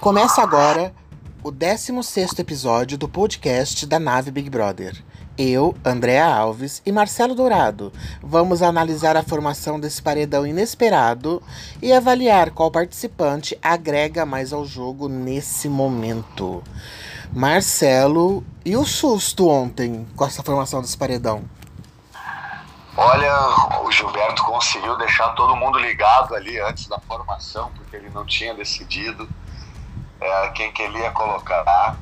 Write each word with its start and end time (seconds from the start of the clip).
Começa 0.00 0.40
agora 0.40 0.94
o 1.42 1.50
16 1.50 2.38
episódio 2.38 2.96
do 2.96 3.06
podcast 3.06 3.84
da 3.84 3.98
Nave 3.98 4.30
Big 4.30 4.48
Brother. 4.48 4.96
Eu, 5.36 5.76
Andréa 5.84 6.24
Alves 6.24 6.80
e 6.86 6.90
Marcelo 6.90 7.34
Dourado 7.34 7.92
vamos 8.22 8.62
analisar 8.62 9.14
a 9.14 9.22
formação 9.22 9.78
desse 9.78 10.00
paredão 10.00 10.46
inesperado 10.46 11.42
e 11.82 11.92
avaliar 11.92 12.50
qual 12.50 12.70
participante 12.70 13.58
agrega 13.62 14.24
mais 14.24 14.54
ao 14.54 14.64
jogo 14.64 15.06
nesse 15.06 15.68
momento. 15.68 16.64
Marcelo, 17.30 18.42
e 18.64 18.78
o 18.78 18.86
susto 18.86 19.50
ontem 19.50 20.08
com 20.16 20.24
essa 20.24 20.42
formação 20.42 20.80
desse 20.80 20.96
paredão? 20.96 21.44
Olha, 22.96 23.34
o 23.84 23.92
Gilberto 23.92 24.44
conseguiu 24.44 24.96
deixar 24.96 25.28
todo 25.34 25.54
mundo 25.54 25.78
ligado 25.78 26.34
ali 26.34 26.58
antes 26.58 26.86
da 26.86 26.98
formação, 27.00 27.70
porque 27.76 27.96
ele 27.96 28.08
não 28.08 28.24
tinha 28.24 28.54
decidido 28.54 29.28
é, 30.20 30.48
quem 30.50 30.72
que 30.72 30.82
ele 30.82 30.98
ia 30.98 31.10
colocar. 31.10 31.98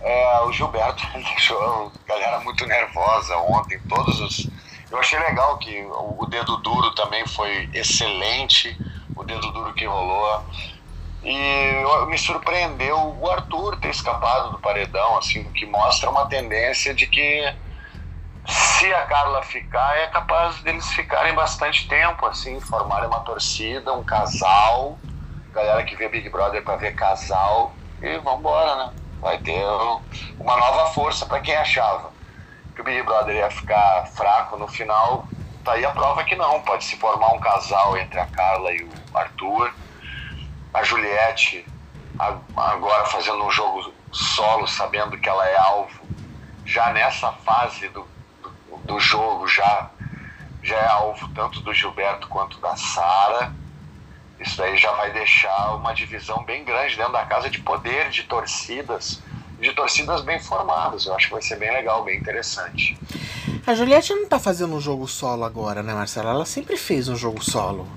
É, 0.00 0.40
o 0.40 0.52
Gilberto 0.52 1.06
deixou 1.14 1.92
a 2.04 2.08
galera 2.08 2.40
muito 2.40 2.66
nervosa 2.66 3.36
ontem, 3.36 3.78
todos 3.88 4.20
os. 4.20 4.50
Eu 4.90 4.98
achei 4.98 5.18
legal 5.18 5.56
que 5.58 5.84
o, 5.86 6.26
dedo 6.26 6.56
duro 6.58 6.94
também 6.94 7.26
foi 7.26 7.68
excelente, 7.72 8.78
o 9.16 9.24
dedo 9.24 9.50
duro 9.52 9.72
que 9.72 9.86
rolou. 9.86 10.44
E 11.22 11.84
me 12.08 12.18
surpreendeu 12.18 12.98
o 12.98 13.30
Arthur 13.30 13.76
ter 13.76 13.90
escapado 13.90 14.50
do 14.50 14.58
paredão, 14.58 15.16
assim, 15.16 15.44
que 15.52 15.64
mostra 15.64 16.10
uma 16.10 16.26
tendência 16.26 16.92
de 16.92 17.06
que 17.06 17.54
se 18.46 18.92
a 18.92 19.06
Carla 19.06 19.40
ficar, 19.42 19.96
é 19.98 20.08
capaz 20.08 20.60
deles 20.62 20.86
ficarem 20.92 21.32
bastante 21.32 21.86
tempo, 21.88 22.26
assim, 22.26 22.60
formarem 22.60 23.06
uma 23.06 23.20
torcida, 23.20 23.92
um 23.92 24.02
casal, 24.02 24.98
galera 25.52 25.84
que 25.84 25.96
vê 25.96 26.08
Big 26.08 26.28
Brother 26.28 26.62
para 26.62 26.76
ver 26.76 26.94
casal, 26.94 27.74
e 28.00 28.18
vambora, 28.18 28.76
né? 28.76 28.92
Vai 29.20 29.38
ter 29.38 29.64
uma 30.40 30.56
nova 30.56 30.86
força 30.92 31.24
para 31.26 31.40
quem 31.40 31.54
achava 31.54 32.10
que 32.74 32.80
o 32.80 32.84
Big 32.84 33.02
Brother 33.02 33.36
ia 33.36 33.50
ficar 33.50 34.06
fraco 34.14 34.56
no 34.56 34.66
final. 34.66 35.28
Tá 35.64 35.74
aí 35.74 35.84
a 35.84 35.90
prova 35.90 36.24
que 36.24 36.34
não, 36.34 36.60
pode 36.62 36.84
se 36.84 36.96
formar 36.96 37.32
um 37.32 37.38
casal 37.38 37.96
entre 37.96 38.18
a 38.18 38.26
Carla 38.26 38.72
e 38.72 38.82
o 38.82 38.90
Arthur 39.14 39.72
a 40.72 40.82
Juliette 40.82 41.66
agora 42.18 43.04
fazendo 43.06 43.44
um 43.44 43.50
jogo 43.50 43.92
solo, 44.10 44.66
sabendo 44.66 45.18
que 45.18 45.28
ela 45.28 45.46
é 45.46 45.56
alvo, 45.56 46.00
já 46.64 46.92
nessa 46.92 47.32
fase 47.32 47.88
do, 47.88 48.06
do, 48.42 48.76
do 48.86 49.00
jogo, 49.00 49.46
já, 49.48 49.90
já 50.62 50.76
é 50.76 50.86
alvo 50.86 51.28
tanto 51.34 51.60
do 51.60 51.74
Gilberto 51.74 52.28
quanto 52.28 52.58
da 52.60 52.76
Sara. 52.76 53.52
Isso 54.42 54.62
aí 54.62 54.76
já 54.76 54.92
vai 54.92 55.12
deixar 55.12 55.74
uma 55.76 55.94
divisão 55.94 56.44
bem 56.44 56.64
grande 56.64 56.96
dentro 56.96 57.12
da 57.12 57.24
casa 57.24 57.48
de 57.48 57.60
poder, 57.60 58.10
de 58.10 58.24
torcidas, 58.24 59.20
de 59.58 59.72
torcidas 59.72 60.20
bem 60.22 60.40
formadas. 60.40 61.06
Eu 61.06 61.14
acho 61.14 61.28
que 61.28 61.32
vai 61.32 61.42
ser 61.42 61.56
bem 61.56 61.72
legal, 61.72 62.02
bem 62.04 62.18
interessante. 62.18 62.96
A 63.66 63.74
Juliette 63.74 64.12
não 64.14 64.28
tá 64.28 64.38
fazendo 64.38 64.74
um 64.74 64.80
jogo 64.80 65.06
solo 65.06 65.44
agora, 65.44 65.82
né, 65.82 65.94
Marcela? 65.94 66.30
Ela 66.30 66.44
sempre 66.44 66.76
fez 66.76 67.08
um 67.08 67.16
jogo 67.16 67.42
solo. 67.42 67.88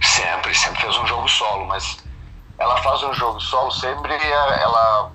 Sempre, 0.00 0.54
sempre 0.54 0.82
fez 0.82 0.96
um 0.98 1.06
jogo 1.06 1.28
solo, 1.28 1.66
mas 1.66 1.98
ela 2.58 2.76
faz 2.82 3.02
um 3.02 3.14
jogo 3.14 3.40
solo 3.40 3.70
sempre 3.70 4.14
ela 4.14 5.12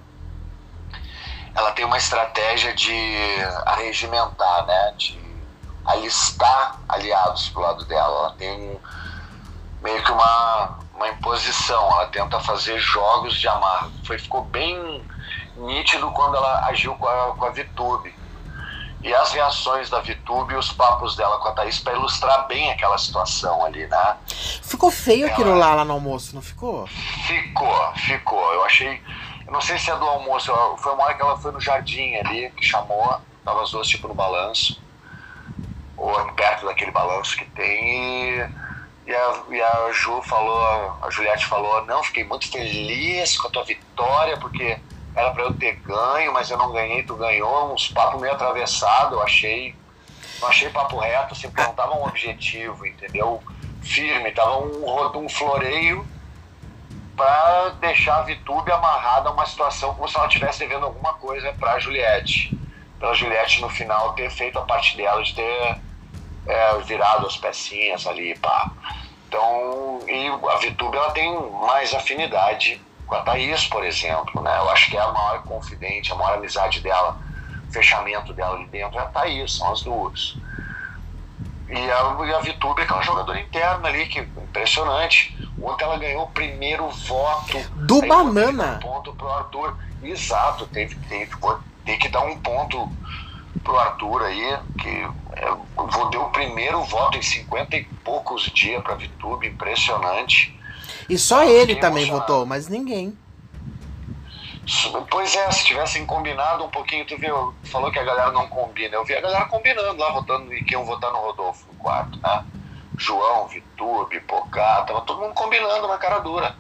ela 1.58 1.72
tem 1.72 1.86
uma 1.86 1.98
estratégia 1.98 2.73
de 2.76 2.94
arregimentar, 3.66 4.66
né? 4.67 4.94
De 4.95 5.20
alistar 5.86 6.80
aliados 6.88 7.50
pro 7.50 7.61
lado 7.61 7.84
dela. 7.86 8.20
Ela 8.20 8.32
tem 8.34 8.80
meio 9.81 10.03
que 10.03 10.11
uma, 10.11 10.80
uma 10.95 11.08
imposição, 11.09 11.92
ela 11.92 12.08
tenta 12.08 12.39
fazer 12.39 12.80
jogos 12.80 13.36
de 13.36 13.47
amargo. 13.47 13.92
Foi, 14.03 14.17
ficou 14.17 14.44
bem 14.44 15.03
nítido 15.56 16.11
quando 16.11 16.36
ela 16.36 16.65
agiu 16.67 16.95
com 16.95 17.08
a, 17.08 17.36
com 17.36 17.45
a 17.45 17.49
VTube 17.49 18.14
e 19.02 19.14
as 19.14 19.32
reações 19.32 19.89
da 19.89 20.02
Vitube 20.02 20.54
e 20.54 20.58
os 20.58 20.71
papos 20.71 21.15
dela 21.15 21.38
com 21.39 21.48
a 21.48 21.52
Thaís 21.52 21.80
para 21.80 21.93
ilustrar 21.93 22.48
bem 22.48 22.71
aquela 22.71 22.98
situação 22.98 23.64
ali, 23.64 23.86
né? 23.88 24.17
Ficou 24.27 24.92
feio 24.92 25.26
Ela... 25.26 25.33
aquilo 25.33 25.58
lá, 25.58 25.76
lá 25.76 25.86
no 25.86 25.94
almoço, 25.94 26.33
não 26.36 26.42
ficou? 26.42 26.88
Ficou, 26.88 27.94
ficou. 27.95 28.54
Eu 28.54 28.65
achei. 28.65 29.02
Eu 29.45 29.54
não 29.54 29.61
sei 29.61 29.77
se 29.77 29.89
é 29.89 29.95
do 29.95 30.05
almoço, 30.05 30.52
foi 30.80 30.94
uma 30.94 31.05
hora 31.05 31.14
que 31.14 31.21
ela 31.21 31.38
foi 31.38 31.52
no 31.52 31.61
jardim 31.61 32.15
ali, 32.15 32.52
que 32.52 32.65
chamou, 32.65 33.21
tava 33.45 33.61
as 33.61 33.71
duas 33.71 33.88
tipo 33.88 34.08
no 34.08 34.14
balanço, 34.14 34.82
ou 35.95 36.14
perto 36.33 36.65
daquele 36.65 36.92
balanço 36.92 37.38
que 37.38 37.45
tem, 37.45 38.39
e, 38.42 38.49
e, 39.08 39.16
a, 39.16 39.44
e 39.50 39.62
a 39.62 39.92
Ju 39.94 40.22
falou, 40.22 40.98
a 41.02 41.10
Juliette 41.10 41.45
falou, 41.45 41.86
não, 41.86 42.04
fiquei 42.04 42.26
muito 42.26 42.52
feliz 42.52 43.40
com 43.40 43.48
a 43.48 43.52
tua 43.52 43.64
vitória, 43.64 44.38
porque 44.38 44.78
era 45.16 45.32
para 45.32 45.44
eu 45.44 45.54
ter 45.54 45.78
ganho, 45.78 46.34
mas 46.34 46.52
eu 46.52 46.58
não 46.58 46.73
ganhei, 46.73 47.04
tu 47.04 47.16
ganhou, 47.16 47.73
uns 47.73 47.88
papos 47.88 48.20
meio 48.20 48.34
atravessados, 48.34 49.14
eu 49.14 49.23
achei. 49.23 49.73
Não 50.42 50.50
achei 50.50 50.70
papo 50.70 51.00
reto, 51.00 51.34
assim, 51.34 51.48
não 51.58 51.73
tava 51.73 51.95
um 51.95 52.04
objetivo, 52.04 52.86
entendeu? 52.86 53.42
Firme, 53.82 54.32
tava 54.32 54.60
um, 54.60 55.18
um 55.18 55.30
floreio 55.30 56.06
para 57.16 57.70
deixar 57.80 58.18
a 58.18 58.22
Vitube 58.22 58.72
amarrada 58.72 59.30
a 59.30 59.32
uma 59.32 59.45
situação 59.48 59.95
como 59.95 60.08
se 60.08 60.16
ela 60.16 60.28
estivesse 60.28 60.60
devendo 60.60 60.86
alguma 60.86 61.14
coisa 61.14 61.52
para 61.54 61.80
Juliette. 61.80 62.56
Para 63.00 63.14
Juliette 63.14 63.62
no 63.62 63.70
final 63.70 64.14
ter 64.14 64.30
feito 64.30 64.60
a 64.60 64.64
parte 64.64 64.95
dela 64.95 65.24
de 65.24 65.34
ter 65.34 65.82
é, 66.47 66.77
virado 66.80 67.27
as 67.27 67.37
pecinhas 67.37 68.08
ali, 68.08 68.37
pá. 68.39 68.71
Então, 69.27 69.99
e 70.08 70.27
a 70.27 70.58
Vitube 70.58 70.95
ela 70.95 71.11
tem 71.11 71.31
mais 71.67 71.93
afinidade 71.93 72.81
com 73.05 73.15
a 73.15 73.21
Thaís, 73.21 73.65
por 73.65 73.85
exemplo, 73.85 74.41
né? 74.41 74.58
Eu 74.58 74.69
acho 74.69 74.89
que 74.89 74.97
é 74.97 75.02
a 75.02 75.11
maior 75.11 75.43
confidente, 75.43 76.11
a 76.11 76.15
maior 76.15 76.37
amizade 76.37 76.81
dela, 76.81 77.17
o 77.67 77.71
fechamento 77.71 78.33
dela 78.33 78.55
ali 78.55 78.65
dentro 78.67 78.97
é 78.97 79.02
a 79.02 79.05
Thaís, 79.05 79.58
são 79.58 79.71
as 79.71 79.81
duas. 79.81 80.37
E 81.69 81.75
a, 81.75 82.25
e 82.25 82.33
a 82.33 82.39
Vitube 82.39 82.81
é 82.81 82.83
aquela 82.85 83.02
jogadora 83.02 83.39
interna 83.39 83.89
ali, 83.89 84.08
que 84.08 84.19
impressionante. 84.19 85.37
Ontem 85.61 85.83
ela 85.83 85.97
ganhou 85.97 86.23
o 86.23 86.29
primeiro 86.31 86.89
voto. 86.89 87.58
Do 87.75 88.02
Banana! 88.02 88.75
Um 88.75 88.79
ponto 88.79 89.14
pro 89.14 89.29
Arthur. 89.29 89.75
Exato, 90.02 90.67
teve, 90.67 90.95
teve, 91.09 91.35
tem 91.83 91.99
que 91.99 92.08
dar 92.08 92.21
um 92.21 92.39
ponto 92.39 92.89
pro 93.64 93.78
Arthur 93.78 94.23
aí, 94.23 94.60
que 94.80 94.90
é, 95.34 96.10
deu 96.12 96.22
o 96.23 96.30
primeiro 96.32 96.82
voto 96.84 97.18
em 97.18 97.22
50 97.22 97.76
e 97.76 97.84
poucos 98.04 98.44
dias 98.44 98.82
pra 98.84 98.95
Vitube, 98.95 99.48
impressionante. 99.48 100.58
E 101.10 101.18
só 101.18 101.44
ele 101.44 101.76
também 101.76 102.10
votou, 102.10 102.45
mas 102.45 102.68
ninguém. 102.68 103.18
Pois 105.10 105.34
é, 105.34 105.50
se 105.52 105.64
tivessem 105.64 106.06
combinado 106.06 106.66
um 106.66 106.70
pouquinho, 106.70 107.06
tu 107.06 107.18
viu, 107.18 107.56
falou 107.66 107.90
que 107.90 108.00
a 108.00 108.04
galera 108.04 108.32
não 108.32 108.48
combina. 108.48 108.95
Eu 108.95 109.06
vi 109.06 109.16
a 109.16 109.22
galera 109.22 109.45
combinando 109.45 109.98
lá, 109.98 110.12
votando 110.12 110.54
e 110.54 110.62
que 110.64 110.74
iam 110.74 110.86
votar 110.86 111.12
no 111.12 111.20
Rodolfo 111.20 111.66
no 111.72 111.80
quarto, 111.80 112.20
né? 112.20 112.44
João, 112.98 113.48
Vitube, 113.48 114.20
Pocá, 114.22 114.82
tava 114.82 115.02
todo 115.02 115.22
mundo 115.22 115.34
combinando 115.34 115.88
na 115.88 115.98
cara 115.98 116.20
dura. 116.20 116.56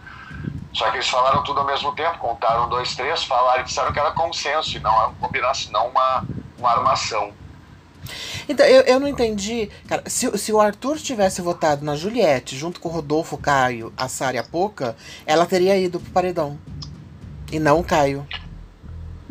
Só 0.73 0.89
que 0.91 0.97
eles 0.97 1.09
falaram 1.09 1.43
tudo 1.43 1.59
ao 1.59 1.65
mesmo 1.65 1.93
tempo, 1.95 2.19
contaram 2.19 2.69
dois, 2.69 2.95
três, 2.95 3.23
falaram 3.23 3.61
e 3.61 3.63
disseram 3.65 3.91
que 3.91 3.99
era 3.99 4.11
consenso, 4.11 4.77
e 4.77 4.79
não 4.79 4.93
é 5.03 5.11
combinação, 5.19 5.71
não 5.71 5.87
uma, 5.87 6.23
uma 6.57 6.71
armação. 6.71 7.33
Então, 8.47 8.65
eu, 8.65 8.81
eu 8.83 8.99
não 8.99 9.07
entendi. 9.07 9.69
Cara, 9.87 10.03
se, 10.07 10.37
se 10.37 10.53
o 10.53 10.61
Arthur 10.61 10.97
tivesse 10.97 11.41
votado 11.41 11.83
na 11.83 11.95
Juliette, 11.95 12.57
junto 12.57 12.79
com 12.79 12.89
o 12.89 12.91
Rodolfo, 12.91 13.37
Caio, 13.37 13.93
a 13.97 14.07
Sara 14.07 14.37
e 14.37 14.39
a 14.39 14.43
Poca, 14.43 14.95
ela 15.25 15.45
teria 15.45 15.77
ido 15.77 15.99
pro 15.99 16.11
paredão. 16.11 16.57
E 17.51 17.59
não 17.59 17.79
o 17.79 17.83
Caio. 17.83 18.25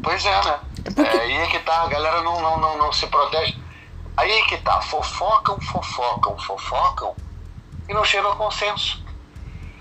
Pois 0.02 0.24
é, 0.24 0.44
né? 0.44 0.60
É 0.84 0.90
porque... 0.90 1.16
é, 1.16 1.20
aí 1.20 1.32
é 1.32 1.46
que 1.46 1.58
tá, 1.60 1.82
a 1.82 1.88
galera 1.88 2.22
não, 2.22 2.40
não, 2.40 2.60
não, 2.60 2.78
não 2.78 2.92
se 2.92 3.06
protege. 3.06 3.56
Aí 4.16 4.30
é 4.30 4.42
que 4.46 4.58
tá, 4.58 4.80
fofocam, 4.82 5.60
fofocam, 5.60 6.38
fofocam 6.38 7.14
e 7.88 7.94
não 7.94 8.04
chegam 8.04 8.32
a 8.32 8.36
consenso. 8.36 9.04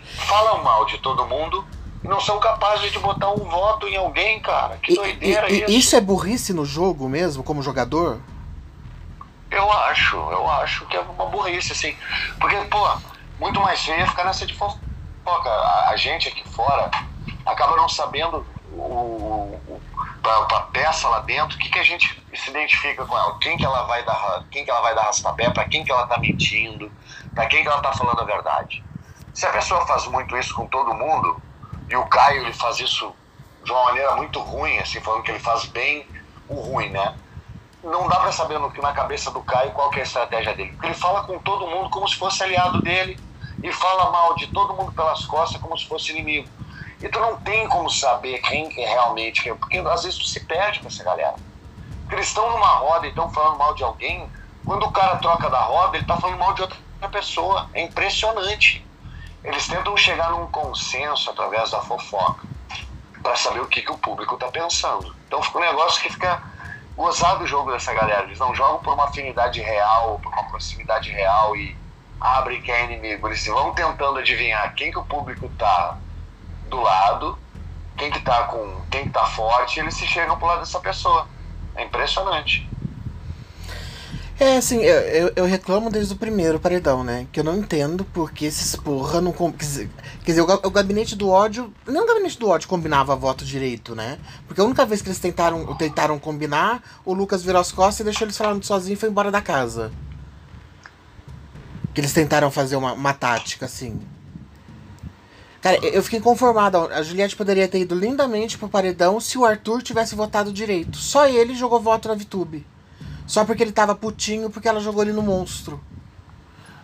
Falam 0.04 0.64
mal 0.64 0.86
de 0.86 0.98
todo 1.00 1.25
mundo 1.25 1.66
não 2.07 2.19
são 2.19 2.40
capazes 2.40 2.92
de 2.92 3.00
botar 3.00 3.31
um 3.31 3.44
voto 3.50 3.88
em 3.88 3.96
alguém, 3.96 4.40
cara. 4.40 4.78
Que 4.78 4.96
doideira 4.96 5.50
e, 5.50 5.54
e, 5.54 5.63
isso. 5.63 5.72
Isso 5.72 5.96
é 5.96 6.02
burrice 6.02 6.54
no 6.54 6.66
jogo 6.66 7.10
mesmo, 7.10 7.44
como 7.44 7.62
jogador? 7.62 8.19
Eu 9.52 9.72
acho, 9.72 10.16
eu 10.16 10.50
acho 10.50 10.86
que 10.88 10.98
é 10.98 11.00
uma 11.00 11.25
burrice, 11.25 11.72
assim. 11.72 11.96
Porque, 12.40 12.56
pô, 12.66 12.98
muito 13.40 13.60
mais 13.60 13.84
feio 13.84 14.02
é 14.02 14.07
ficar 14.07 14.25
nessa 14.25 14.46
de 14.46 14.54
fofoca. 14.54 15.50
A, 15.50 15.90
a 15.90 15.98
gente 15.98 16.28
aqui 16.28 16.48
fora 16.50 16.90
acaba 17.46 17.75
não 17.78 17.88
sabendo 17.88 18.46
o, 18.74 18.81
o, 18.81 19.81
a, 20.24 20.62
peça 20.72 21.07
lá 21.07 21.19
dentro, 21.22 21.56
o 21.56 21.60
que, 21.60 21.69
que 21.69 21.80
a 21.80 21.84
gente 21.84 22.22
se 22.34 22.50
identifica 22.50 23.06
com 23.06 23.18
ela, 23.18 23.38
quem 23.40 23.56
que 23.56 23.66
ela 23.66 23.84
vai 23.84 24.04
dar, 24.04 24.44
quem 24.52 24.66
que 24.66 24.69
ela 24.69 24.81
vai 24.81 24.96
dar 24.96 25.04
rastapé, 25.04 25.50
para 25.50 25.66
quem 25.66 25.84
que 25.84 25.92
ela 25.92 26.06
tá 26.07 26.18
mentindo, 26.19 26.92
para 27.34 27.46
quem 27.46 27.62
que 27.62 27.68
ela 27.68 27.81
tá 27.81 27.94
falando 27.94 28.22
a 28.22 28.25
verdade. 28.25 28.84
Se 29.34 29.46
a 29.46 29.52
pessoa 29.52 29.86
faz 29.86 30.06
muito 30.07 30.36
isso 30.38 30.54
com 30.56 30.66
todo 30.68 30.94
mundo, 30.94 31.42
e 31.90 31.96
o 31.96 32.06
Caio 32.06 32.44
ele 32.44 32.54
faz 32.54 32.80
isso 32.80 33.14
de 33.64 33.72
uma 33.72 33.86
maneira 33.86 34.16
muito 34.16 34.40
ruim, 34.40 34.78
assim, 34.78 35.02
falando 35.02 35.24
que 35.24 35.32
ele 35.32 35.40
faz 35.40 35.66
bem 35.66 36.08
o 36.48 36.56
ruim, 36.56 36.90
né? 36.90 37.16
não 37.86 38.08
dá 38.08 38.20
para 38.20 38.32
saber 38.32 38.60
no, 38.60 38.72
na 38.82 38.92
cabeça 38.92 39.32
do 39.32 39.42
Caio 39.42 39.72
qual 39.72 39.94
é 39.94 40.00
a 40.00 40.04
estratégia 40.04 40.54
dele. 40.56 40.72
Porque 40.72 40.88
ele 40.88 40.96
fala 40.96 41.24
com 41.24 41.38
todo 41.40 41.68
mundo 41.68 41.90
como 41.90 42.08
se 42.08 42.16
fosse 42.16 42.44
aliado 42.44 42.82
dele 42.82 43.18
e 43.62 43.72
fala 43.72 44.12
mal 44.12 44.36
de 44.36 44.48
todo 44.48 44.74
mundo 44.74 44.92
pelas 44.92 45.26
costas 45.26 45.62
como 45.62 45.78
se 45.78 45.88
fosse 45.88 46.12
inimigo. 46.12 46.50
E 47.02 47.08
tu 47.08 47.20
não 47.20 47.38
tem 47.38 47.68
como 47.70 47.90
saber 47.90 48.40
quem 48.40 48.68
é 48.81 48.90
realmente 48.90 49.44
quem, 49.44 49.56
porque 49.56 49.78
às 49.78 50.04
vezes 50.04 50.18
tu 50.18 50.26
se 50.26 50.40
perde 50.40 50.80
com 50.80 50.88
essa 50.88 51.04
galera. 51.04 51.36
Porque 52.02 52.16
eles 52.16 52.28
estão 52.28 52.50
numa 52.50 52.68
roda 52.68 53.06
e 53.06 53.10
estão 53.10 53.30
falando 53.31 53.58
mal 53.58 53.74
de 53.76 53.84
alguém, 53.84 54.30
quando 54.64 54.84
o 54.84 54.92
cara 54.92 55.18
troca 55.18 55.50
da 55.50 55.60
roda, 55.60 55.98
ele 55.98 56.06
tá 56.06 56.18
falando 56.18 56.40
mal 56.40 56.54
de 56.54 56.62
outra 56.64 56.80
pessoa. 57.12 57.70
É 57.74 57.81
impressionante. 57.81 58.86
Eles 59.45 59.68
tentam 59.68 59.95
chegar 59.95 60.31
num 60.31 60.47
consenso 60.47 61.30
através 61.30 61.69
da 61.69 61.80
fofoca 61.81 62.44
para 63.21 63.36
saber 63.36 63.62
o 63.62 63.68
que, 63.68 63.81
que 63.81 63.92
o 63.92 63.97
público 63.97 64.38
tá 64.38 64.47
pensando. 64.47 65.15
Então 65.27 65.42
fica 65.42 65.59
um 65.59 65.62
negócio 65.62 66.01
que 66.01 66.09
fica 66.09 66.42
gozado 66.97 67.44
o 67.44 67.47
jogo 67.47 67.71
dessa 67.71 67.94
galera. 67.94 68.24
Eles 68.24 68.39
não 68.39 68.56
jogam 68.56 68.80
por 68.80 68.94
uma 68.94 69.06
afinidade 69.06 69.62
real, 69.62 70.19
por 70.19 70.33
uma 70.33 70.44
proximidade 70.45 71.12
real 71.12 71.56
e 71.56 71.77
abrem 72.19 72.62
quem 72.62 72.74
é 72.74 72.86
inimigo. 72.86 73.27
Eles 73.27 73.45
vão 73.45 73.71
tentando 73.74 74.18
adivinhar 74.18 74.74
quem 74.74 74.92
que 74.92 74.97
o 74.97 75.06
público 75.06 75.47
tá 75.50 76.00
do 76.65 76.81
lado, 76.81 77.38
quem 77.97 78.09
que 78.09 78.19
tá 78.21 78.45
com. 78.45 78.83
quem 78.89 79.06
que 79.06 79.12
tá 79.12 79.25
forte, 79.25 79.77
e 79.77 79.81
eles 79.81 79.94
se 79.94 80.07
chegam 80.07 80.38
pro 80.38 80.47
lado 80.47 80.59
dessa 80.62 80.80
pessoa. 80.80 81.27
É 81.75 81.83
impressionante. 81.83 82.75
É, 84.38 84.58
assim, 84.58 84.82
eu, 84.82 85.00
eu, 85.00 85.34
eu, 85.34 85.46
reclamo 85.46 85.90
desde 85.90 86.14
o 86.14 86.18
primeiro 86.18 86.60
paredão, 86.60 87.06
né? 87.06 87.26
Que 87.32 87.40
eu 87.40 87.44
não 87.44 87.58
entendo 87.58 88.04
porque 88.14 88.44
esses 88.44 88.76
porra 88.76 89.22
não. 89.22 89.32
Quer 89.32 89.56
dizer, 89.66 89.90
quer 90.26 90.32
dizer 90.32 90.42
o, 90.42 90.46
o, 90.46 90.70
gabinete 90.70 91.16
do 91.16 91.30
ódio. 91.30 91.74
Nem 91.88 92.02
o 92.02 92.06
gabinete 92.06 92.38
do 92.38 92.50
ódio 92.50 92.68
combinava 92.68 93.16
voto 93.16 93.46
direito, 93.46 93.96
né? 93.96 94.20
Porque 94.46 94.60
a 94.60 94.66
única 94.66 94.86
vez 94.86 95.02
que 95.02 95.08
eles 95.08 95.20
tentaram, 95.20 95.74
tentaram 95.78 96.20
combinar, 96.20 96.84
o 97.06 97.14
Lucas 97.14 97.44
virou 97.44 97.62
as 97.62 97.72
costas 97.72 98.02
e 98.02 98.04
deixou 98.04 98.26
eles 98.26 98.38
falando 98.38 98.62
sozinho 98.66 98.96
e 98.96 98.98
foi 98.98 99.08
embora 99.08 99.32
da 99.32 99.42
casa. 99.42 99.90
Que 101.94 102.02
eles 102.02 102.12
tentaram 102.12 102.52
fazer 102.52 102.76
uma, 102.76 102.92
uma 102.92 103.14
tática, 103.14 103.68
assim. 103.68 104.02
Cara, 105.62 105.78
eu 105.78 106.04
fiquei 106.04 106.20
conformado. 106.20 106.78
A 106.78 107.02
Juliette 107.02 107.38
poderia 107.38 107.70
ter 107.70 107.80
ido 107.80 107.96
lindamente 107.96 108.58
pro 108.58 108.68
paredão 108.68 109.18
se 109.22 109.38
o 109.38 109.46
Arthur 109.46 109.81
tivesse 109.81 110.14
votado 110.14 110.52
direito. 110.52 110.98
Só 110.98 111.26
ele 111.26 111.56
jogou 111.56 111.80
voto 111.80 112.10
na 112.10 112.16
VTube. 112.16 112.75
Só 113.27 113.44
porque 113.44 113.63
ele 113.63 113.72
tava 113.72 113.95
putinho, 113.95 114.50
porque 114.50 114.68
ela 114.68 114.80
jogou 114.80 115.04
ele 115.04 115.13
no 115.13 115.22
monstro. 115.22 115.83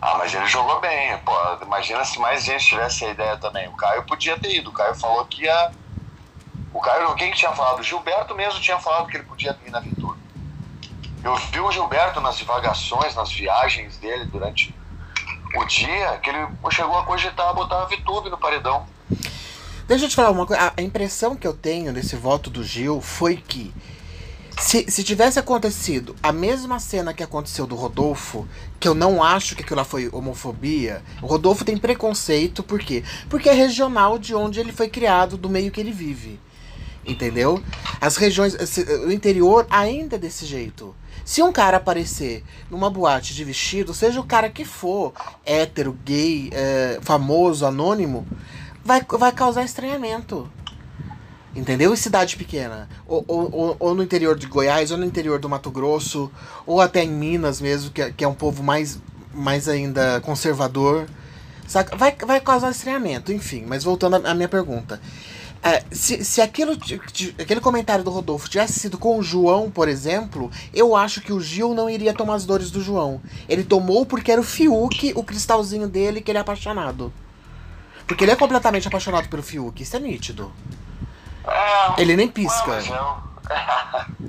Ah, 0.00 0.18
mas 0.18 0.34
ele 0.34 0.46
jogou 0.46 0.80
bem, 0.80 1.16
pô. 1.18 1.32
Imagina 1.62 2.04
se 2.04 2.18
mais 2.18 2.42
gente 2.42 2.66
tivesse 2.66 3.04
a 3.04 3.10
ideia 3.10 3.36
também. 3.36 3.68
O 3.68 3.76
Caio 3.76 4.02
podia 4.02 4.36
ter 4.38 4.56
ido. 4.56 4.70
O 4.70 4.72
Caio 4.72 4.94
falou 4.96 5.24
que 5.26 5.44
ia. 5.44 5.72
O 6.74 6.80
Caio, 6.80 7.14
quem 7.14 7.30
que 7.30 7.36
tinha 7.36 7.52
falado? 7.52 7.78
O 7.78 7.82
Gilberto 7.82 8.34
mesmo 8.34 8.60
tinha 8.60 8.78
falado 8.80 9.06
que 9.06 9.16
ele 9.16 9.24
podia 9.24 9.56
ir 9.64 9.70
na 9.70 9.78
Vitória. 9.78 10.20
Eu 11.22 11.36
vi 11.36 11.60
o 11.60 11.70
Gilberto 11.70 12.20
nas 12.20 12.36
divagações, 12.36 13.14
nas 13.14 13.30
viagens 13.30 13.96
dele 13.98 14.24
durante 14.24 14.74
o 15.54 15.64
dia, 15.66 16.18
que 16.18 16.30
ele 16.30 16.48
chegou 16.72 16.98
a 16.98 17.04
cogitar 17.04 17.54
botar 17.54 17.82
a 17.82 17.84
VTube 17.84 18.28
no 18.28 18.38
paredão. 18.38 18.84
Deixa 19.86 20.06
eu 20.06 20.08
te 20.08 20.16
falar 20.16 20.30
uma 20.30 20.46
coisa. 20.46 20.72
A 20.76 20.82
impressão 20.82 21.36
que 21.36 21.46
eu 21.46 21.54
tenho 21.54 21.92
desse 21.92 22.16
voto 22.16 22.50
do 22.50 22.64
Gil 22.64 23.00
foi 23.00 23.36
que 23.36 23.72
se, 24.58 24.84
se 24.88 25.02
tivesse 25.02 25.38
acontecido 25.38 26.14
a 26.22 26.32
mesma 26.32 26.78
cena 26.78 27.14
que 27.14 27.22
aconteceu 27.22 27.66
do 27.66 27.74
Rodolfo, 27.74 28.46
que 28.78 28.86
eu 28.86 28.94
não 28.94 29.22
acho 29.22 29.56
que 29.56 29.62
aquilo 29.62 29.78
lá 29.78 29.84
foi 29.84 30.08
homofobia, 30.12 31.02
o 31.20 31.26
Rodolfo 31.26 31.64
tem 31.64 31.76
preconceito, 31.76 32.62
por 32.62 32.80
quê? 32.80 33.02
Porque 33.28 33.48
é 33.48 33.52
regional 33.52 34.18
de 34.18 34.34
onde 34.34 34.60
ele 34.60 34.72
foi 34.72 34.88
criado, 34.88 35.36
do 35.36 35.48
meio 35.48 35.70
que 35.70 35.80
ele 35.80 35.92
vive. 35.92 36.38
Entendeu? 37.04 37.60
As 38.00 38.16
regiões. 38.16 38.56
O 39.04 39.10
interior 39.10 39.66
ainda 39.68 40.14
é 40.14 40.18
desse 40.18 40.46
jeito. 40.46 40.94
Se 41.24 41.42
um 41.42 41.52
cara 41.52 41.78
aparecer 41.78 42.44
numa 42.70 42.88
boate 42.88 43.34
de 43.34 43.44
vestido, 43.44 43.92
seja 43.92 44.20
o 44.20 44.24
cara 44.24 44.48
que 44.48 44.64
for, 44.64 45.12
hétero, 45.44 45.96
gay, 46.04 46.50
é, 46.52 46.98
famoso, 47.02 47.66
anônimo, 47.66 48.26
vai, 48.84 49.04
vai 49.08 49.32
causar 49.32 49.64
estranhamento. 49.64 50.48
Entendeu? 51.54 51.92
Em 51.92 51.96
cidade 51.96 52.36
pequena. 52.36 52.88
Ou, 53.06 53.24
ou, 53.28 53.76
ou, 53.78 53.94
no 53.94 54.02
interior 54.02 54.38
de 54.38 54.46
Goiás, 54.46 54.90
ou 54.90 54.96
no 54.96 55.04
interior 55.04 55.38
do 55.38 55.48
Mato 55.48 55.70
Grosso, 55.70 56.30
ou 56.66 56.80
até 56.80 57.04
em 57.04 57.10
Minas 57.10 57.60
mesmo, 57.60 57.90
que, 57.90 58.00
é, 58.00 58.10
que 58.10 58.24
é 58.24 58.28
um 58.28 58.34
povo 58.34 58.62
mais, 58.62 58.98
mais 59.34 59.68
ainda 59.68 60.20
conservador. 60.22 61.06
Saca? 61.66 61.94
Vai, 61.96 62.16
vai 62.26 62.40
causar 62.40 62.70
estranhamento, 62.70 63.32
enfim. 63.32 63.64
Mas 63.66 63.84
voltando 63.84 64.16
à 64.16 64.34
minha 64.34 64.48
pergunta. 64.48 65.00
É, 65.62 65.84
se, 65.92 66.24
se 66.24 66.40
aquilo, 66.40 66.72
aquele 67.38 67.60
comentário 67.60 68.02
do 68.02 68.10
Rodolfo 68.10 68.48
tivesse 68.48 68.80
sido 68.80 68.98
com 68.98 69.16
o 69.16 69.22
João, 69.22 69.70
por 69.70 69.88
exemplo, 69.88 70.50
eu 70.74 70.96
acho 70.96 71.20
que 71.20 71.32
o 71.32 71.40
Gil 71.40 71.72
não 71.72 71.88
iria 71.88 72.12
tomar 72.12 72.34
as 72.34 72.44
dores 72.44 72.70
do 72.70 72.82
João. 72.82 73.20
Ele 73.48 73.62
tomou 73.62 74.04
porque 74.04 74.32
era 74.32 74.40
o 74.40 74.44
Fiuk, 74.44 75.12
o 75.14 75.22
cristalzinho 75.22 75.86
dele, 75.86 76.20
que 76.20 76.32
ele 76.32 76.38
é 76.38 76.40
apaixonado. 76.40 77.12
Porque 78.08 78.24
ele 78.24 78.32
é 78.32 78.36
completamente 78.36 78.88
apaixonado 78.88 79.28
pelo 79.28 79.42
Fiuk, 79.42 79.80
isso 79.80 79.96
é 79.96 80.00
nítido. 80.00 80.50
É, 81.46 82.00
ele 82.00 82.16
nem 82.16 82.28
pisca. 82.28 82.78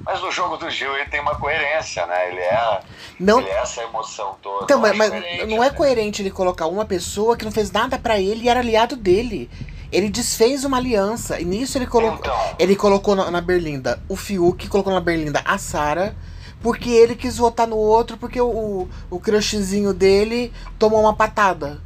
Mas, 0.06 0.21
no 0.21 0.31
jogo 0.31 0.57
do 0.57 0.69
Gil 0.69 0.94
ele 0.95 1.06
tem 1.10 1.19
uma 1.21 1.36
coerência, 1.36 2.06
né? 2.06 2.30
Ele 2.30 2.42
é, 2.42 2.81
não... 3.19 3.39
ele 3.39 3.50
é 3.50 3.62
essa 3.62 3.81
emoção 3.83 4.36
toda. 4.42 4.65
Então, 4.65 4.80
mas, 4.80 4.98
mas 4.98 5.12
não 5.48 5.63
é 5.63 5.69
né? 5.69 5.75
coerente 5.75 6.21
ele 6.21 6.31
colocar 6.31 6.68
uma 6.68 6.83
pessoa 6.83 7.38
que 7.38 7.45
não 7.45 7.51
fez 7.51 7.71
nada 7.71 7.98
para 7.98 8.19
ele 8.19 8.44
e 8.44 8.50
era 8.50 8.60
aliado 8.60 8.98
dele. 8.98 9.50
Ele 9.92 10.10
desfez 10.10 10.65
uma 10.65 10.77
aliança. 10.77 11.39
E 11.39 11.45
nisso 11.45 11.77
ele 11.77 11.88
colocou. 11.88 12.19
Então... 12.19 12.56
Ele 12.60 12.75
colocou 12.75 13.16
na, 13.16 13.31
na 13.31 13.39
Berlinda 13.39 14.01
o 14.09 14.16
Fiuk, 14.16 14.68
colocou 14.68 14.92
na 14.92 15.00
Berlinda 15.00 15.42
a 15.45 15.57
Sara. 15.57 16.16
Porque 16.62 16.89
ele 16.89 17.16
quis 17.16 17.38
votar 17.38 17.68
no 17.68 17.75
outro, 17.75 18.18
porque 18.18 18.39
o, 18.39 18.48
o, 18.48 18.89
o 19.09 19.19
crushzinho 19.19 19.94
dele 19.94 20.51
tomou 20.80 21.01
uma 21.01 21.13
patada. 21.13 21.81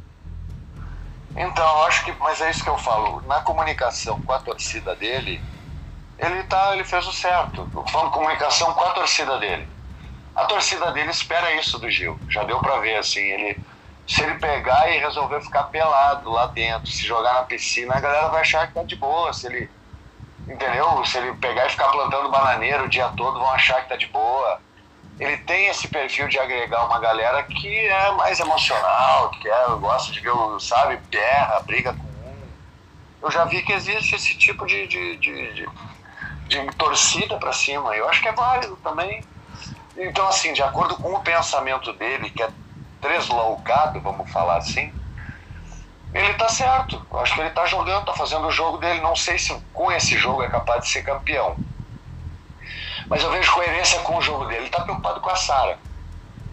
Então, 1.38 1.82
acho 1.84 2.04
que, 2.04 2.12
mas 2.18 2.40
é 2.40 2.50
isso 2.50 2.64
que 2.64 2.70
eu 2.70 2.76
falo. 2.78 3.22
Na 3.26 3.40
comunicação 3.40 4.20
com 4.22 4.32
a 4.32 4.40
torcida 4.40 4.96
dele, 4.96 5.40
ele 6.18 6.42
tá, 6.44 6.74
ele 6.74 6.82
fez 6.82 7.06
o 7.06 7.12
certo. 7.12 7.70
Falo 7.92 8.10
comunicação 8.10 8.74
com 8.74 8.84
a 8.84 8.90
torcida 8.90 9.38
dele. 9.38 9.68
A 10.34 10.44
torcida 10.46 10.90
dele 10.90 11.10
espera 11.10 11.52
isso 11.52 11.78
do 11.78 11.88
Gil. 11.88 12.18
Já 12.28 12.42
deu 12.42 12.60
para 12.60 12.80
ver 12.80 12.96
assim, 12.96 13.20
ele 13.20 13.60
se 14.06 14.22
ele 14.22 14.34
pegar 14.34 14.90
e 14.90 14.98
resolver 14.98 15.40
ficar 15.42 15.64
pelado 15.64 16.30
lá 16.30 16.46
dentro, 16.46 16.90
se 16.90 17.06
jogar 17.06 17.34
na 17.34 17.42
piscina, 17.42 17.94
a 17.94 18.00
galera 18.00 18.28
vai 18.28 18.40
achar 18.40 18.66
que 18.66 18.74
tá 18.74 18.82
de 18.82 18.96
boa. 18.96 19.32
Se 19.32 19.46
ele, 19.46 19.70
entendeu? 20.48 21.04
Se 21.04 21.18
ele 21.18 21.34
pegar 21.34 21.66
e 21.66 21.70
ficar 21.70 21.88
plantando 21.90 22.30
bananeiro 22.30 22.84
o 22.84 22.88
dia 22.88 23.08
todo, 23.10 23.38
vão 23.38 23.50
achar 23.50 23.82
que 23.82 23.90
tá 23.90 23.96
de 23.96 24.06
boa 24.06 24.60
ele 25.18 25.36
tem 25.38 25.66
esse 25.66 25.88
perfil 25.88 26.28
de 26.28 26.38
agregar 26.38 26.84
uma 26.86 27.00
galera 27.00 27.42
que 27.42 27.76
é 27.76 28.12
mais 28.12 28.38
emocional, 28.38 29.30
que 29.30 29.48
é, 29.48 29.66
gosta 29.80 30.12
de 30.12 30.20
ver, 30.20 30.32
sabe, 30.60 30.96
guerra, 31.10 31.60
briga 31.60 31.92
com 31.92 32.04
um. 32.04 32.48
Eu 33.22 33.30
já 33.30 33.44
vi 33.44 33.62
que 33.62 33.72
existe 33.72 34.14
esse 34.14 34.36
tipo 34.36 34.64
de, 34.64 34.86
de, 34.86 35.16
de, 35.16 35.54
de, 35.54 35.68
de 36.46 36.66
torcida 36.76 37.36
para 37.36 37.52
cima. 37.52 37.96
Eu 37.96 38.08
acho 38.08 38.22
que 38.22 38.28
é 38.28 38.32
válido 38.32 38.76
também. 38.76 39.20
Então, 39.96 40.28
assim, 40.28 40.52
de 40.52 40.62
acordo 40.62 40.96
com 40.96 41.12
o 41.12 41.20
pensamento 41.20 41.92
dele, 41.94 42.30
que 42.30 42.42
é 42.42 42.50
tresloucado, 43.00 44.00
vamos 44.00 44.30
falar 44.30 44.58
assim, 44.58 44.92
ele 46.14 46.34
tá 46.34 46.48
certo. 46.48 47.04
Eu 47.10 47.18
acho 47.18 47.34
que 47.34 47.40
ele 47.40 47.50
tá 47.50 47.66
jogando, 47.66 48.04
tá 48.04 48.14
fazendo 48.14 48.46
o 48.46 48.52
jogo 48.52 48.78
dele. 48.78 49.00
Não 49.00 49.16
sei 49.16 49.36
se 49.36 49.52
com 49.72 49.90
esse 49.90 50.16
jogo 50.16 50.44
é 50.44 50.48
capaz 50.48 50.84
de 50.84 50.90
ser 50.90 51.02
campeão 51.02 51.56
mas 53.08 53.22
eu 53.22 53.30
vejo 53.30 53.52
coerência 53.52 54.00
com 54.00 54.16
o 54.16 54.22
jogo 54.22 54.44
dele. 54.46 54.62
Ele 54.62 54.70
tá 54.70 54.82
preocupado 54.82 55.20
com 55.20 55.30
a 55.30 55.36
Sara. 55.36 55.78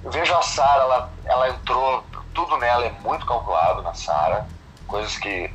Eu 0.03 0.11
vejo 0.11 0.33
a 0.33 0.41
Sara, 0.41 0.83
ela, 0.83 1.09
ela 1.25 1.49
entrou, 1.49 2.03
tudo 2.33 2.57
nela 2.57 2.85
é 2.85 2.91
muito 3.03 3.25
calculado 3.25 3.81
na 3.81 3.93
Sara, 3.93 4.47
coisas 4.87 5.17
que 5.17 5.51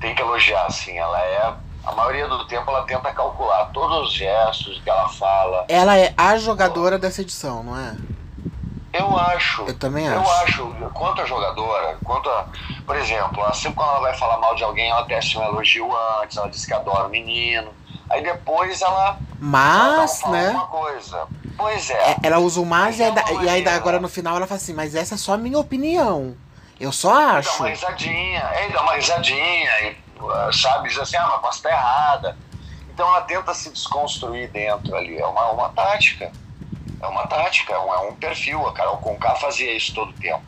tem 0.00 0.14
que 0.14 0.22
elogiar, 0.22 0.66
assim. 0.66 0.96
Ela 0.96 1.20
é 1.20 1.54
a 1.84 1.92
maioria 1.92 2.28
do 2.28 2.46
tempo 2.46 2.70
ela 2.70 2.82
tenta 2.82 3.12
calcular 3.12 3.66
todos 3.72 4.08
os 4.08 4.12
gestos 4.12 4.80
que 4.82 4.90
ela 4.90 5.08
fala. 5.08 5.64
Ela 5.68 5.96
é 5.96 6.12
a 6.16 6.36
jogadora 6.36 6.98
dessa 6.98 7.22
edição, 7.22 7.62
não 7.62 7.78
é? 7.78 7.96
Eu 8.92 9.16
acho. 9.18 9.62
Eu 9.62 9.78
também 9.78 10.06
eu 10.06 10.20
acho. 10.20 10.60
Eu 10.60 10.74
acho, 10.76 10.90
quanto 10.92 11.22
a 11.22 11.24
jogadora, 11.24 11.98
quanto 12.04 12.28
a. 12.28 12.46
Por 12.86 12.96
exemplo, 12.96 13.42
assim 13.44 13.72
quando 13.72 13.90
ela 13.90 14.00
vai 14.00 14.16
falar 14.16 14.38
mal 14.38 14.54
de 14.54 14.64
alguém, 14.64 14.90
ela 14.90 15.04
testa 15.04 15.38
um 15.38 15.44
elogio 15.44 15.88
antes, 16.20 16.36
ela 16.36 16.48
diz 16.48 16.64
que 16.64 16.74
adora 16.74 17.06
o 17.06 17.10
menino. 17.10 17.70
Aí 18.10 18.22
depois 18.22 18.80
ela. 18.80 19.18
Mas, 19.38 20.22
ela 20.22 20.32
né? 20.32 20.66
coisa. 20.70 21.26
Pois 21.56 21.90
é. 21.90 22.12
é 22.12 22.16
ela 22.22 22.38
usa 22.38 22.60
o 22.60 22.66
mas, 22.66 22.98
e, 22.98 23.02
aí, 23.02 23.12
e 23.42 23.48
aí 23.48 23.68
agora 23.68 24.00
no 24.00 24.08
final 24.08 24.36
ela 24.36 24.46
fala 24.46 24.60
assim, 24.60 24.72
mas 24.72 24.94
essa 24.94 25.14
é 25.14 25.18
só 25.18 25.34
a 25.34 25.36
minha 25.36 25.58
opinião. 25.58 26.36
Eu 26.78 26.92
só 26.92 27.12
acho. 27.14 27.50
Dá 27.50 27.64
uma 27.64 27.68
risadinha, 27.68 28.40
é, 28.40 28.68
dá 28.68 28.82
uma 28.82 28.94
risadinha, 28.94 29.80
e, 29.82 29.96
uh, 30.20 30.52
sabe, 30.52 30.88
diz 30.88 30.98
assim, 30.98 31.16
ah, 31.16 31.26
mas 31.32 31.40
posso 31.40 31.58
estar 31.58 31.70
errada. 31.70 32.38
Então 32.88 33.06
ela 33.08 33.20
tenta 33.22 33.52
se 33.52 33.70
desconstruir 33.70 34.48
dentro 34.50 34.94
ali. 34.94 35.18
É 35.18 35.26
uma, 35.26 35.50
uma 35.50 35.68
tática. 35.70 36.30
É 37.00 37.06
uma 37.06 37.26
tática, 37.26 37.74
é 37.74 37.78
um, 37.78 37.94
é 37.94 37.98
um 38.08 38.14
perfil. 38.14 38.66
A 38.66 38.72
Carol 38.72 38.98
Conká 38.98 39.34
fazia 39.36 39.76
isso 39.76 39.94
todo 39.94 40.10
o 40.10 40.14
tempo. 40.14 40.42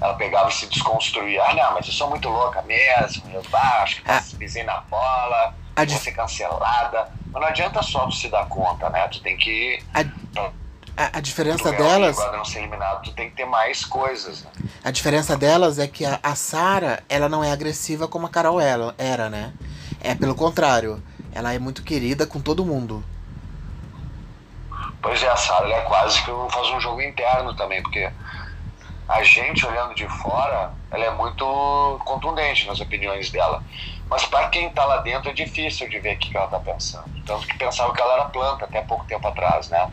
Ela 0.00 0.14
pegava 0.14 0.48
e 0.48 0.52
se 0.52 0.66
desconstruía. 0.66 1.42
Ah, 1.44 1.54
não, 1.54 1.74
mas 1.74 1.86
eu 1.86 1.92
sou 1.92 2.08
muito 2.08 2.28
louca 2.28 2.62
mesmo. 2.62 3.22
Eu 3.32 3.42
acho 3.52 4.02
que 4.02 4.10
ah. 4.10 4.22
pisei 4.38 4.62
na 4.62 4.80
bola 4.82 5.54
a 5.82 5.84
vou 5.84 5.98
ser 5.98 6.12
cancelada. 6.12 7.08
Mas 7.32 7.42
não 7.42 7.48
adianta 7.48 7.82
só 7.82 8.06
tu 8.06 8.12
se 8.12 8.28
dar 8.28 8.46
conta, 8.46 8.90
né? 8.90 9.06
Tu 9.08 9.20
tem 9.20 9.36
que. 9.36 9.82
A, 9.94 10.00
a, 10.96 11.18
a 11.18 11.20
diferença 11.20 11.70
delas. 11.72 12.18
Agora 12.18 12.36
não 12.36 12.44
ser 12.44 12.58
eliminado, 12.58 13.02
tu 13.02 13.12
tem 13.12 13.30
que 13.30 13.36
ter 13.36 13.46
mais 13.46 13.84
coisas. 13.84 14.44
Né? 14.44 14.50
A 14.84 14.90
diferença 14.90 15.36
delas 15.36 15.78
é 15.78 15.86
que 15.86 16.04
a, 16.04 16.18
a 16.22 16.34
Sara, 16.34 17.02
ela 17.08 17.28
não 17.28 17.42
é 17.44 17.52
agressiva 17.52 18.08
como 18.08 18.26
a 18.26 18.30
Carol 18.30 18.60
era, 18.60 18.94
era, 18.98 19.30
né? 19.30 19.52
é 20.00 20.14
pelo 20.14 20.34
contrário. 20.34 21.02
Ela 21.32 21.52
é 21.52 21.58
muito 21.58 21.82
querida 21.82 22.26
com 22.26 22.40
todo 22.40 22.64
mundo. 22.64 23.04
Pois 25.00 25.22
é, 25.22 25.28
a 25.28 25.36
Sara 25.36 25.68
é 25.68 25.80
quase 25.82 26.22
que 26.22 26.30
faz 26.50 26.68
um 26.70 26.80
jogo 26.80 27.00
interno 27.00 27.54
também, 27.54 27.82
porque 27.82 28.10
a 29.08 29.22
gente 29.22 29.64
olhando 29.64 29.94
de 29.94 30.08
fora, 30.08 30.72
ela 30.90 31.04
é 31.04 31.10
muito 31.10 32.00
contundente 32.04 32.66
nas 32.66 32.80
opiniões 32.80 33.30
dela. 33.30 33.62
Mas 34.10 34.26
para 34.26 34.48
quem 34.48 34.66
está 34.66 34.84
lá 34.84 34.96
dentro 34.98 35.30
é 35.30 35.32
difícil 35.32 35.88
de 35.88 36.00
ver 36.00 36.16
o 36.16 36.18
que 36.18 36.36
ela 36.36 36.46
está 36.46 36.58
pensando. 36.58 37.08
Tanto 37.24 37.46
que 37.46 37.56
pensava 37.56 37.94
que 37.94 38.02
ela 38.02 38.14
era 38.14 38.24
planta 38.24 38.64
até 38.64 38.80
pouco 38.82 39.04
tempo 39.04 39.26
atrás, 39.28 39.68
né? 39.68 39.88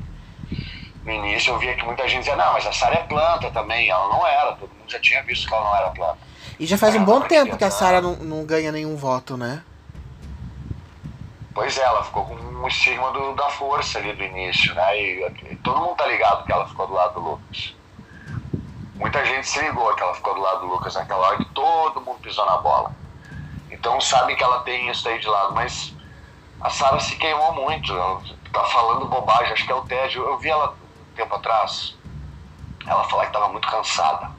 No 1.05 1.11
início 1.13 1.53
eu 1.53 1.59
via 1.59 1.75
que 1.75 1.85
muita 1.85 2.07
gente 2.09 2.19
dizia, 2.19 2.35
não, 2.35 2.51
mas 2.51 2.65
a 2.65 2.73
Sara 2.73 2.95
é 2.95 3.03
planta 3.03 3.51
também. 3.51 3.87
Ela 3.89 4.09
não 4.09 4.25
era, 4.25 4.53
todo 4.53 4.69
mundo 4.69 4.89
já 4.89 4.99
tinha 4.99 5.21
visto 5.21 5.47
que 5.47 5.53
ela 5.53 5.63
não 5.63 5.75
era 5.75 5.89
planta. 5.91 6.17
E 6.59 6.65
já 6.65 6.79
faz 6.79 6.95
um 6.95 7.05
bom 7.05 7.21
tempo 7.21 7.55
que 7.55 7.63
a 7.63 7.69
Sara 7.69 8.01
não, 8.01 8.15
não 8.15 8.43
ganha 8.43 8.71
nenhum 8.71 8.97
voto, 8.97 9.37
né? 9.37 9.63
Pois 11.53 11.77
é, 11.77 11.83
ela 11.83 12.03
ficou 12.03 12.25
com 12.25 12.33
um 12.33 12.67
estigma 12.67 13.11
do, 13.11 13.35
da 13.35 13.49
força 13.49 13.99
ali 13.99 14.13
do 14.13 14.23
início, 14.23 14.73
né? 14.73 14.99
E, 14.99 15.31
e, 15.51 15.55
todo 15.57 15.79
mundo 15.79 15.95
tá 15.95 16.07
ligado 16.07 16.43
que 16.43 16.51
ela 16.51 16.67
ficou 16.67 16.87
do 16.87 16.93
lado 16.93 17.13
do 17.13 17.19
Lucas. 17.19 17.75
Muita 18.95 19.23
gente 19.25 19.47
se 19.47 19.59
ligou 19.61 19.93
que 19.95 20.01
ela 20.01 20.15
ficou 20.15 20.33
do 20.33 20.41
lado 20.41 20.61
do 20.61 20.67
Lucas 20.67 20.95
naquela 20.95 21.27
hora 21.27 21.37
que 21.37 21.45
todo 21.53 22.01
mundo 22.01 22.19
pisou 22.19 22.45
na 22.47 22.57
bola. 22.57 22.91
Então 23.79 24.01
sabem 24.01 24.35
que 24.35 24.43
ela 24.43 24.61
tem 24.61 24.89
isso 24.89 25.07
aí 25.07 25.19
de 25.19 25.27
lado, 25.27 25.53
mas 25.53 25.93
a 26.59 26.69
Sara 26.69 26.99
se 26.99 27.15
queimou 27.15 27.53
muito. 27.53 27.93
Ela 27.93 28.21
tá 28.51 28.63
falando 28.65 29.07
bobagem, 29.07 29.53
acho 29.53 29.65
que 29.65 29.71
é 29.71 29.75
o 29.75 29.83
tédio. 29.83 30.23
Eu 30.23 30.37
vi 30.37 30.49
ela 30.49 30.75
um 31.11 31.15
tempo 31.15 31.35
atrás, 31.35 31.95
ela 32.85 33.03
falar 33.05 33.23
que 33.23 33.29
estava 33.29 33.49
muito 33.49 33.67
cansada. 33.67 34.31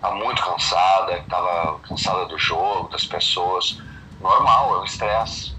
Tá 0.00 0.10
muito 0.12 0.42
cansada, 0.42 1.16
estava 1.16 1.78
cansada 1.80 2.26
do 2.26 2.38
jogo, 2.38 2.88
das 2.88 3.04
pessoas. 3.04 3.80
Normal, 4.20 4.76
é 4.76 4.80
um 4.80 4.84
estresse 4.84 5.58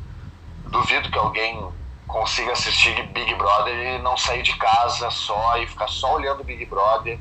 duvido 0.69 1.10
que 1.10 1.17
alguém 1.17 1.67
consiga 2.08 2.53
assistir 2.53 3.08
Big 3.08 3.36
Brother 3.36 3.96
e 3.96 4.00
não 4.00 4.17
sair 4.17 4.41
de 4.41 4.55
casa 4.58 5.10
só 5.12 5.58
e 5.58 5.67
ficar 5.67 5.88
só 5.88 6.15
olhando 6.15 6.43
Big 6.43 6.65
Brother. 6.65 7.19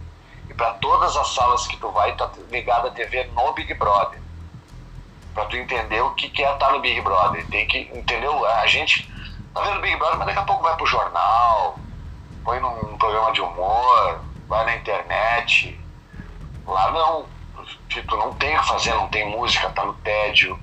E 0.48 0.54
para 0.54 0.74
todas 0.74 1.16
as 1.16 1.28
salas 1.34 1.66
que 1.66 1.76
tu 1.76 1.90
vai, 1.90 2.14
tá 2.14 2.30
ligado 2.50 2.88
a 2.88 2.90
TV 2.90 3.24
no 3.34 3.52
Big 3.52 3.72
Brother. 3.74 4.20
Para 5.34 5.46
tu 5.46 5.56
entender 5.56 6.00
o 6.00 6.14
que, 6.14 6.28
que 6.30 6.42
é 6.42 6.52
estar 6.52 6.66
tá 6.66 6.72
no 6.72 6.80
Big 6.80 7.00
Brother. 7.00 7.46
Tem 7.48 7.66
que, 7.66 7.78
entendeu? 7.92 8.44
A 8.46 8.66
gente 8.66 9.08
tá 9.54 9.60
vendo 9.62 9.80
Big 9.80 9.96
Brother, 9.96 10.18
mas 10.18 10.26
daqui 10.26 10.38
a 10.40 10.44
pouco 10.44 10.62
vai 10.62 10.76
pro 10.76 10.86
jornal, 10.86 11.80
põe 12.44 12.60
num 12.60 12.96
programa 12.98 13.32
de 13.32 13.40
humor, 13.40 14.24
vai 14.48 14.64
na 14.64 14.76
internet. 14.76 15.80
Lá 16.66 16.90
não. 16.90 17.28
Tu 17.88 18.16
não 18.16 18.32
tem 18.34 18.56
o 18.56 18.60
que 18.60 18.68
fazer, 18.68 18.94
não 18.94 19.08
tem 19.08 19.28
música, 19.28 19.68
tá 19.70 19.84
no 19.84 19.94
tédio 19.94 20.58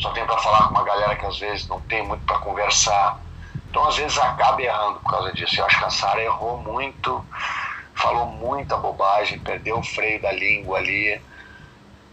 só 0.00 0.10
tem 0.12 0.24
para 0.24 0.38
falar 0.38 0.68
com 0.68 0.74
uma 0.76 0.84
galera 0.84 1.14
que 1.16 1.26
às 1.26 1.38
vezes 1.38 1.68
não 1.68 1.78
tem 1.80 2.02
muito 2.02 2.24
para 2.24 2.38
conversar. 2.38 3.20
Então, 3.68 3.86
às 3.86 3.96
vezes, 3.96 4.18
acaba 4.18 4.60
errando 4.62 4.98
por 5.00 5.10
causa 5.10 5.32
disso. 5.32 5.60
Eu 5.60 5.66
acho 5.66 5.78
que 5.78 5.84
a 5.84 5.90
Sara 5.90 6.22
errou 6.22 6.56
muito, 6.56 7.24
falou 7.94 8.26
muita 8.26 8.78
bobagem, 8.78 9.38
perdeu 9.38 9.78
o 9.78 9.82
freio 9.82 10.20
da 10.22 10.32
língua 10.32 10.78
ali. 10.78 11.22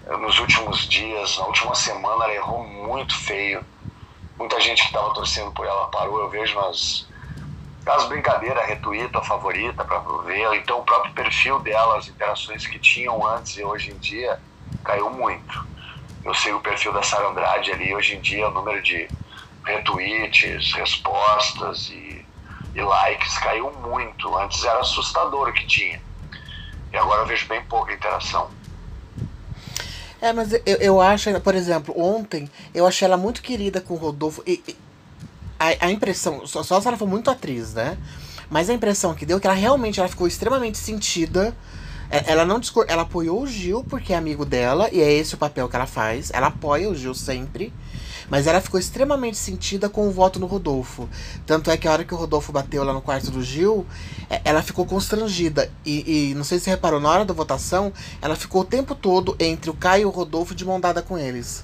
Nos 0.08 0.40
últimos 0.40 0.88
dias, 0.88 1.38
na 1.38 1.46
última 1.46 1.76
semana, 1.76 2.26
ela 2.26 2.34
errou 2.34 2.64
muito 2.66 3.16
feio. 3.16 3.64
Muita 4.40 4.60
gente 4.62 4.82
que 4.82 4.88
estava 4.88 5.14
torcendo 5.14 5.52
por 5.54 5.66
ela 5.66 5.88
parou. 5.90 6.20
Eu 6.22 6.30
vejo 6.30 6.56
nas, 6.56 7.10
as 7.88 8.06
brincadeiras, 8.08 8.68
retuita, 8.68 9.22
favorita 9.24 9.86
para 9.86 10.00
ver. 10.24 10.54
Então, 10.56 10.80
o 10.80 10.86
próprio 10.86 11.14
perfil 11.14 11.60
dela, 11.62 11.98
as 11.98 12.08
interações 12.08 12.68
que 12.68 12.80
tinham 12.80 13.26
antes 13.26 13.58
e 13.58 13.64
hoje 13.64 13.92
em 13.92 13.98
dia, 13.98 14.40
caiu 14.84 15.10
muito 15.12 15.68
eu 16.24 16.34
sei 16.34 16.54
o 16.54 16.62
perfil 16.62 16.92
da 16.94 17.02
Sara 17.04 17.28
Andrade 17.30 17.72
ali, 17.72 17.96
hoje 17.96 18.16
em 18.16 18.22
dia 18.22 18.48
o 18.50 18.52
número 18.54 18.82
de 18.82 19.10
retweets, 19.66 20.74
respostas 20.74 21.90
e, 21.90 22.28
e 22.76 22.82
likes 22.82 23.38
caiu 23.40 23.72
muito. 23.72 24.38
Antes 24.38 24.64
era 24.66 24.80
assustador 24.80 25.50
o 25.50 25.54
que 25.54 25.66
tinha. 25.66 26.02
E 26.92 26.98
agora 26.98 27.22
eu 27.22 27.28
vejo 27.28 27.48
bem 27.48 27.64
pouca 27.64 27.94
interação. 27.94 28.57
É, 30.21 30.33
mas 30.33 30.53
eu, 30.53 30.77
eu 30.79 31.01
acho, 31.01 31.39
por 31.41 31.55
exemplo, 31.55 31.93
ontem 31.97 32.50
eu 32.74 32.88
achei 32.88 33.05
ela 33.05 33.17
muito 33.17 33.41
querida 33.41 33.79
com 33.79 33.93
o 33.93 33.97
Rodolfo. 33.97 34.41
E, 34.45 34.63
e 34.67 34.75
a, 35.59 35.88
a, 35.88 35.91
impressão, 35.91 36.45
só, 36.45 36.63
só 36.63 36.81
se 36.81 36.88
ela 36.88 36.97
for 36.97 37.07
muito 37.07 37.29
atriz, 37.29 37.74
né? 37.74 37.97
Mas 38.50 38.69
a 38.69 38.74
impressão 38.74 39.13
que 39.13 39.25
deu 39.25 39.38
é 39.38 39.39
que 39.39 39.47
ela 39.47 39.55
realmente 39.55 40.00
ela 40.00 40.09
ficou 40.09 40.27
extremamente 40.27 40.77
sentida 40.77 41.55
é, 42.09 42.31
ela 42.31 42.45
não 42.45 42.59
discor 42.59 42.86
ela 42.88 43.01
apoiou 43.01 43.41
o 43.41 43.47
Gil 43.47 43.83
porque 43.83 44.13
é 44.13 44.15
amigo 44.15 44.45
dela 44.45 44.89
e 44.91 45.01
é 45.01 45.12
esse 45.12 45.36
o 45.36 45.38
papel 45.38 45.67
que 45.67 45.75
ela 45.75 45.86
faz. 45.86 46.31
Ela 46.33 46.47
apoia 46.47 46.89
o 46.89 46.95
Gil 46.95 47.13
sempre. 47.13 47.74
Mas 48.29 48.45
ela 48.45 48.59
ficou 48.59 48.77
extremamente 48.77 49.38
sentida 49.38 49.88
com 49.88 50.05
o 50.05 50.12
voto 50.12 50.38
no 50.38 50.47
Rodolfo. 50.47 51.07
Tanto 51.45 51.71
é 51.71 51.77
que 51.77 51.88
a 51.88 51.91
hora 51.93 52.03
que 52.03 52.13
o 52.13 52.17
Rodolfo 52.17 52.51
bateu 52.51 52.83
lá 52.83 52.91
no 52.91 53.01
quarto 53.01 53.31
do 53.31 53.41
Gil, 53.41 53.86
ela 54.43 54.62
ficou 54.62 54.86
constrangida. 54.86 55.72
E, 55.86 56.31
e 56.31 56.36
não 56.36 56.43
sei 56.43 56.60
se 56.60 56.65
você 56.65 56.72
reparou, 56.72 57.00
na 57.00 57.10
hora 57.10 57.25
da 57.25 57.34
votação, 57.34 57.93
ela 58.22 58.36
ficou 58.36 58.62
o 58.62 58.65
tempo 58.65 58.96
todo 58.96 59.36
entre 59.39 59.69
o 59.69 59.74
Caio 59.74 60.03
e 60.03 60.05
o 60.05 60.10
Rodolfo 60.10 60.53
de 60.53 60.65
mão 60.65 60.79
dada 60.79 61.01
com 61.01 61.17
eles. 61.17 61.63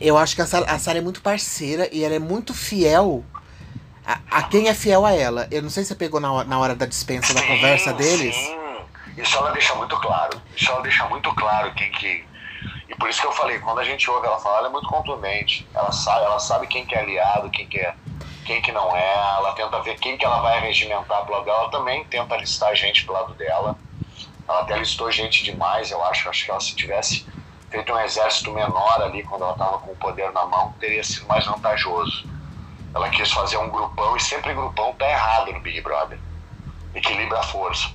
eu 0.00 0.16
acho 0.16 0.36
que 0.36 0.42
a 0.42 0.46
Sara, 0.46 0.70
a 0.70 0.78
Sara 0.78 0.98
é 0.98 1.00
muito 1.00 1.20
parceira 1.22 1.88
e 1.90 2.04
ela 2.04 2.14
é 2.14 2.18
muito 2.18 2.54
fiel 2.54 3.24
a, 4.06 4.18
a, 4.30 4.42
quem 4.44 4.68
é 4.68 4.74
fiel 4.74 5.06
a 5.06 5.12
ela. 5.12 5.46
Eu 5.50 5.62
não 5.62 5.70
sei 5.70 5.84
se 5.84 5.88
você 5.88 5.94
pegou 5.94 6.20
na, 6.20 6.44
na 6.44 6.58
hora 6.58 6.74
da 6.74 6.86
dispensa 6.86 7.28
sim, 7.28 7.34
da 7.34 7.42
conversa 7.42 7.92
deles. 7.92 8.34
Sim. 8.34 8.60
Isso 9.16 9.36
ela 9.36 9.50
deixa 9.52 9.74
muito 9.74 9.96
claro. 9.98 10.40
Isso 10.56 10.70
ela 10.70 10.82
deixa 10.82 11.06
muito 11.08 11.32
claro 11.34 11.72
quem 11.74 11.90
que. 11.92 12.24
E 12.88 12.94
por 12.96 13.08
isso 13.08 13.20
que 13.20 13.26
eu 13.26 13.32
falei, 13.32 13.58
quando 13.58 13.78
a 13.78 13.84
gente 13.84 14.10
ouve 14.10 14.26
ela 14.26 14.38
falar, 14.38 14.58
ela 14.58 14.68
é 14.68 14.70
muito 14.70 14.88
contundente. 14.88 15.66
Ela 15.74 15.92
sabe, 15.92 16.24
ela 16.24 16.38
sabe 16.38 16.66
quem 16.66 16.84
que 16.84 16.94
é 16.94 17.00
aliado, 17.00 17.50
quem 17.50 17.66
que 17.66 17.78
é, 17.78 17.94
quem 18.50 18.62
que 18.62 18.72
não 18.72 18.96
é. 18.96 19.14
Ela 19.36 19.52
tenta 19.52 19.80
ver 19.80 19.96
quem 19.98 20.16
que 20.16 20.24
ela 20.24 20.40
vai 20.40 20.60
regimentar 20.60 21.24
pro 21.24 21.34
lado 21.34 21.44
dela. 21.44 21.60
Ela 21.60 21.70
também 21.70 22.04
tenta 22.04 22.36
listar 22.36 22.74
gente 22.74 23.04
pro 23.04 23.14
lado 23.14 23.34
dela. 23.34 23.76
Ela 24.48 24.60
até 24.62 24.76
listou 24.76 25.10
gente 25.12 25.44
demais, 25.44 25.90
eu 25.90 26.02
acho. 26.04 26.28
Acho 26.28 26.44
que 26.44 26.50
ela 26.50 26.60
se 26.60 26.74
tivesse 26.74 27.26
feito 27.70 27.92
um 27.92 28.00
exército 28.00 28.50
menor 28.50 29.02
ali 29.02 29.22
quando 29.22 29.42
ela 29.42 29.52
estava 29.52 29.78
com 29.78 29.92
o 29.92 29.96
poder 29.96 30.32
na 30.32 30.44
mão, 30.44 30.74
teria 30.80 31.04
sido 31.04 31.26
mais 31.28 31.46
vantajoso 31.46 32.28
ela 32.94 33.08
quis 33.10 33.30
fazer 33.30 33.56
um 33.56 33.70
grupão 33.70 34.16
e 34.16 34.20
sempre 34.20 34.52
grupão 34.52 34.92
tá 34.94 35.08
errado 35.08 35.52
no 35.52 35.60
Big 35.60 35.80
Brother. 35.80 36.18
Equilibra 36.94 37.38
a 37.38 37.42
força. 37.42 37.88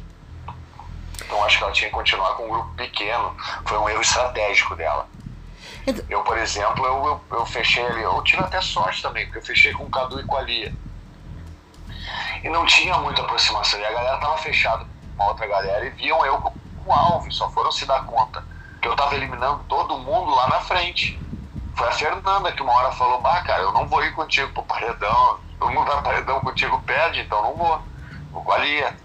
Então 1.21 1.43
acho 1.43 1.57
que 1.57 1.63
ela 1.63 1.73
tinha 1.73 1.89
que 1.89 1.95
continuar 1.95 2.35
com 2.35 2.45
um 2.45 2.49
grupo 2.49 2.73
pequeno. 2.75 3.35
Foi 3.65 3.77
um 3.77 3.89
erro 3.89 4.01
estratégico 4.01 4.75
dela. 4.75 5.07
Eu, 6.09 6.23
por 6.23 6.37
exemplo, 6.37 6.85
eu, 6.85 7.05
eu, 7.05 7.37
eu 7.39 7.45
fechei 7.45 7.85
ali, 7.85 8.01
eu 8.01 8.21
tive 8.23 8.41
até 8.41 8.59
sorte 8.61 9.01
também, 9.01 9.25
porque 9.25 9.39
eu 9.39 9.45
fechei 9.45 9.71
com 9.73 9.83
o 9.83 9.89
Cadu 9.89 10.19
e 10.19 10.23
com 10.23 10.37
a 10.37 10.41
Lia. 10.41 10.73
E 12.43 12.49
não 12.49 12.65
tinha 12.65 12.97
muita 12.97 13.21
aproximação. 13.21 13.79
E 13.79 13.85
a 13.85 13.91
galera 13.91 14.17
tava 14.17 14.37
fechada 14.37 14.85
com 14.85 15.23
uma 15.23 15.31
outra 15.31 15.47
galera 15.47 15.85
e 15.85 15.89
viam 15.91 16.25
eu 16.25 16.37
com 16.39 16.53
o 16.85 16.93
Alves, 16.93 17.35
só 17.35 17.49
foram 17.49 17.71
se 17.71 17.85
dar 17.85 18.03
conta 18.05 18.43
que 18.85 18.89
eu 18.89 18.95
tava 18.95 19.15
eliminando 19.15 19.63
todo 19.67 19.97
mundo 19.97 20.29
lá 20.35 20.47
na 20.47 20.59
frente. 20.61 21.19
Foi 21.75 21.87
a 21.87 21.91
Fernanda 21.91 22.51
que 22.51 22.61
uma 22.61 22.71
hora 22.71 22.91
falou, 22.91 23.19
bah, 23.19 23.41
cara, 23.41 23.63
eu 23.63 23.71
não 23.71 23.87
vou 23.87 24.03
ir 24.03 24.13
contigo 24.13 24.53
pro 24.53 24.61
paredão. 24.61 25.39
Todo 25.59 25.71
mundo 25.71 25.87
vai 25.87 26.03
paredão 26.03 26.39
contigo 26.39 26.79
perde, 26.83 27.21
então 27.21 27.41
não 27.41 27.55
vou. 27.55 27.81
Vou 28.31 28.43
com 28.43 28.51
a 28.51 28.59
Lia. 28.59 28.95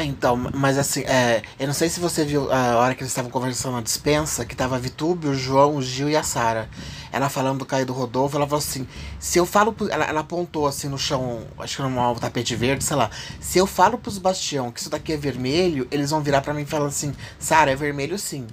É, 0.00 0.04
então, 0.04 0.34
mas 0.54 0.78
assim, 0.78 1.02
é, 1.02 1.42
eu 1.58 1.66
não 1.66 1.74
sei 1.74 1.90
se 1.90 2.00
você 2.00 2.24
viu 2.24 2.50
a 2.50 2.78
hora 2.78 2.94
que 2.94 3.02
eles 3.02 3.10
estavam 3.10 3.30
conversando 3.30 3.74
na 3.74 3.82
dispensa, 3.82 4.46
que 4.46 4.56
tava 4.56 4.76
a 4.76 4.78
Vitube, 4.78 5.28
o 5.28 5.34
João, 5.34 5.76
o 5.76 5.82
Gil 5.82 6.08
e 6.08 6.16
a 6.16 6.22
Sara. 6.22 6.70
Ela 7.12 7.28
falando 7.28 7.58
do 7.58 7.66
Caio 7.66 7.84
do 7.84 7.92
Rodolfo, 7.92 8.34
ela 8.34 8.46
falou 8.46 8.60
assim: 8.60 8.88
se 9.18 9.38
eu 9.38 9.44
falo. 9.44 9.76
Ela, 9.90 10.06
ela 10.06 10.20
apontou 10.20 10.66
assim 10.66 10.88
no 10.88 10.96
chão, 10.96 11.42
acho 11.58 11.76
que 11.76 11.82
no 11.82 12.14
tapete 12.18 12.56
verde, 12.56 12.82
sei 12.82 12.96
lá. 12.96 13.10
Se 13.42 13.58
eu 13.58 13.66
falo 13.66 13.98
pros 13.98 14.16
Bastião 14.16 14.72
que 14.72 14.80
isso 14.80 14.88
daqui 14.88 15.12
é 15.12 15.18
vermelho, 15.18 15.86
eles 15.90 16.08
vão 16.08 16.22
virar 16.22 16.40
para 16.40 16.54
mim 16.54 16.62
e 16.62 16.66
falar 16.66 16.86
assim: 16.86 17.12
Sara, 17.38 17.70
é 17.70 17.76
vermelho 17.76 18.18
sim. 18.18 18.46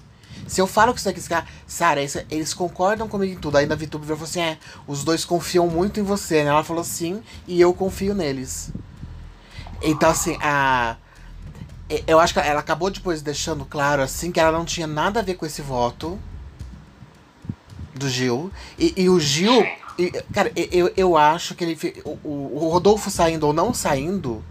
Se 0.48 0.60
eu 0.60 0.68
falo 0.68 0.94
que 0.94 1.00
isso 1.00 1.08
aqui, 1.08 1.22
Sara, 1.66 2.02
eles 2.30 2.54
concordam 2.54 3.08
comigo 3.08 3.36
em 3.36 3.38
tudo. 3.38 3.56
Aí 3.58 3.72
a 3.72 3.74
VTube 3.74 4.06
falou 4.06 4.24
assim: 4.24 4.42
é, 4.42 4.58
os 4.86 5.06
dois 5.06 5.24
confiam 5.24 5.70
muito 5.70 5.98
em 5.98 6.04
você, 6.04 6.44
né? 6.44 6.50
Ela 6.50 6.66
falou 6.66 6.84
sim, 6.84 7.24
e 7.48 7.62
eu 7.62 7.74
confio 7.74 8.14
neles. 8.14 8.70
Então, 9.82 10.10
assim, 10.10 10.38
a. 10.42 10.98
Eu 12.06 12.20
acho 12.20 12.34
que 12.34 12.40
ela 12.40 12.60
acabou 12.60 12.90
depois 12.90 13.22
deixando 13.22 13.64
claro, 13.64 14.02
assim, 14.02 14.32
que 14.32 14.40
ela 14.40 14.52
não 14.52 14.66
tinha 14.66 14.88
nada 14.88 15.22
a 15.22 15.24
ver 15.24 15.36
com 15.36 15.46
esse 15.46 15.62
voto 15.62 16.20
do 17.96 18.10
Gil. 18.10 18.52
E, 18.78 18.94
e 18.98 19.10
o 19.10 19.20
Gil. 19.20 19.66
E, 19.98 20.12
cara, 20.34 20.52
eu, 20.56 20.92
eu 20.98 21.18
acho 21.18 21.56
que 21.56 21.64
ele. 21.64 22.04
O, 22.04 22.66
o 22.66 22.70
Rodolfo 22.72 23.10
saindo 23.10 23.48
ou 23.48 23.54
não 23.54 23.74
saindo. 23.74 24.44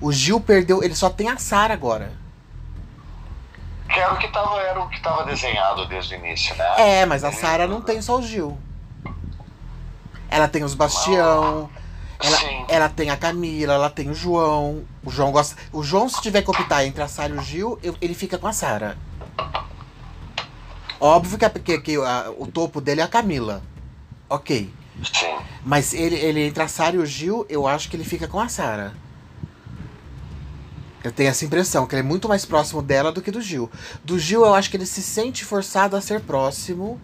O 0.00 0.12
Gil 0.12 0.40
perdeu. 0.40 0.82
Ele 0.82 0.94
só 0.94 1.10
tem 1.10 1.28
a 1.28 1.36
Sara 1.36 1.74
agora. 1.74 2.12
Que 3.92 3.98
era 3.98 4.14
o 4.14 4.18
que 4.18 4.26
estava 4.26 4.60
era 4.60 4.80
o 4.80 4.88
que 4.88 5.00
tava 5.02 5.24
desenhado 5.24 5.86
desde 5.86 6.14
o 6.14 6.18
início, 6.18 6.54
né? 6.54 6.64
É, 6.78 7.06
mas 7.06 7.24
a 7.24 7.32
Sara 7.32 7.66
não 7.66 7.80
tem 7.80 8.00
só 8.00 8.18
o 8.18 8.22
Gil. 8.22 8.56
Ela 10.28 10.46
tem 10.46 10.62
os 10.62 10.74
Bastião. 10.74 11.68
Ela, 12.22 12.38
ela 12.68 12.88
tem 12.88 13.10
a 13.10 13.16
Camila, 13.16 13.74
ela 13.74 13.90
tem 13.90 14.10
o 14.10 14.14
João. 14.14 14.84
O 15.02 15.10
João 15.10 15.32
gosta. 15.32 15.56
O 15.72 15.82
João, 15.82 16.08
se 16.08 16.20
tiver 16.20 16.42
que 16.42 16.50
optar 16.50 16.84
entre 16.84 17.02
a 17.02 17.08
Sara 17.08 17.34
e 17.34 17.38
o 17.38 17.42
Gil, 17.42 17.78
eu, 17.82 17.96
ele 18.00 18.14
fica 18.14 18.38
com 18.38 18.46
a 18.46 18.52
Sara. 18.52 18.98
Óbvio 21.00 21.38
que, 21.38 21.44
a, 21.44 21.50
que, 21.50 21.80
que 21.80 21.96
a, 21.96 22.30
o 22.36 22.46
topo 22.46 22.80
dele 22.80 23.00
é 23.00 23.04
a 23.04 23.08
Camila. 23.08 23.62
Ok. 24.28 24.72
Sim. 25.02 25.36
Mas 25.64 25.94
ele, 25.94 26.16
ele 26.16 26.40
entre 26.46 26.62
a 26.62 26.68
Sara 26.68 26.96
e 26.96 26.98
o 26.98 27.06
Gil, 27.06 27.46
eu 27.48 27.66
acho 27.66 27.88
que 27.88 27.96
ele 27.96 28.04
fica 28.04 28.28
com 28.28 28.38
a 28.38 28.48
Sara. 28.48 28.92
Eu 31.02 31.10
tenho 31.10 31.30
essa 31.30 31.46
impressão, 31.46 31.86
que 31.86 31.94
ele 31.94 32.00
é 32.00 32.04
muito 32.04 32.28
mais 32.28 32.44
próximo 32.44 32.82
dela 32.82 33.10
do 33.10 33.22
que 33.22 33.30
do 33.30 33.40
Gil. 33.40 33.70
Do 34.04 34.18
Gil, 34.18 34.44
eu 34.44 34.54
acho 34.54 34.68
que 34.68 34.76
ele 34.76 34.84
se 34.84 35.02
sente 35.02 35.46
forçado 35.46 35.96
a 35.96 36.00
ser 36.02 36.20
próximo. 36.20 37.00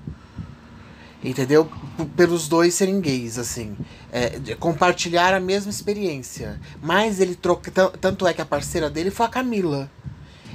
Entendeu? 1.27 1.65
P 1.97 2.05
pelos 2.17 2.47
dois 2.47 2.73
serem 2.75 3.01
gays, 3.01 3.37
assim. 3.37 3.77
É, 4.13 4.55
compartilhar 4.61 5.35
a 5.35 5.41
mesma 5.41 5.71
experiência. 5.71 6.61
Mas 6.81 7.21
ele 7.21 7.35
troca. 7.35 7.71
Tanto 8.01 8.29
é 8.29 8.33
que 8.33 8.41
a 8.41 8.47
parceira 8.47 8.89
dele 8.89 9.11
foi 9.11 9.27
a 9.27 9.29
Camila. 9.29 9.91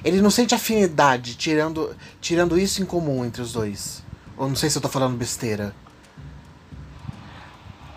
Ele 0.01 0.21
não 0.21 0.31
sente 0.31 0.55
afinidade, 0.55 1.35
tirando, 1.35 1.93
tirando 2.21 2.57
isso 2.57 2.81
em 2.81 2.85
comum 2.85 3.25
entre 3.25 3.41
os 3.41 3.51
dois. 3.51 4.01
Ou 4.37 4.47
não 4.47 4.55
sei 4.55 4.69
se 4.69 4.77
eu 4.77 4.81
tô 4.81 4.87
falando 4.87 5.17
besteira. 5.17 5.75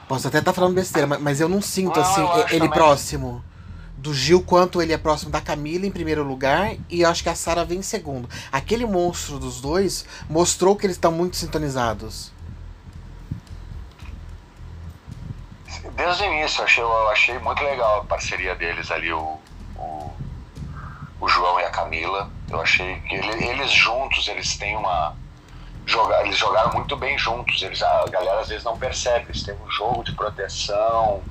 Posso 0.09 0.27
até 0.27 0.39
estar 0.39 0.51
tá 0.51 0.55
falando 0.55 0.75
besteira, 0.75 1.07
mas, 1.07 1.41
eu 1.41 1.49
não 1.49 1.63
sinto 1.63 1.99
não, 1.99 2.03
assim 2.03 2.23
ele 2.51 2.67
também. 2.67 2.71
próximo 2.71 3.43
do 3.97 4.13
Gil 4.13 4.43
quanto 4.43 4.83
ele 4.83 4.93
é 4.93 4.99
próximo 4.99 5.31
da 5.31 5.41
Camila 5.41 5.87
em 5.87 5.91
primeiro 5.91 6.23
lugar 6.23 6.77
e 6.91 7.01
eu 7.01 7.09
acho 7.09 7.23
que 7.23 7.29
a 7.31 7.35
Sara 7.35 7.65
vem 7.65 7.79
em 7.79 7.83
segundo. 7.83 8.29
Aquele 8.53 8.85
monstro 8.85 9.39
dos 9.39 9.63
dois 9.63 10.05
mostrou 10.29 10.77
que 10.77 10.85
eles 10.85 10.97
estão 10.97 11.11
muito 11.11 11.37
sintonizados. 11.37 12.34
Desde 15.97 16.25
o 16.25 16.27
início, 16.27 16.61
eu 16.61 16.65
achei, 16.65 16.83
eu 16.83 17.11
achei 17.11 17.39
muito 17.39 17.63
legal 17.63 18.01
a 18.01 18.05
parceria 18.05 18.55
deles 18.57 18.91
ali, 18.91 19.13
o, 19.13 19.39
o, 19.77 20.13
o 21.21 21.29
João 21.29 21.61
e 21.61 21.65
a 21.65 21.71
Camila. 21.71 22.29
Eu 22.51 22.61
achei 22.61 22.99
que 23.01 23.15
ele, 23.15 23.45
eles 23.45 23.71
juntos, 23.71 24.27
eles 24.29 24.57
têm 24.57 24.77
uma. 24.77 25.15
Jogar, 25.87 26.25
eles 26.25 26.37
jogaram 26.37 26.73
muito 26.73 26.97
bem 26.97 27.17
juntos. 27.17 27.63
Eles, 27.63 27.81
a 27.83 28.07
galera 28.09 28.41
às 28.41 28.49
vezes 28.49 28.65
não 28.65 28.77
percebe. 28.77 29.27
Eles 29.27 29.43
têm 29.43 29.55
um 29.55 29.71
jogo 29.71 30.03
de 30.03 30.13
proteção. 30.13 31.23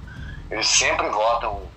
Eles 0.50 0.68
sempre 0.68 1.10
votam 1.10 1.70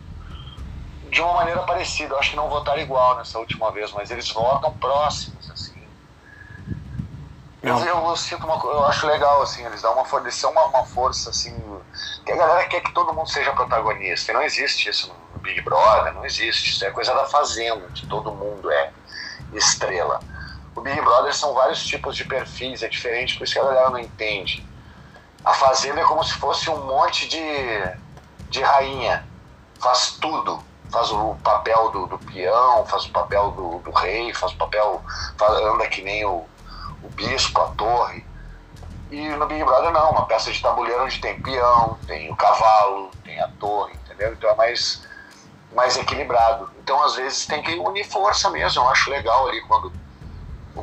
de 1.11 1.21
uma 1.21 1.35
maneira 1.35 1.63
parecida. 1.63 2.15
Eu 2.15 2.19
acho 2.19 2.31
que 2.31 2.37
não 2.37 2.49
votaram 2.49 2.81
igual 2.81 3.17
nessa 3.17 3.39
última 3.39 3.73
vez, 3.73 3.91
mas 3.93 4.11
eles 4.11 4.31
votam 4.31 4.73
próximos, 4.75 5.51
assim. 5.51 5.66
Eu, 7.67 7.79
eu, 7.81 8.09
eu, 8.09 8.17
sinto 8.17 8.47
uma, 8.47 8.55
eu 8.65 8.85
acho 8.87 9.07
legal, 9.07 9.43
assim, 9.43 9.65
eles 9.65 9.83
dão 9.83 9.93
uma, 9.93 10.21
eles 10.21 10.35
são 10.37 10.53
uma, 10.53 10.67
uma, 10.67 10.85
força, 10.85 11.31
assim, 11.31 11.53
que 12.25 12.31
a 12.31 12.37
galera 12.37 12.69
quer 12.69 12.81
que 12.81 12.93
todo 12.93 13.13
mundo 13.13 13.29
seja 13.29 13.53
protagonista. 13.53 14.31
E 14.31 14.35
não 14.35 14.43
existe 14.43 14.89
isso 14.89 15.13
no 15.33 15.41
Big 15.41 15.61
Brother, 15.63 16.15
não 16.15 16.25
existe. 16.25 16.71
Isso 16.71 16.85
é 16.85 16.91
coisa 16.91 17.13
da 17.13 17.27
fazenda, 17.27 17.89
que 17.95 18.07
todo 18.07 18.33
mundo 18.33 18.71
é 18.71 18.93
estrela. 19.53 20.21
O 20.77 20.81
Big 20.81 21.01
Brother 21.01 21.35
são 21.35 21.55
vários 21.55 21.85
tipos 21.85 22.17
de 22.17 22.25
perfis, 22.25 22.83
é 22.83 22.89
diferente, 22.89 23.37
por 23.37 23.45
isso 23.45 23.55
que 23.55 23.59
a 23.59 23.65
galera 23.65 23.91
não 23.91 23.99
entende. 23.99 24.65
A 25.45 25.53
fazenda 25.53 26.01
é 26.01 26.05
como 26.05 26.23
se 26.23 26.35
fosse 26.35 26.71
um 26.71 26.85
monte 26.87 27.29
de, 27.29 27.41
de 28.49 28.63
rainha, 28.63 29.27
faz 29.81 30.17
tudo 30.21 30.63
faz 30.91 31.11
o 31.11 31.35
papel 31.43 31.91
do, 31.91 32.07
do 32.07 32.19
peão, 32.19 32.87
faz 32.87 33.05
o 33.05 33.11
papel 33.11 33.51
do, 33.51 33.79
do 33.81 33.91
rei, 33.91 34.33
faz 34.33 34.53
o 34.53 34.57
papel, 34.57 35.03
faz, 35.37 35.53
anda 35.61 35.87
que 35.89 36.01
nem 36.01 36.25
o, 36.25 36.47
o 37.03 37.09
bispo, 37.11 37.61
a 37.61 37.69
torre. 37.69 38.25
E 39.11 39.29
no 39.29 39.47
Big 39.47 39.63
Brother 39.65 39.93
não, 39.93 40.11
uma 40.11 40.27
peça 40.27 40.51
de 40.51 40.61
tabuleiro 40.61 41.05
onde 41.05 41.21
tem 41.21 41.41
peão, 41.41 41.97
tem 42.07 42.31
o 42.31 42.37
cavalo, 42.37 43.11
tem 43.25 43.41
a 43.41 43.49
torre, 43.61 43.95
entendeu? 43.95 44.33
Então 44.33 44.51
é 44.51 44.55
mais, 44.57 45.07
mais 45.73 45.97
equilibrado. 45.97 46.69
Então 46.83 47.01
às 47.03 47.15
vezes 47.15 47.47
tem 47.47 47.63
que 47.63 47.75
unir 47.75 48.05
força 48.05 48.51
mesmo, 48.51 48.83
eu 48.83 48.89
acho 48.89 49.11
legal 49.11 49.49
ali 49.49 49.61
quando, 49.63 49.93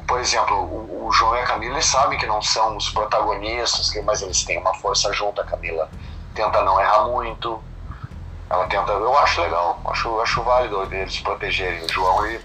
por 0.07 0.19
exemplo, 0.19 0.55
o, 0.55 1.07
o 1.07 1.11
João 1.11 1.35
e 1.35 1.39
a 1.39 1.45
Camila 1.45 1.75
eles 1.75 1.85
sabem 1.85 2.17
que 2.17 2.25
não 2.25 2.41
são 2.41 2.77
os 2.77 2.89
protagonistas, 2.89 3.91
mas 4.05 4.21
eles 4.21 4.43
têm 4.43 4.57
uma 4.57 4.73
força 4.75 5.11
junto, 5.11 5.41
a 5.41 5.45
Camila 5.45 5.89
tenta 6.33 6.63
não 6.63 6.79
errar 6.79 7.05
muito, 7.05 7.61
ela 8.49 8.67
tenta. 8.67 8.91
Eu 8.91 9.17
acho 9.17 9.41
legal, 9.41 9.79
acho, 9.85 10.21
acho 10.21 10.43
válido 10.43 10.83
eles 10.91 11.19
protegerem. 11.19 11.83
O 11.83 11.91
João 11.91 12.25
ele 12.25 12.43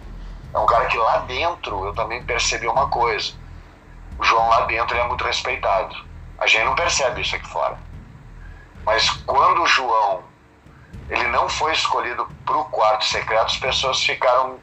é 0.54 0.59
um 0.59 0.66
cara 0.66 0.87
que 0.87 0.96
lá 0.96 1.18
dentro 1.18 1.87
eu 1.87 1.94
também 1.94 2.22
percebi 2.24 2.66
uma 2.66 2.88
coisa. 2.88 3.33
O 4.18 4.24
João 4.24 4.48
lá 4.48 4.62
dentro 4.62 4.96
é 4.96 5.07
muito 5.07 5.24
respeitado. 5.24 5.94
A 6.38 6.46
gente 6.46 6.64
não 6.64 6.74
percebe 6.74 7.20
isso 7.20 7.37
aqui 7.37 7.48
fora. 7.48 7.78
Mas 8.85 9.09
quando 9.26 9.62
o 9.62 9.66
João 9.66 10.22
ele 11.09 11.26
não 11.28 11.48
foi 11.48 11.72
escolhido 11.72 12.26
para 12.44 12.57
o 12.57 12.64
quarto 12.66 13.04
secreto, 13.04 13.46
as 13.46 13.57
pessoas 13.57 14.02
ficaram 14.02 14.59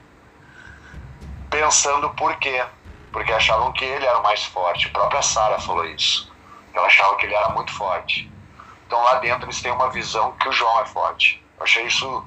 pensando 1.49 2.09
por 2.11 2.35
quê. 2.37 2.63
Porque 3.11 3.31
achavam 3.31 3.71
que 3.71 3.85
ele 3.85 4.05
era 4.05 4.19
o 4.19 4.23
mais 4.23 4.43
forte. 4.43 4.87
A 4.87 4.91
própria 4.91 5.21
Sara 5.21 5.59
falou 5.59 5.85
isso. 5.85 6.31
Ela 6.73 6.87
achava 6.87 7.15
que 7.15 7.25
ele 7.25 7.33
era 7.33 7.49
muito 7.49 7.71
forte. 7.73 8.29
Então 8.85 9.01
lá 9.01 9.15
dentro 9.15 9.45
eles 9.45 9.61
têm 9.61 9.71
uma 9.71 9.89
visão 9.89 10.33
que 10.33 10.49
o 10.49 10.51
João 10.51 10.81
é 10.81 10.85
forte. 10.85 11.41
Eu 11.57 11.63
achei 11.63 11.85
isso. 11.85 12.23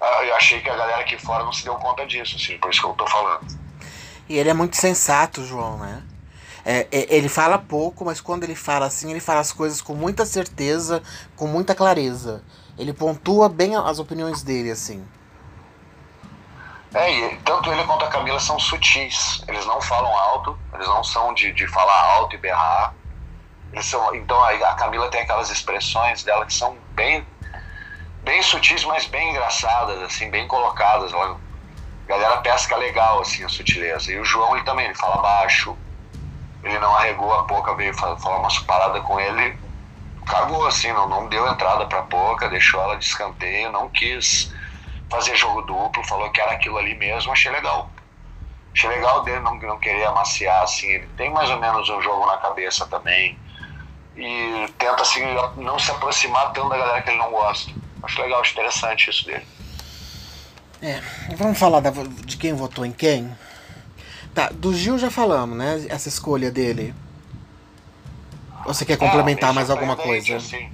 Ah, 0.00 0.24
eu 0.24 0.34
achei 0.34 0.60
que 0.60 0.70
a 0.70 0.76
galera 0.76 1.02
aqui 1.02 1.18
fora 1.18 1.44
não 1.44 1.52
se 1.52 1.64
deu 1.64 1.74
conta 1.74 2.06
disso, 2.06 2.36
assim, 2.36 2.56
por 2.58 2.70
isso 2.70 2.80
que 2.80 2.86
eu 2.86 2.94
tô 2.94 3.06
falando. 3.06 3.46
E 4.28 4.38
ele 4.38 4.48
é 4.48 4.54
muito 4.54 4.76
sensato, 4.76 5.44
João, 5.44 5.78
né? 5.78 6.02
É, 6.70 6.86
é, 6.92 7.16
ele 7.16 7.30
fala 7.30 7.56
pouco, 7.56 8.04
mas 8.04 8.20
quando 8.20 8.44
ele 8.44 8.54
fala 8.54 8.84
assim, 8.84 9.10
ele 9.10 9.20
fala 9.20 9.40
as 9.40 9.50
coisas 9.50 9.80
com 9.80 9.94
muita 9.94 10.26
certeza, 10.26 11.02
com 11.34 11.46
muita 11.46 11.74
clareza. 11.74 12.44
Ele 12.76 12.92
pontua 12.92 13.48
bem 13.48 13.74
as 13.74 13.98
opiniões 13.98 14.42
dele, 14.42 14.70
assim. 14.70 15.02
É, 16.92 17.10
e 17.10 17.36
tanto 17.38 17.72
ele 17.72 17.82
quanto 17.84 18.04
a 18.04 18.08
Camila 18.08 18.38
são 18.38 18.60
sutis. 18.60 19.42
Eles 19.48 19.64
não 19.64 19.80
falam 19.80 20.14
alto, 20.14 20.58
eles 20.74 20.86
não 20.86 21.02
são 21.02 21.32
de, 21.32 21.52
de 21.52 21.66
falar 21.68 22.16
alto 22.16 22.34
e 22.34 22.38
berrar. 22.38 22.94
São, 23.80 24.14
então 24.14 24.38
a 24.44 24.74
Camila 24.74 25.08
tem 25.08 25.22
aquelas 25.22 25.48
expressões 25.48 26.22
dela 26.22 26.44
que 26.44 26.52
são 26.52 26.76
bem, 26.90 27.26
bem 28.22 28.42
sutis, 28.42 28.84
mas 28.84 29.06
bem 29.06 29.30
engraçadas, 29.30 30.02
assim, 30.02 30.30
bem 30.30 30.46
colocadas. 30.46 31.14
Ela, 31.14 31.34
a 32.04 32.08
galera 32.08 32.36
pesca 32.42 32.76
legal 32.76 33.22
assim 33.22 33.42
a 33.42 33.48
sutileza. 33.48 34.12
E 34.12 34.20
o 34.20 34.24
João 34.26 34.54
ele 34.54 34.66
também, 34.66 34.84
ele 34.84 34.94
fala 34.94 35.22
baixo. 35.22 35.74
Ele 36.62 36.78
não 36.78 36.94
arregou 36.94 37.32
a 37.32 37.44
pouca, 37.44 37.74
veio 37.74 37.94
falar 37.94 38.38
umas 38.38 38.58
paradas 38.60 39.02
com 39.04 39.18
ele, 39.20 39.56
cagou 40.26 40.66
assim, 40.66 40.92
não, 40.92 41.08
não 41.08 41.26
deu 41.28 41.46
entrada 41.48 41.86
pra 41.86 42.02
pouca, 42.02 42.48
deixou 42.48 42.80
ela 42.82 42.96
de 42.96 43.04
escanteio, 43.04 43.70
não 43.70 43.88
quis 43.88 44.52
fazer 45.08 45.36
jogo 45.36 45.62
duplo, 45.62 46.04
falou 46.04 46.30
que 46.30 46.40
era 46.40 46.52
aquilo 46.52 46.78
ali 46.78 46.94
mesmo, 46.94 47.32
achei 47.32 47.50
legal. 47.50 47.90
Achei 48.74 48.90
legal 48.90 49.22
dele 49.22 49.40
não, 49.40 49.54
não 49.56 49.78
querer 49.78 50.04
amaciar, 50.04 50.62
assim, 50.62 50.86
ele 50.86 51.08
tem 51.16 51.30
mais 51.30 51.48
ou 51.50 51.58
menos 51.58 51.88
um 51.88 52.00
jogo 52.02 52.26
na 52.26 52.36
cabeça 52.36 52.86
também 52.86 53.38
e 54.18 54.66
tenta 54.76 55.00
assim 55.02 55.22
não 55.56 55.78
se 55.78 55.90
aproximar 55.92 56.52
tanto 56.52 56.68
da 56.68 56.76
galera 56.76 57.02
que 57.02 57.10
ele 57.10 57.18
não 57.18 57.30
gosta. 57.30 57.72
Acho 58.02 58.20
legal, 58.20 58.40
acho 58.40 58.52
interessante 58.52 59.10
isso 59.10 59.24
dele. 59.24 59.46
É, 60.82 61.00
vamos 61.36 61.58
falar 61.58 61.80
da, 61.80 61.90
de 61.90 62.36
quem 62.36 62.52
votou 62.52 62.84
em 62.84 62.92
quem? 62.92 63.32
Tá, 64.34 64.50
do 64.52 64.74
Gil 64.74 64.98
já 64.98 65.10
falamos, 65.10 65.56
né? 65.56 65.86
Essa 65.88 66.08
escolha 66.08 66.50
dele. 66.50 66.94
Ou 68.64 68.74
você 68.74 68.84
quer 68.84 68.96
complementar 68.96 69.50
é, 69.50 69.52
mais 69.52 69.70
alguma 69.70 69.96
coisa? 69.96 70.36
Assim. 70.36 70.70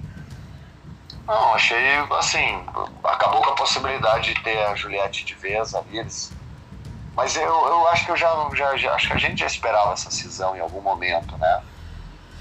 Não, 1.26 1.54
achei 1.54 1.96
assim, 2.18 2.62
acabou 3.02 3.40
com 3.40 3.50
a 3.50 3.54
possibilidade 3.54 4.34
de 4.34 4.42
ter 4.42 4.58
a 4.66 4.74
Juliette 4.74 5.24
de 5.24 5.34
vez 5.34 5.74
ali. 5.74 5.98
Eles... 5.98 6.32
Mas 7.16 7.36
eu, 7.36 7.42
eu 7.42 7.88
acho 7.88 8.04
que 8.04 8.10
eu 8.10 8.16
já, 8.16 8.50
já, 8.54 8.76
já, 8.76 8.94
acho 8.94 9.06
que 9.06 9.14
a 9.14 9.18
gente 9.18 9.38
já 9.38 9.46
esperava 9.46 9.92
essa 9.92 10.10
cisão 10.10 10.56
em 10.56 10.60
algum 10.60 10.80
momento, 10.80 11.36
né? 11.38 11.62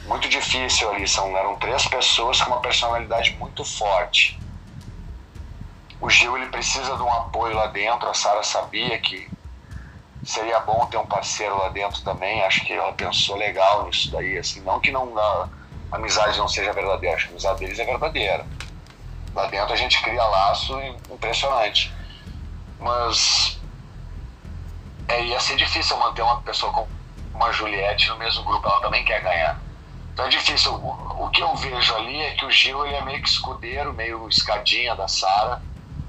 muito 0.05 0.27
difícil 0.27 0.89
ali. 0.91 1.07
São, 1.07 1.35
eram 1.37 1.55
três 1.57 1.87
pessoas 1.87 2.41
com 2.41 2.51
uma 2.51 2.61
personalidade 2.61 3.35
muito 3.39 3.63
forte. 3.63 4.39
O 5.99 6.09
Gil 6.09 6.37
ele 6.37 6.47
precisa 6.47 6.95
de 6.95 7.01
um 7.01 7.11
apoio 7.11 7.55
lá 7.55 7.67
dentro. 7.67 8.09
A 8.09 8.13
Sara 8.13 8.43
sabia 8.43 8.97
que 8.99 9.29
seria 10.23 10.59
bom 10.61 10.85
ter 10.87 10.97
um 10.97 11.05
parceiro 11.05 11.57
lá 11.57 11.69
dentro 11.69 12.01
também. 12.01 12.43
Acho 12.43 12.65
que 12.65 12.73
ela 12.73 12.93
pensou 12.93 13.35
legal 13.35 13.85
nisso 13.85 14.11
daí. 14.11 14.37
Assim, 14.37 14.61
não 14.61 14.79
que 14.79 14.91
não 14.91 15.17
a, 15.17 15.49
a 15.91 15.95
amizade 15.95 16.37
não 16.37 16.47
seja 16.47 16.73
verdadeira, 16.73 17.15
acho 17.15 17.25
que 17.25 17.31
a 17.31 17.33
amizade 17.33 17.59
deles 17.59 17.79
é 17.79 17.85
verdadeira. 17.85 18.45
Lá 19.35 19.47
dentro 19.47 19.73
a 19.73 19.77
gente 19.77 20.01
cria 20.01 20.23
laço 20.23 20.79
impressionante. 21.11 21.91
Mas 22.79 23.59
é, 25.07 25.23
ia 25.25 25.39
ser 25.39 25.55
difícil 25.55 25.97
manter 25.97 26.21
uma 26.21 26.41
pessoa 26.41 26.71
como 26.71 26.87
uma 27.33 27.51
Juliette 27.51 28.09
no 28.09 28.17
mesmo 28.17 28.43
grupo. 28.43 28.67
Ela 28.67 28.81
também 28.81 29.03
quer 29.03 29.21
ganhar. 29.21 29.59
Então 30.13 30.25
é 30.25 30.29
difícil. 30.29 30.73
O, 30.73 31.25
o, 31.25 31.29
que 31.29 31.41
eu 31.41 31.55
vejo 31.55 31.95
ali 31.95 32.21
é 32.21 32.31
que 32.35 32.45
o 32.45 32.51
Gil 32.51 32.85
ele 32.85 32.95
é 32.95 33.01
meio 33.03 33.21
que 33.21 33.29
escudeiro, 33.29 33.93
meio 33.93 34.27
escadinha 34.29 34.95
da 34.95 35.07
Sara. 35.07 35.61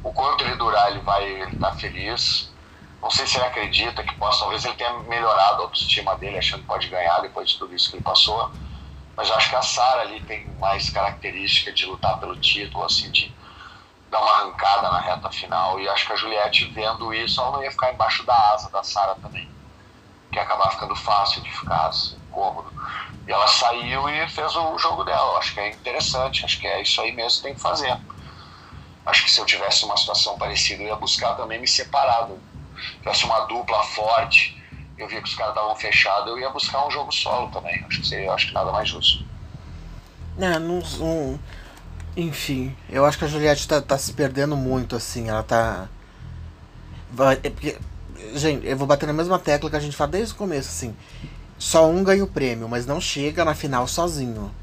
O 0.02 0.12
quanto 0.12 0.44
ele 0.44 0.56
durar, 0.56 0.90
ele 0.90 1.00
vai 1.00 1.24
ele 1.24 1.56
tá 1.56 1.72
feliz. 1.72 2.52
Não 3.04 3.10
sei 3.10 3.26
se 3.26 3.36
ele 3.36 3.44
acredita 3.44 4.02
que 4.02 4.14
possa, 4.14 4.40
talvez 4.40 4.64
ele 4.64 4.76
tenha 4.76 4.90
melhorado 5.00 5.60
a 5.60 5.64
autoestima 5.66 6.16
dele, 6.16 6.38
achando 6.38 6.62
que 6.62 6.66
pode 6.66 6.88
ganhar 6.88 7.20
depois 7.20 7.50
de 7.50 7.58
tudo 7.58 7.74
isso 7.74 7.90
que 7.90 7.96
ele 7.96 8.02
passou. 8.02 8.50
Mas 9.14 9.30
acho 9.30 9.50
que 9.50 9.56
a 9.56 9.60
Sara 9.60 10.00
ali 10.00 10.20
tem 10.22 10.46
mais 10.58 10.88
característica 10.88 11.70
de 11.70 11.84
lutar 11.84 12.18
pelo 12.18 12.34
título, 12.36 12.82
assim, 12.82 13.10
de 13.10 13.30
dar 14.10 14.22
uma 14.22 14.32
arrancada 14.32 14.90
na 14.90 15.00
reta 15.00 15.30
final. 15.30 15.78
E 15.78 15.86
acho 15.86 16.06
que 16.06 16.14
a 16.14 16.16
Juliette, 16.16 16.64
vendo 16.72 17.12
isso, 17.12 17.42
ela 17.42 17.50
não 17.50 17.62
ia 17.62 17.70
ficar 17.70 17.92
embaixo 17.92 18.24
da 18.24 18.54
asa 18.54 18.70
da 18.70 18.82
Sara 18.82 19.14
também. 19.16 19.46
Que 20.32 20.38
ia 20.38 20.42
acabar 20.42 20.70
ficando 20.70 20.96
fácil 20.96 21.42
de 21.42 21.52
ficar 21.52 21.88
assim, 21.88 22.18
cômodo. 22.30 22.72
E 23.28 23.32
ela 23.32 23.46
saiu 23.48 24.08
e 24.08 24.26
fez 24.30 24.56
o 24.56 24.78
jogo 24.78 25.04
dela. 25.04 25.36
Acho 25.36 25.52
que 25.52 25.60
é 25.60 25.68
interessante, 25.68 26.42
acho 26.42 26.58
que 26.58 26.66
é 26.66 26.80
isso 26.80 27.02
aí 27.02 27.12
mesmo 27.12 27.36
que 27.36 27.48
tem 27.48 27.54
que 27.54 27.60
fazer. 27.60 27.94
Acho 29.04 29.24
que 29.24 29.30
se 29.30 29.38
eu 29.38 29.44
tivesse 29.44 29.84
uma 29.84 29.96
situação 29.98 30.38
parecida, 30.38 30.82
eu 30.82 30.88
ia 30.88 30.96
buscar 30.96 31.34
também 31.34 31.60
me 31.60 31.68
separado. 31.68 32.40
Se 32.40 32.53
tivesse 32.98 33.24
uma 33.24 33.40
dupla 33.46 33.82
forte, 33.82 34.60
eu 34.96 35.08
via 35.08 35.20
que 35.20 35.28
os 35.28 35.34
caras 35.34 35.54
estavam 35.54 35.74
fechados, 35.76 36.28
eu 36.28 36.38
ia 36.38 36.50
buscar 36.50 36.86
um 36.86 36.90
jogo 36.90 37.12
solo 37.12 37.50
também. 37.50 37.84
Acho 37.86 38.00
que 38.00 38.06
seria, 38.06 38.32
acho 38.32 38.48
que 38.48 38.54
nada 38.54 38.70
mais 38.70 38.88
justo. 38.88 39.24
É, 40.38 40.58
enfim, 42.16 42.74
eu 42.88 43.04
acho 43.04 43.18
que 43.18 43.24
a 43.24 43.28
Juliette 43.28 43.66
tá, 43.66 43.80
tá 43.80 43.98
se 43.98 44.12
perdendo 44.12 44.56
muito, 44.56 44.94
assim. 44.94 45.28
Ela 45.28 45.42
tá. 45.42 45.88
Vai, 47.10 47.38
é 47.42 47.50
porque, 47.50 47.76
gente, 48.34 48.66
eu 48.66 48.76
vou 48.76 48.86
bater 48.86 49.06
na 49.06 49.12
mesma 49.12 49.38
tecla 49.38 49.70
que 49.70 49.76
a 49.76 49.80
gente 49.80 49.96
fala 49.96 50.12
desde 50.12 50.34
o 50.34 50.36
começo, 50.36 50.68
assim. 50.68 50.96
Só 51.58 51.88
um 51.88 52.04
ganha 52.04 52.22
o 52.22 52.28
prêmio, 52.28 52.68
mas 52.68 52.86
não 52.86 53.00
chega 53.00 53.44
na 53.44 53.54
final 53.54 53.86
sozinho. 53.88 54.54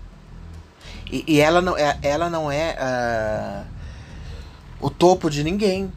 E, 1.10 1.26
e 1.28 1.40
ela 1.42 1.62
não 1.62 1.78
é, 1.78 1.98
ela 2.02 2.30
não 2.30 2.52
é 2.52 2.78
uh, 2.80 3.66
o 4.80 4.90
topo 4.90 5.30
de 5.30 5.44
ninguém. 5.44 5.92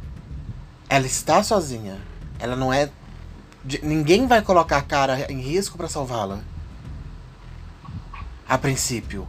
Ela 0.89 1.07
está 1.07 1.43
sozinha. 1.43 1.99
Ela 2.39 2.57
não 2.57 2.73
é. 2.73 2.91
Ninguém 3.83 4.27
vai 4.27 4.43
colocar 4.43 4.79
a 4.79 4.83
cara 4.83 5.31
em 5.33 5.41
risco 5.41 5.77
para 5.77 5.89
salvá-la. 5.89 6.41
A 8.49 8.59
princípio. 8.59 9.27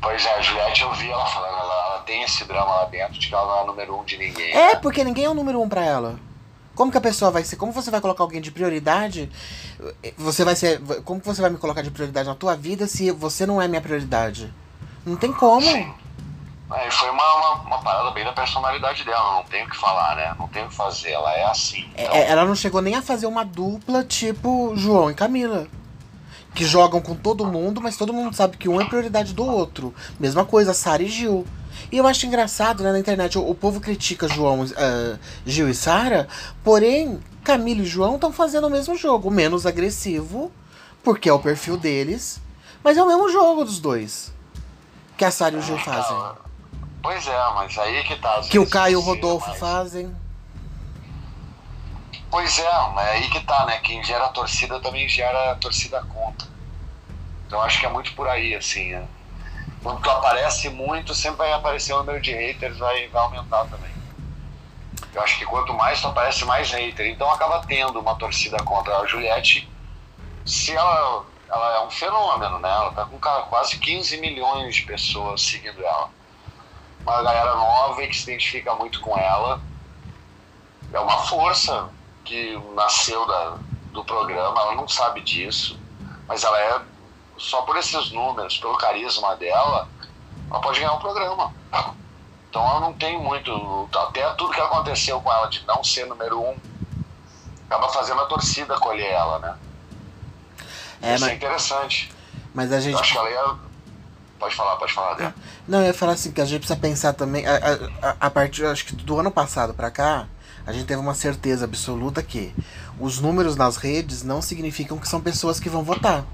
Pois 0.00 0.24
é, 0.24 0.34
a 0.34 0.40
Juliette 0.40 0.82
eu 0.82 0.92
vi 0.92 1.10
ela 1.10 1.26
falando, 1.26 1.54
ela, 1.54 1.86
ela, 1.86 1.98
tem 2.00 2.22
esse 2.22 2.44
drama 2.44 2.66
lá 2.66 2.84
dentro 2.84 3.14
de 3.14 3.26
que 3.26 3.34
ela 3.34 3.46
não 3.46 3.58
é 3.58 3.62
o 3.62 3.66
número 3.66 3.98
um 3.98 4.04
de 4.04 4.16
ninguém. 4.16 4.52
É, 4.52 4.74
né? 4.74 4.76
porque 4.76 5.02
ninguém 5.02 5.24
é 5.24 5.30
o 5.30 5.34
número 5.34 5.60
um 5.60 5.68
pra 5.68 5.84
ela. 5.84 6.20
Como 6.74 6.90
que 6.90 6.98
a 6.98 7.00
pessoa 7.00 7.30
vai 7.30 7.44
ser? 7.44 7.56
Como 7.56 7.72
você 7.72 7.90
vai 7.90 8.00
colocar 8.00 8.22
alguém 8.22 8.40
de 8.40 8.50
prioridade? 8.50 9.30
Você 10.18 10.44
vai 10.44 10.56
ser. 10.56 10.80
Como 11.04 11.20
que 11.20 11.26
você 11.26 11.40
vai 11.40 11.50
me 11.50 11.56
colocar 11.56 11.82
de 11.82 11.90
prioridade 11.90 12.28
na 12.28 12.34
tua 12.34 12.56
vida 12.56 12.86
se 12.86 13.10
você 13.10 13.46
não 13.46 13.62
é 13.62 13.68
minha 13.68 13.80
prioridade? 13.80 14.52
Não 15.06 15.16
tem 15.16 15.32
como. 15.32 15.62
Sim. 15.62 15.92
É, 16.72 16.90
foi 16.90 17.10
uma, 17.10 17.34
uma, 17.34 17.54
uma, 17.62 17.82
parada 17.82 18.10
bem 18.12 18.24
da 18.24 18.32
personalidade 18.32 19.04
dela, 19.04 19.34
não 19.34 19.44
tem 19.44 19.64
o 19.64 19.68
que 19.68 19.76
falar, 19.76 20.16
né? 20.16 20.34
Não 20.38 20.48
tem 20.48 20.64
o 20.64 20.68
que 20.68 20.74
fazer, 20.74 21.10
ela 21.10 21.32
é 21.34 21.44
assim. 21.44 21.90
É, 21.94 22.04
então... 22.04 22.16
É, 22.16 22.30
ela 22.30 22.44
não 22.44 22.54
chegou 22.54 22.80
nem 22.80 22.94
a 22.94 23.02
fazer 23.02 23.26
uma 23.26 23.44
dupla 23.44 24.02
tipo 24.02 24.74
João 24.74 25.10
e 25.10 25.14
Camila 25.14 25.66
que 26.54 26.64
jogam 26.64 27.00
com 27.00 27.16
todo 27.16 27.44
mundo, 27.44 27.80
mas 27.80 27.96
todo 27.96 28.12
mundo 28.12 28.34
sabe 28.34 28.56
que 28.56 28.68
um 28.68 28.80
é 28.80 28.84
prioridade 28.84 29.34
do 29.34 29.44
outro. 29.44 29.92
Mesma 30.20 30.44
coisa, 30.44 30.72
Sara 30.72 31.02
e 31.02 31.08
Gil. 31.08 31.44
E 31.90 31.98
eu 31.98 32.06
acho 32.06 32.26
engraçado, 32.26 32.82
né, 32.82 32.92
na 32.92 32.98
internet, 32.98 33.36
o, 33.36 33.48
o 33.48 33.54
povo 33.54 33.80
critica 33.80 34.28
João, 34.28 34.62
uh, 34.62 35.18
Gil 35.44 35.68
e 35.68 35.74
Sara, 35.74 36.28
porém, 36.62 37.20
Camila 37.42 37.82
e 37.82 37.86
João 37.86 38.14
estão 38.14 38.32
fazendo 38.32 38.68
o 38.68 38.70
mesmo 38.70 38.96
jogo, 38.96 39.30
menos 39.30 39.66
agressivo, 39.66 40.50
porque 41.02 41.28
é 41.28 41.32
o 41.32 41.40
perfil 41.40 41.76
deles, 41.76 42.40
mas 42.84 42.96
é 42.96 43.02
o 43.02 43.06
mesmo 43.08 43.28
jogo 43.28 43.64
dos 43.64 43.80
dois. 43.80 44.32
Que 45.16 45.24
a 45.24 45.30
Sara 45.30 45.56
e 45.56 45.58
o 45.58 45.62
Gil 45.62 45.78
fazem. 45.78 46.16
Pois 47.04 47.26
é, 47.26 47.38
mas 47.54 47.76
aí 47.76 48.02
que 48.04 48.16
tá. 48.16 48.40
Que 48.48 48.58
o 48.58 48.66
Caio 48.66 48.94
e 48.94 48.96
o 48.96 49.00
Rodolfo 49.00 49.50
mas... 49.50 49.58
fazem. 49.58 50.16
Pois 52.30 52.58
é, 52.58 52.62
é 52.62 53.10
aí 53.10 53.28
que 53.28 53.40
tá, 53.40 53.66
né? 53.66 53.78
Quem 53.80 54.02
gera 54.02 54.30
torcida 54.30 54.80
também 54.80 55.06
gera 55.06 55.54
torcida 55.56 56.02
contra. 56.02 56.48
Então 57.46 57.60
acho 57.60 57.78
que 57.78 57.84
é 57.84 57.90
muito 57.90 58.14
por 58.14 58.26
aí, 58.26 58.54
assim. 58.54 58.92
Né? 58.92 59.06
Quando 59.82 60.00
tu 60.00 60.10
aparece 60.10 60.70
muito, 60.70 61.14
sempre 61.14 61.36
vai 61.36 61.52
aparecer 61.52 61.92
o 61.92 61.98
número 61.98 62.22
de 62.22 62.32
haters, 62.32 62.78
vai, 62.78 63.06
vai 63.08 63.22
aumentar 63.22 63.66
também. 63.66 63.92
Eu 65.12 65.22
acho 65.22 65.38
que 65.38 65.44
quanto 65.44 65.74
mais 65.74 66.00
tu 66.00 66.08
aparece, 66.08 66.42
mais 66.46 66.70
hater. 66.72 67.06
Então 67.06 67.30
acaba 67.30 67.66
tendo 67.66 68.00
uma 68.00 68.14
torcida 68.14 68.56
contra 68.64 68.96
a 68.96 69.06
Juliette. 69.06 69.70
Se 70.46 70.72
ela, 70.72 71.26
ela 71.50 71.76
é 71.76 71.86
um 71.86 71.90
fenômeno, 71.90 72.58
né? 72.60 72.70
Ela 72.70 72.92
tá 72.92 73.04
com 73.04 73.18
quase 73.18 73.76
15 73.76 74.16
milhões 74.16 74.74
de 74.74 74.82
pessoas 74.84 75.42
seguindo 75.42 75.84
ela. 75.84 76.23
Uma 77.04 77.22
galera 77.22 77.54
nova 77.54 78.02
e 78.02 78.08
que 78.08 78.16
se 78.16 78.30
identifica 78.30 78.74
muito 78.74 79.00
com 79.00 79.16
ela. 79.16 79.60
É 80.92 80.98
uma 80.98 81.18
força 81.24 81.88
que 82.24 82.56
nasceu 82.74 83.26
da, 83.26 83.58
do 83.92 84.04
programa, 84.04 84.60
ela 84.60 84.74
não 84.74 84.88
sabe 84.88 85.20
disso, 85.20 85.78
mas 86.26 86.42
ela 86.42 86.58
é, 86.58 86.80
só 87.36 87.62
por 87.62 87.76
esses 87.76 88.10
números, 88.10 88.58
pelo 88.58 88.76
carisma 88.76 89.36
dela, 89.36 89.88
ela 90.50 90.60
pode 90.60 90.80
ganhar 90.80 90.94
um 90.94 90.98
programa. 90.98 91.52
Então 92.48 92.64
ela 92.64 92.80
não 92.80 92.92
tem 92.92 93.18
muito. 93.18 93.88
Até 93.92 94.28
tudo 94.34 94.52
que 94.52 94.60
aconteceu 94.60 95.20
com 95.20 95.32
ela 95.32 95.48
de 95.48 95.66
não 95.66 95.82
ser 95.82 96.06
número 96.06 96.40
um, 96.40 96.56
acaba 97.66 97.88
fazendo 97.88 98.20
a 98.20 98.26
torcida 98.26 98.78
colher 98.78 99.10
ela, 99.10 99.40
né? 99.40 99.58
É, 101.02 101.14
Isso 101.14 101.24
é 101.24 101.26
mas... 101.26 101.28
é 101.30 101.34
interessante. 101.34 102.12
Mas 102.54 102.72
a 102.72 102.78
gente. 102.78 102.94
Eu 102.94 103.00
acho 103.00 103.12
que 103.12 103.18
ela 103.18 103.30
ia. 103.30 103.63
Pode 104.44 104.56
falar, 104.56 104.76
pode 104.76 104.92
falar. 104.92 105.16
Né? 105.16 105.34
Não, 105.66 105.80
eu 105.80 105.86
ia 105.86 105.94
falar 105.94 106.12
assim, 106.12 106.30
que 106.30 106.38
a 106.38 106.44
gente 106.44 106.58
precisa 106.58 106.78
pensar 106.78 107.14
também. 107.14 107.46
A, 107.46 107.56
a, 108.02 108.16
a 108.26 108.30
partir, 108.30 108.66
acho 108.66 108.84
que 108.84 108.94
do 108.94 109.18
ano 109.18 109.30
passado 109.30 109.72
pra 109.72 109.90
cá, 109.90 110.28
a 110.66 110.72
gente 110.72 110.84
teve 110.84 111.00
uma 111.00 111.14
certeza 111.14 111.64
absoluta 111.64 112.22
que 112.22 112.54
os 113.00 113.18
números 113.20 113.56
nas 113.56 113.78
redes 113.78 114.22
não 114.22 114.42
significam 114.42 114.98
que 114.98 115.08
são 115.08 115.18
pessoas 115.18 115.58
que 115.58 115.70
vão 115.70 115.82
votar. 115.82 116.26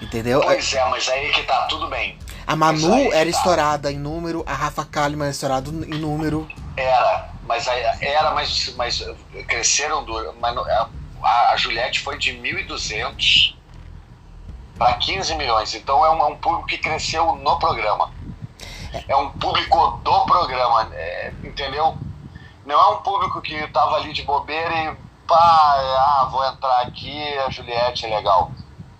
Entendeu? 0.00 0.42
Pois 0.42 0.72
é, 0.72 0.90
mas 0.90 1.08
aí 1.08 1.32
que 1.32 1.42
tá, 1.42 1.62
tudo 1.62 1.88
bem. 1.88 2.16
A 2.46 2.54
Manu 2.54 3.12
era 3.12 3.24
tá. 3.24 3.36
estourada 3.36 3.90
em 3.90 3.98
número, 3.98 4.44
a 4.46 4.54
Rafa 4.54 4.84
Kalimann 4.84 5.24
era 5.24 5.32
estourada 5.32 5.70
em 5.70 5.98
número. 5.98 6.48
Era, 6.76 7.30
mas 7.48 7.66
era, 7.66 8.30
mas, 8.32 8.72
mas 8.76 9.04
cresceram 9.48 10.04
do. 10.04 10.34
Mas 10.34 10.56
a, 10.56 11.50
a 11.50 11.56
Juliette 11.56 11.98
foi 11.98 12.16
de 12.16 12.30
1.200 12.32 13.63
para 14.78 14.94
15 14.94 15.34
milhões. 15.36 15.74
Então 15.74 16.04
é 16.04 16.10
um, 16.10 16.20
é 16.20 16.26
um 16.26 16.36
público 16.36 16.66
que 16.66 16.78
cresceu 16.78 17.34
no 17.36 17.58
programa 17.58 18.10
é 19.08 19.16
um 19.16 19.30
público 19.30 19.98
do 20.02 20.24
programa, 20.24 20.88
é, 20.92 21.32
entendeu? 21.42 21.96
Não 22.64 22.80
é 22.80 22.88
um 22.94 23.02
público 23.02 23.40
que 23.42 23.66
tava 23.68 23.96
ali 23.96 24.12
de 24.12 24.22
bobeira 24.22 24.72
e 24.72 24.96
pá, 25.26 25.36
ah, 25.36 26.28
vou 26.30 26.44
entrar 26.46 26.82
aqui, 26.82 27.38
a 27.38 27.50
Juliette 27.50 28.06
é 28.06 28.16
legal. 28.16 28.50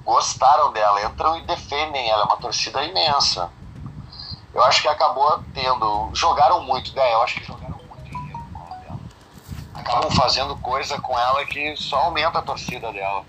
Gostaram 0.05 0.73
dela, 0.73 1.03
entram 1.05 1.39
e 1.39 1.43
defendem 1.43 2.11
ela, 2.11 2.23
é 2.23 2.27
uma 2.27 2.37
torcida 2.37 2.85
imensa. 2.85 3.51
Eu 4.53 4.63
acho 4.65 4.83
que 4.83 4.89
acabou 4.89 5.43
tendo. 5.55 6.11
Jogaram 6.13 6.63
muito, 6.63 6.95
né? 6.95 7.13
Eu 7.15 7.23
acho 7.23 7.41
que 7.41 7.45
jogaram 7.45 7.79
muito 7.89 8.15
em 8.15 8.27
dela. 8.29 9.01
Acabam 9.75 10.11
fazendo 10.13 10.55
coisa 10.57 11.01
com 11.01 11.19
ela 11.19 11.45
que 11.47 11.75
só 11.77 11.97
aumenta 11.97 12.39
a 12.39 12.43
torcida 12.43 12.93
dela. 12.93 13.25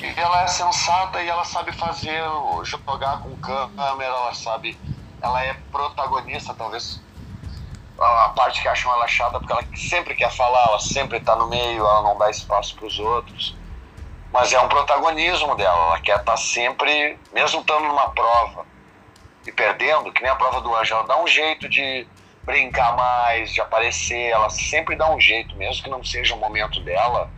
Ela 0.00 0.42
é 0.42 0.46
sensata 0.46 1.20
e 1.20 1.28
ela 1.28 1.44
sabe 1.44 1.72
fazer, 1.72 2.22
jogar 2.62 3.20
com 3.20 3.36
câmera, 3.36 4.10
ela 4.10 4.32
sabe. 4.32 4.78
Ela 5.20 5.42
é 5.44 5.54
protagonista, 5.72 6.54
talvez. 6.54 7.00
A 7.98 8.28
parte 8.28 8.62
que 8.62 8.68
acham 8.68 8.92
ela 8.92 9.08
chata, 9.08 9.40
porque 9.40 9.52
ela 9.52 9.64
sempre 9.74 10.14
quer 10.14 10.30
falar, 10.30 10.68
ela 10.68 10.78
sempre 10.78 11.18
tá 11.18 11.34
no 11.34 11.48
meio, 11.48 11.84
ela 11.84 12.02
não 12.02 12.16
dá 12.16 12.30
espaço 12.30 12.76
para 12.76 12.86
os 12.86 12.96
outros. 13.00 13.56
Mas 14.32 14.52
é 14.52 14.60
um 14.60 14.68
protagonismo 14.68 15.56
dela, 15.56 15.86
ela 15.86 16.00
quer 16.00 16.20
estar 16.20 16.32
tá 16.32 16.36
sempre, 16.36 17.18
mesmo 17.32 17.60
estando 17.60 17.88
numa 17.88 18.10
prova 18.10 18.64
e 19.44 19.50
perdendo, 19.50 20.12
que 20.12 20.22
nem 20.22 20.30
a 20.30 20.36
prova 20.36 20.60
do 20.60 20.76
anjo, 20.76 20.94
ela 20.94 21.06
dá 21.08 21.20
um 21.20 21.26
jeito 21.26 21.68
de 21.68 22.06
brincar 22.44 22.94
mais, 22.94 23.52
de 23.52 23.60
aparecer, 23.60 24.30
ela 24.30 24.48
sempre 24.48 24.94
dá 24.94 25.10
um 25.10 25.20
jeito, 25.20 25.56
mesmo 25.56 25.82
que 25.82 25.90
não 25.90 26.04
seja 26.04 26.36
o 26.36 26.38
momento 26.38 26.80
dela 26.84 27.28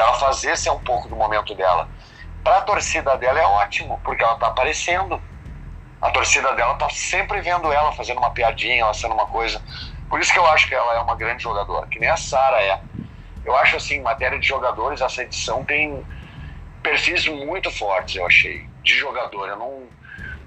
ela 0.00 0.14
fazer 0.14 0.56
ser 0.56 0.70
um 0.70 0.78
pouco 0.78 1.08
do 1.08 1.16
momento 1.16 1.54
dela. 1.54 1.88
Para 2.42 2.58
a 2.58 2.62
torcida 2.62 3.16
dela 3.16 3.38
é 3.38 3.44
ótimo, 3.44 4.00
porque 4.02 4.22
ela 4.22 4.34
está 4.34 4.48
aparecendo. 4.48 5.20
A 6.00 6.10
torcida 6.10 6.52
dela 6.54 6.72
está 6.72 6.88
sempre 6.90 7.40
vendo 7.40 7.70
ela 7.72 7.92
fazendo 7.92 8.18
uma 8.18 8.30
piadinha, 8.30 8.80
ela 8.80 8.94
sendo 8.94 9.14
uma 9.14 9.26
coisa. 9.26 9.62
Por 10.08 10.20
isso 10.20 10.32
que 10.32 10.38
eu 10.38 10.46
acho 10.46 10.66
que 10.68 10.74
ela 10.74 10.94
é 10.94 11.00
uma 11.00 11.14
grande 11.14 11.42
jogadora, 11.42 11.86
que 11.86 11.98
nem 11.98 12.08
a 12.08 12.16
Sara 12.16 12.60
é. 12.60 12.80
Eu 13.44 13.56
acho 13.56 13.76
assim, 13.76 13.96
em 13.96 14.02
matéria 14.02 14.38
de 14.38 14.46
jogadores, 14.46 15.00
essa 15.00 15.22
edição 15.22 15.64
tem 15.64 16.04
perfis 16.82 17.26
muito 17.26 17.70
fortes, 17.70 18.16
eu 18.16 18.26
achei, 18.26 18.68
de 18.82 18.94
jogador. 18.94 19.48
Eu 19.48 19.56
não 19.56 19.86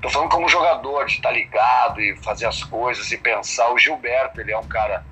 tô 0.01 0.09
falando 0.09 0.29
como 0.29 0.49
jogador, 0.49 1.05
de 1.05 1.13
estar 1.13 1.29
tá 1.29 1.35
ligado 1.35 2.01
e 2.01 2.17
fazer 2.17 2.45
as 2.45 2.63
coisas 2.63 3.09
e 3.11 3.17
pensar. 3.17 3.71
O 3.71 3.77
Gilberto, 3.77 4.41
ele 4.41 4.51
é 4.51 4.57
um 4.57 4.67
cara 4.67 5.05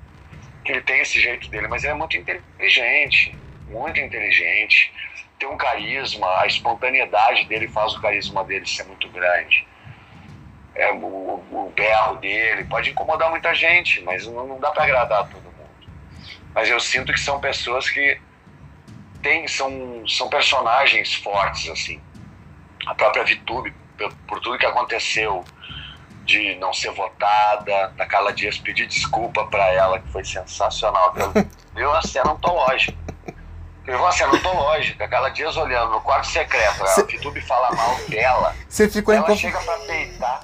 que 0.64 0.72
ele 0.72 0.82
tem 0.82 1.00
esse 1.00 1.20
jeito 1.20 1.48
dele, 1.50 1.68
mas 1.68 1.82
ele 1.84 1.92
é 1.92 1.96
muito 1.96 2.16
inteligente 2.16 3.36
muito 3.68 4.00
inteligente, 4.00 4.92
tem 5.38 5.48
um 5.48 5.56
carisma, 5.56 6.26
a 6.40 6.46
espontaneidade 6.46 7.44
dele 7.46 7.68
faz 7.68 7.94
o 7.94 8.00
carisma 8.00 8.44
dele 8.44 8.66
ser 8.66 8.84
muito 8.84 9.08
grande. 9.08 9.66
É, 10.74 10.92
o, 10.92 10.96
o 10.96 11.72
berro 11.74 12.16
dele 12.16 12.64
pode 12.64 12.90
incomodar 12.90 13.30
muita 13.30 13.54
gente, 13.54 14.00
mas 14.02 14.26
não, 14.26 14.46
não 14.46 14.58
dá 14.58 14.70
para 14.70 14.84
agradar 14.84 15.28
todo 15.28 15.42
mundo. 15.42 15.92
Mas 16.54 16.68
eu 16.68 16.80
sinto 16.80 17.12
que 17.12 17.20
são 17.20 17.40
pessoas 17.40 17.88
que 17.88 18.20
tem, 19.22 19.46
são, 19.48 20.06
são 20.06 20.28
personagens 20.28 21.14
fortes, 21.14 21.70
assim. 21.70 22.00
A 22.86 22.94
própria 22.94 23.24
Vitube, 23.24 23.72
por, 23.96 24.12
por 24.28 24.40
tudo 24.40 24.58
que 24.58 24.66
aconteceu, 24.66 25.44
de 26.24 26.54
não 26.56 26.72
ser 26.72 26.90
votada, 26.90 27.88
da 27.96 28.06
Carla 28.06 28.32
Dias 28.32 28.58
pedir 28.58 28.86
desculpa 28.86 29.46
para 29.46 29.66
ela, 29.72 30.00
que 30.00 30.08
foi 30.08 30.24
sensacional. 30.24 31.14
Viu 31.74 31.90
uma 31.90 32.02
cena 32.02 32.32
antológica. 32.32 33.03
Viu 33.84 33.98
uma 33.98 34.10
cena 34.12 34.32
antológica. 34.32 35.04
A 35.04 35.08
Carla 35.08 35.30
Dias 35.30 35.56
olhando 35.56 35.92
no 35.92 36.00
quarto 36.00 36.26
secreto, 36.26 36.86
Cê... 36.88 37.02
a 37.02 37.04
Vitube 37.04 37.40
fala 37.42 37.70
mal 37.74 37.96
dela. 38.08 38.56
Você 38.68 38.88
ficou 38.88 39.14
Ela 39.14 39.36
chega 39.36 39.60
pra 39.60 39.76
peitar. 39.78 40.40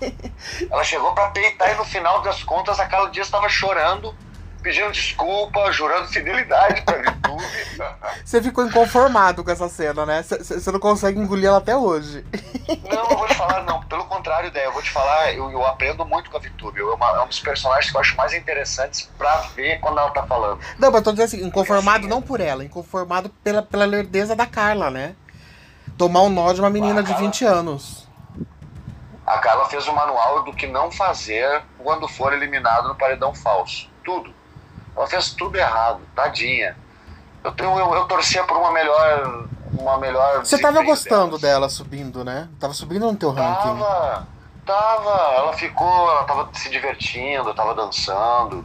Ela 0.71 0.85
chegou 0.85 1.13
pra 1.15 1.29
peitar 1.29 1.71
e 1.73 1.75
no 1.75 1.85
final 1.85 2.21
das 2.21 2.43
contas 2.45 2.79
a 2.79 2.87
Carla 2.87 3.11
Dias 3.11 3.27
estava 3.27 3.49
chorando 3.49 4.15
pedindo 4.61 4.93
desculpa, 4.93 5.73
jurando 5.73 6.09
fidelidade 6.09 6.83
pra 6.83 6.97
YouTube. 6.97 7.45
Você 8.25 8.43
ficou 8.43 8.65
inconformado 8.65 9.43
com 9.43 9.51
essa 9.51 9.69
cena, 9.69 10.07
né? 10.07 10.23
Você 10.23 10.71
não 10.71 10.79
consegue 10.79 11.19
engolir 11.19 11.47
ela 11.47 11.59
até 11.59 11.77
hoje. 11.77 12.25
Não, 12.89 13.11
eu 13.11 13.17
vou 13.17 13.27
te 13.27 13.35
falar, 13.35 13.65
não. 13.65 13.83
Pelo 13.85 14.05
contrário, 14.05 14.49
ideia, 14.49 14.67
eu 14.67 14.73
vou 14.73 14.83
te 14.83 14.91
falar, 14.91 15.33
eu, 15.33 15.51
eu 15.51 15.67
aprendo 15.67 16.05
muito 16.05 16.31
com 16.31 16.37
a 16.37 16.41
VTube. 16.41 16.79
Eu, 16.79 16.93
é, 16.93 16.97
é 17.17 17.23
um 17.23 17.27
dos 17.27 17.41
personagens 17.41 17.91
que 17.91 17.97
eu 17.97 18.01
acho 18.01 18.17
mais 18.17 18.33
interessantes 18.35 19.11
pra 19.19 19.37
ver 19.55 19.81
quando 19.81 19.99
ela 19.99 20.11
tá 20.11 20.23
falando. 20.25 20.61
Não, 20.79 20.91
mas 20.91 20.99
eu 20.99 21.03
tô 21.03 21.11
dizendo 21.13 21.27
assim, 21.27 21.45
inconformado 21.45 22.07
não 22.07 22.23
por 22.23 22.41
ela, 22.41 22.65
inconformado 22.65 23.29
pela, 23.43 23.63
pela 23.63 23.85
lerdeza 23.85 24.37
da 24.37 24.47
Carla, 24.47 24.91
né? 24.91 25.15
Tomar 25.97 26.23
um 26.23 26.31
nó 26.31 26.53
de 26.53 26.61
uma 26.61 26.71
menina 26.71 27.03
de 27.03 27.13
20 27.15 27.45
anos. 27.45 28.09
A 29.27 29.39
Carla 29.39 29.69
fez 29.69 29.87
um 29.87 29.95
manual 29.95 30.43
do 30.45 30.53
que 30.53 30.67
não 30.67 30.91
fazer 30.91 31.63
quando 31.79 32.09
for 32.09 32.33
eliminado 32.33 32.89
no 32.89 32.95
paredão 32.95 33.35
falso. 33.35 33.89
Tudo 34.03 34.40
ela 34.97 35.07
fez 35.07 35.33
tudo 35.33 35.57
errado, 35.57 36.01
tadinha. 36.15 36.77
Eu, 37.43 37.55
eu, 37.57 37.79
eu, 37.79 37.95
eu 37.95 38.05
torcia 38.07 38.45
por 38.45 38.57
uma 38.57 38.73
melhor. 38.73 39.49
Uma 39.73 39.99
melhor 39.99 40.41
Você 40.41 40.59
tava 40.59 40.83
gostando 40.83 41.39
dela 41.39 41.69
subindo, 41.69 42.25
né? 42.25 42.49
Tava 42.59 42.75
subindo 42.75 43.07
no 43.07 43.17
teu 43.17 43.31
ranking. 43.31 43.79
Tava, 43.79 44.27
tava. 44.67 45.35
Ela 45.37 45.53
ficou, 45.53 46.11
ela 46.11 46.25
tava 46.25 46.51
se 46.53 46.69
divertindo, 46.69 47.55
tava 47.55 47.75
dançando. 47.75 48.65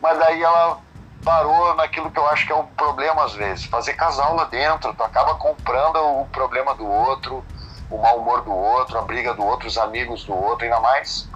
Mas 0.00 0.18
daí 0.18 0.42
ela 0.42 0.78
parou 1.24 1.74
naquilo 1.74 2.10
que 2.10 2.18
eu 2.18 2.26
acho 2.28 2.46
que 2.46 2.52
é 2.52 2.54
o 2.54 2.60
um 2.60 2.66
problema 2.66 3.24
às 3.24 3.34
vezes. 3.34 3.64
Fazer 3.66 3.94
casal 3.94 4.36
lá 4.36 4.44
dentro, 4.44 4.94
tu 4.94 5.02
acaba 5.02 5.34
comprando 5.34 5.96
o 5.96 6.26
problema 6.32 6.74
do 6.74 6.86
outro, 6.86 7.44
o 7.90 7.98
mau 7.98 8.20
humor 8.20 8.42
do 8.42 8.52
outro, 8.52 8.98
a 8.98 9.02
briga 9.02 9.34
do 9.34 9.44
outro, 9.44 9.66
os 9.66 9.76
amigos 9.76 10.24
do 10.24 10.34
outro, 10.34 10.64
ainda 10.64 10.80
mais. 10.80 11.28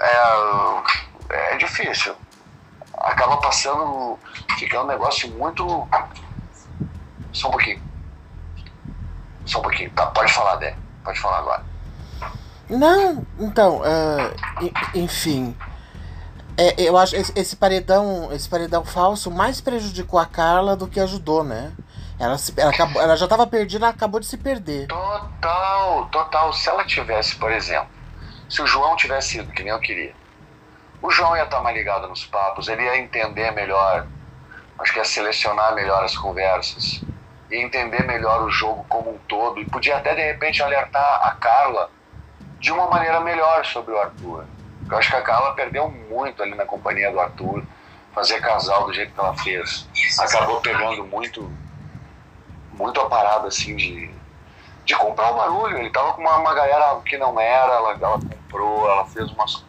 É, 0.00 1.52
é 1.52 1.56
difícil 1.56 2.16
acaba 3.02 3.36
passando, 3.38 4.18
ficando 4.58 4.84
um 4.84 4.88
negócio 4.88 5.30
muito. 5.32 5.88
Só 7.32 7.48
um 7.48 7.50
pouquinho. 7.50 7.82
Só 9.44 9.58
um 9.58 9.62
pouquinho. 9.62 9.90
Tá, 9.90 10.06
pode 10.06 10.32
falar, 10.32 10.56
Dé. 10.56 10.76
Pode 11.04 11.18
falar 11.18 11.38
agora. 11.38 11.64
Não, 12.68 13.26
então, 13.38 13.80
uh, 13.80 14.72
enfim. 14.94 15.56
É, 16.56 16.74
eu 16.80 16.96
acho 16.96 17.16
esse, 17.16 17.32
esse 17.34 17.56
paredão, 17.56 18.30
esse 18.32 18.48
paredão 18.48 18.84
falso 18.84 19.30
mais 19.30 19.60
prejudicou 19.60 20.18
a 20.18 20.26
Carla 20.26 20.76
do 20.76 20.86
que 20.86 21.00
ajudou, 21.00 21.42
né? 21.42 21.72
Ela, 22.18 22.38
se, 22.38 22.52
ela, 22.56 22.70
acabou, 22.70 23.02
ela 23.02 23.16
já 23.16 23.24
estava 23.24 23.46
perdida, 23.46 23.86
ela 23.86 23.94
acabou 23.94 24.20
de 24.20 24.26
se 24.26 24.36
perder. 24.36 24.86
Total, 24.86 26.06
total. 26.06 26.52
Se 26.52 26.68
ela 26.68 26.84
tivesse, 26.84 27.34
por 27.36 27.50
exemplo, 27.50 27.88
se 28.48 28.62
o 28.62 28.66
João 28.66 28.96
tivesse 28.96 29.38
ido, 29.38 29.50
que 29.52 29.62
nem 29.62 29.72
eu 29.72 29.80
queria, 29.80 30.14
o 31.02 31.10
João 31.10 31.36
ia 31.36 31.42
estar 31.42 31.60
mais 31.60 31.76
ligado 31.76 32.06
nos 32.06 32.24
papos, 32.24 32.68
ele 32.68 32.84
ia 32.84 32.96
entender 32.96 33.50
melhor, 33.50 34.06
acho 34.78 34.92
que 34.92 34.98
ia 35.00 35.04
selecionar 35.04 35.74
melhor 35.74 36.04
as 36.04 36.16
conversas, 36.16 37.02
ia 37.50 37.60
entender 37.60 38.04
melhor 38.04 38.42
o 38.42 38.50
jogo 38.50 38.86
como 38.88 39.10
um 39.10 39.18
todo 39.26 39.60
e 39.60 39.64
podia 39.64 39.96
até 39.96 40.14
de 40.14 40.22
repente 40.22 40.62
alertar 40.62 41.26
a 41.26 41.32
Carla 41.32 41.90
de 42.60 42.70
uma 42.70 42.86
maneira 42.86 43.20
melhor 43.20 43.64
sobre 43.64 43.92
o 43.92 43.98
Arthur. 43.98 44.44
Eu 44.88 44.96
acho 44.96 45.10
que 45.10 45.16
a 45.16 45.22
Carla 45.22 45.54
perdeu 45.54 45.90
muito 45.90 46.40
ali 46.40 46.54
na 46.54 46.64
companhia 46.64 47.10
do 47.10 47.18
Arthur, 47.18 47.64
fazer 48.14 48.40
casal 48.40 48.86
do 48.86 48.94
jeito 48.94 49.12
que 49.12 49.18
ela 49.18 49.34
fez. 49.34 49.88
Acabou 50.20 50.60
pegando 50.60 51.04
muito, 51.04 51.50
muito 52.72 53.00
a 53.00 53.08
parada 53.08 53.48
assim 53.48 53.74
de, 53.74 54.08
de 54.84 54.94
comprar 54.94 55.32
o 55.32 55.36
barulho. 55.36 55.78
Ele 55.78 55.90
tava 55.90 56.12
com 56.12 56.20
uma, 56.20 56.36
uma 56.36 56.54
galera 56.54 57.00
que 57.04 57.18
não 57.18 57.40
era, 57.40 57.72
ela, 57.72 57.92
ela 58.00 58.20
comprou, 58.20 58.88
ela 58.88 59.04
fez 59.06 59.28
umas 59.30 59.64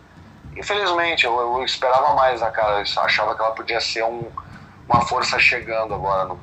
Infelizmente, 0.56 1.26
eu, 1.26 1.40
eu, 1.40 1.64
esperava 1.64 2.14
mais 2.14 2.42
a 2.42 2.52
cara. 2.52 2.84
Eu 2.84 3.02
achava 3.04 3.36
que 3.36 3.42
ela 3.42 3.52
podia 3.52 3.82
ser 3.82 4.04
um, 4.04 4.32
uma 4.88 5.02
força 5.02 5.40
chegando 5.40 5.94
agora 5.94 6.26
no, 6.26 6.40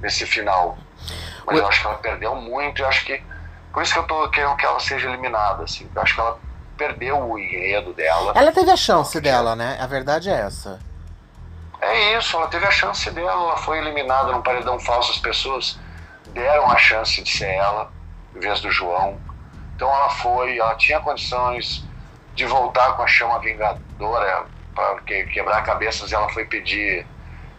nesse 0.00 0.26
final. 0.26 0.78
Mas 1.46 1.58
eu 1.58 1.66
acho 1.66 1.80
que 1.80 1.86
ela 1.86 1.96
perdeu 1.98 2.34
muito 2.36 2.80
e 2.80 2.84
acho 2.84 3.04
que. 3.04 3.22
Por 3.72 3.82
isso 3.82 3.92
que 3.92 3.98
eu 3.98 4.06
tô 4.06 4.28
querendo 4.30 4.56
que 4.56 4.64
ela 4.64 4.80
seja 4.80 5.08
eliminada, 5.08 5.64
assim. 5.64 5.90
Eu 5.94 6.02
acho 6.02 6.14
que 6.14 6.20
ela 6.20 6.38
perdeu 6.76 7.18
o 7.18 7.38
enredo 7.38 7.92
dela. 7.92 8.32
Ela 8.34 8.52
teve 8.52 8.70
a 8.70 8.76
chance 8.76 9.20
dela, 9.20 9.54
né? 9.54 9.78
A 9.80 9.86
verdade 9.86 10.30
é 10.30 10.34
essa. 10.34 10.80
É 11.80 12.16
isso, 12.16 12.36
ela 12.36 12.48
teve 12.48 12.64
a 12.64 12.70
chance 12.70 13.10
dela, 13.10 13.30
ela 13.30 13.56
foi 13.58 13.78
eliminada 13.78 14.32
num 14.32 14.40
paredão 14.40 14.78
falso, 14.78 15.12
as 15.12 15.18
pessoas 15.18 15.78
deram 16.32 16.70
a 16.70 16.78
chance 16.78 17.22
de 17.22 17.30
ser 17.30 17.50
ela, 17.50 17.92
em 18.34 18.40
vez 18.40 18.60
do 18.60 18.70
João. 18.70 19.20
Então 19.76 19.88
ela 19.88 20.08
foi, 20.08 20.58
ela 20.58 20.74
tinha 20.76 20.98
condições, 21.00 21.84
de 22.34 22.46
voltar 22.46 22.92
com 22.94 23.02
a 23.02 23.06
chama 23.06 23.38
vingadora 23.38 24.46
para 24.74 25.00
que, 25.02 25.24
quebrar 25.26 25.62
cabeças. 25.62 26.12
Ela 26.12 26.28
foi 26.28 26.44
pedir 26.44 27.06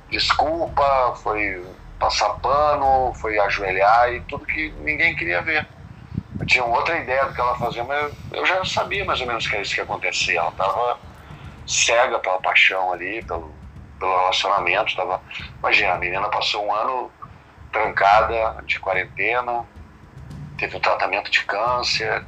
desculpa, 0.10 1.16
foi 1.24 1.66
passar 2.00 2.30
pano, 2.36 3.14
foi 3.16 3.40
ajoelhar 3.40 4.12
e 4.14 4.22
tudo 4.22 4.46
que 4.46 4.72
ninguém 4.80 5.16
queria 5.16 5.42
ver. 5.42 5.66
Eu 6.40 6.46
tinha 6.46 6.64
outra 6.64 6.98
ideia 6.98 7.26
do 7.26 7.34
que 7.34 7.40
ela 7.40 7.56
fazia, 7.56 7.84
mas 7.84 8.14
eu 8.32 8.46
já 8.46 8.64
sabia 8.66 9.06
mais 9.06 9.22
ou 9.22 9.28
menos 9.28 9.48
que 9.48 9.56
era 9.56 9.62
isso 9.64 9.74
que 9.74 9.80
ia 9.80 9.86
acontecer. 9.86 10.36
Ela 10.36 10.50
estava 10.50 11.00
cega 11.66 12.20
pela 12.20 12.40
paixão 12.40 12.92
ali, 12.92 13.22
pelo, 13.24 13.56
pelo 13.98 14.18
relacionamento. 14.18 14.96
Tava... 14.96 15.22
Imagina, 15.60 15.94
a 15.94 15.98
menina 15.98 16.30
passou 16.30 16.66
um 16.66 16.74
ano 16.74 17.12
trancada 17.72 18.62
de 18.66 18.80
quarentena, 18.80 19.66
teve 20.58 20.78
um 20.78 20.80
tratamento 20.80 21.32
de 21.32 21.44
câncer, 21.44 22.26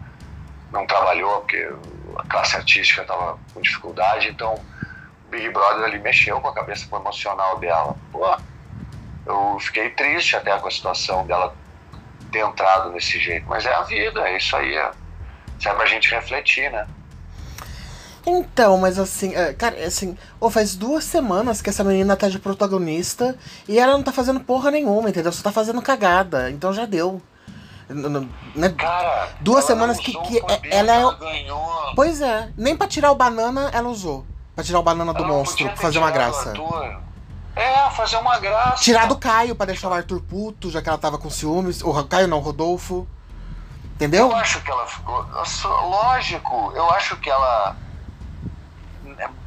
não 0.72 0.86
trabalhou 0.86 1.42
porque 1.42 1.70
a 2.18 2.24
classe 2.28 2.56
artística 2.56 3.02
estava 3.02 3.38
com 3.54 3.62
dificuldade, 3.62 4.30
então 4.30 4.56
o 4.56 5.30
Big 5.30 5.50
Brother 5.50 5.86
ali 5.86 6.00
mexeu 6.00 6.40
com 6.42 6.48
a 6.48 6.54
cabeça 6.54 6.88
emocional 6.96 7.60
dela. 7.60 7.96
Pô, 8.12 8.26
eu 9.26 9.58
fiquei 9.60 9.90
triste 9.92 10.36
até 10.36 10.58
com 10.58 10.68
a 10.68 10.72
situação 10.72 11.26
dela 11.26 11.56
ter 12.32 12.40
entrado 12.40 12.92
desse 12.92 13.20
jeito, 13.20 13.46
mas 13.48 13.66
é 13.66 13.74
a 13.74 13.82
vida, 13.82 14.28
é 14.28 14.38
isso 14.38 14.56
aí. 14.56 14.76
É, 14.76 14.92
é 15.66 15.74
pra 15.74 15.86
gente 15.86 16.10
refletir, 16.10 16.72
né? 16.72 16.88
Então, 18.26 18.78
mas 18.78 19.00
assim, 19.00 19.34
é, 19.34 19.54
cara, 19.54 19.78
assim, 19.86 20.18
oh, 20.40 20.50
faz 20.50 20.76
duas 20.76 21.06
semanas 21.06 21.62
que 21.62 21.70
essa 21.70 21.84
menina 21.84 22.16
tá 22.16 22.28
de 22.28 22.38
protagonista 22.38 23.38
e 23.68 23.80
ela 23.80 23.94
não 23.94 24.04
tá 24.04 24.12
fazendo 24.12 24.42
porra 24.42 24.70
nenhuma, 24.70 25.10
entendeu? 25.10 25.32
Só 25.32 25.42
tá 25.42 25.52
fazendo 25.52 25.82
cagada, 25.82 26.52
então 26.52 26.74
já 26.74 26.86
deu. 26.86 27.22
Né? 27.90 28.70
Cara, 28.78 29.30
duas 29.40 29.64
semanas 29.64 29.98
que, 29.98 30.12
que 30.12 30.40
ela 30.72 30.92
é. 30.92 31.00
Ela 31.00 31.14
ganhou. 31.14 31.94
Pois 31.96 32.22
é, 32.22 32.52
nem 32.58 32.76
pra 32.76 32.88
tirar 32.88 33.12
o 33.12 33.16
banana 33.16 33.70
ela 33.74 33.88
usou. 33.88 34.26
Pra 34.54 34.64
tirar 34.64 34.80
o 34.80 34.84
banana 34.84 35.14
do 35.14 35.24
ela 35.24 35.28
monstro, 35.28 35.68
pra 35.68 35.78
fazer 35.78 36.00
uma 36.00 36.12
graça. 36.12 36.54
É, 37.56 37.90
fazer 37.92 38.18
uma 38.18 38.38
graça. 38.40 38.84
Tirar 38.84 39.08
do 39.08 39.18
Caio 39.18 39.56
pra 39.56 39.66
deixar 39.66 39.90
o 39.90 39.94
Arthur 39.94 40.22
puto, 40.22 40.70
já 40.70 40.82
que 40.82 40.90
ela 40.90 40.98
tava 40.98 41.18
com 41.18 41.30
ciúmes. 41.30 41.82
O 41.82 42.04
Caio 42.04 42.28
não, 42.28 42.38
o 42.38 42.42
Rodolfo. 42.42 43.08
Entendeu? 43.96 44.30
Eu 44.30 44.36
acho 44.36 44.62
que 44.62 44.70
ela 44.70 44.86
ficou. 44.86 45.26
Lógico, 45.90 46.74
eu 46.76 46.90
acho 46.92 47.16
que 47.18 47.30
ela. 47.30 47.76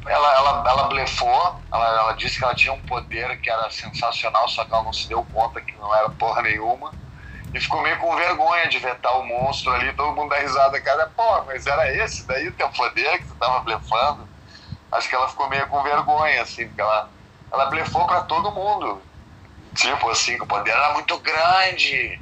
Ela, 0.07 0.35
ela, 0.35 0.63
ela 0.67 0.83
blefou, 0.89 1.55
ela, 1.71 1.87
ela 1.99 2.13
disse 2.13 2.39
que 2.39 2.43
ela 2.43 2.55
tinha 2.55 2.73
um 2.73 2.81
poder 2.81 3.39
que 3.39 3.49
era 3.49 3.69
sensacional, 3.69 4.49
só 4.49 4.65
que 4.65 4.73
ela 4.73 4.83
não 4.83 4.91
se 4.91 5.07
deu 5.07 5.25
conta 5.31 5.61
que 5.61 5.73
não 5.79 5.95
era 5.95 6.09
porra 6.09 6.41
nenhuma 6.41 6.91
e 7.53 7.59
ficou 7.59 7.81
meio 7.81 7.97
com 7.99 8.15
vergonha 8.15 8.67
de 8.69 8.79
vetar 8.79 9.19
o 9.19 9.25
monstro 9.25 9.71
ali, 9.73 9.91
todo 9.93 10.15
mundo 10.15 10.29
dá 10.29 10.39
risada, 10.39 10.79
cara, 10.81 11.07
pô, 11.15 11.43
mas 11.45 11.67
era 11.67 11.91
esse 12.03 12.25
daí 12.25 12.47
o 12.47 12.53
teu 12.53 12.69
poder 12.69 13.19
que 13.19 13.27
você 13.27 13.35
tava 13.35 13.59
blefando? 13.59 14.27
Acho 14.91 15.09
que 15.09 15.15
ela 15.15 15.27
ficou 15.29 15.49
meio 15.49 15.67
com 15.67 15.83
vergonha, 15.83 16.41
assim, 16.41 16.67
porque 16.67 16.81
ela, 16.81 17.09
ela 17.51 17.65
blefou 17.67 18.05
para 18.05 18.21
todo 18.21 18.51
mundo. 18.51 19.01
Tipo 19.73 20.09
assim, 20.09 20.37
que 20.37 20.43
o 20.43 20.47
poder 20.47 20.71
era 20.71 20.93
muito 20.93 21.17
grande, 21.19 22.21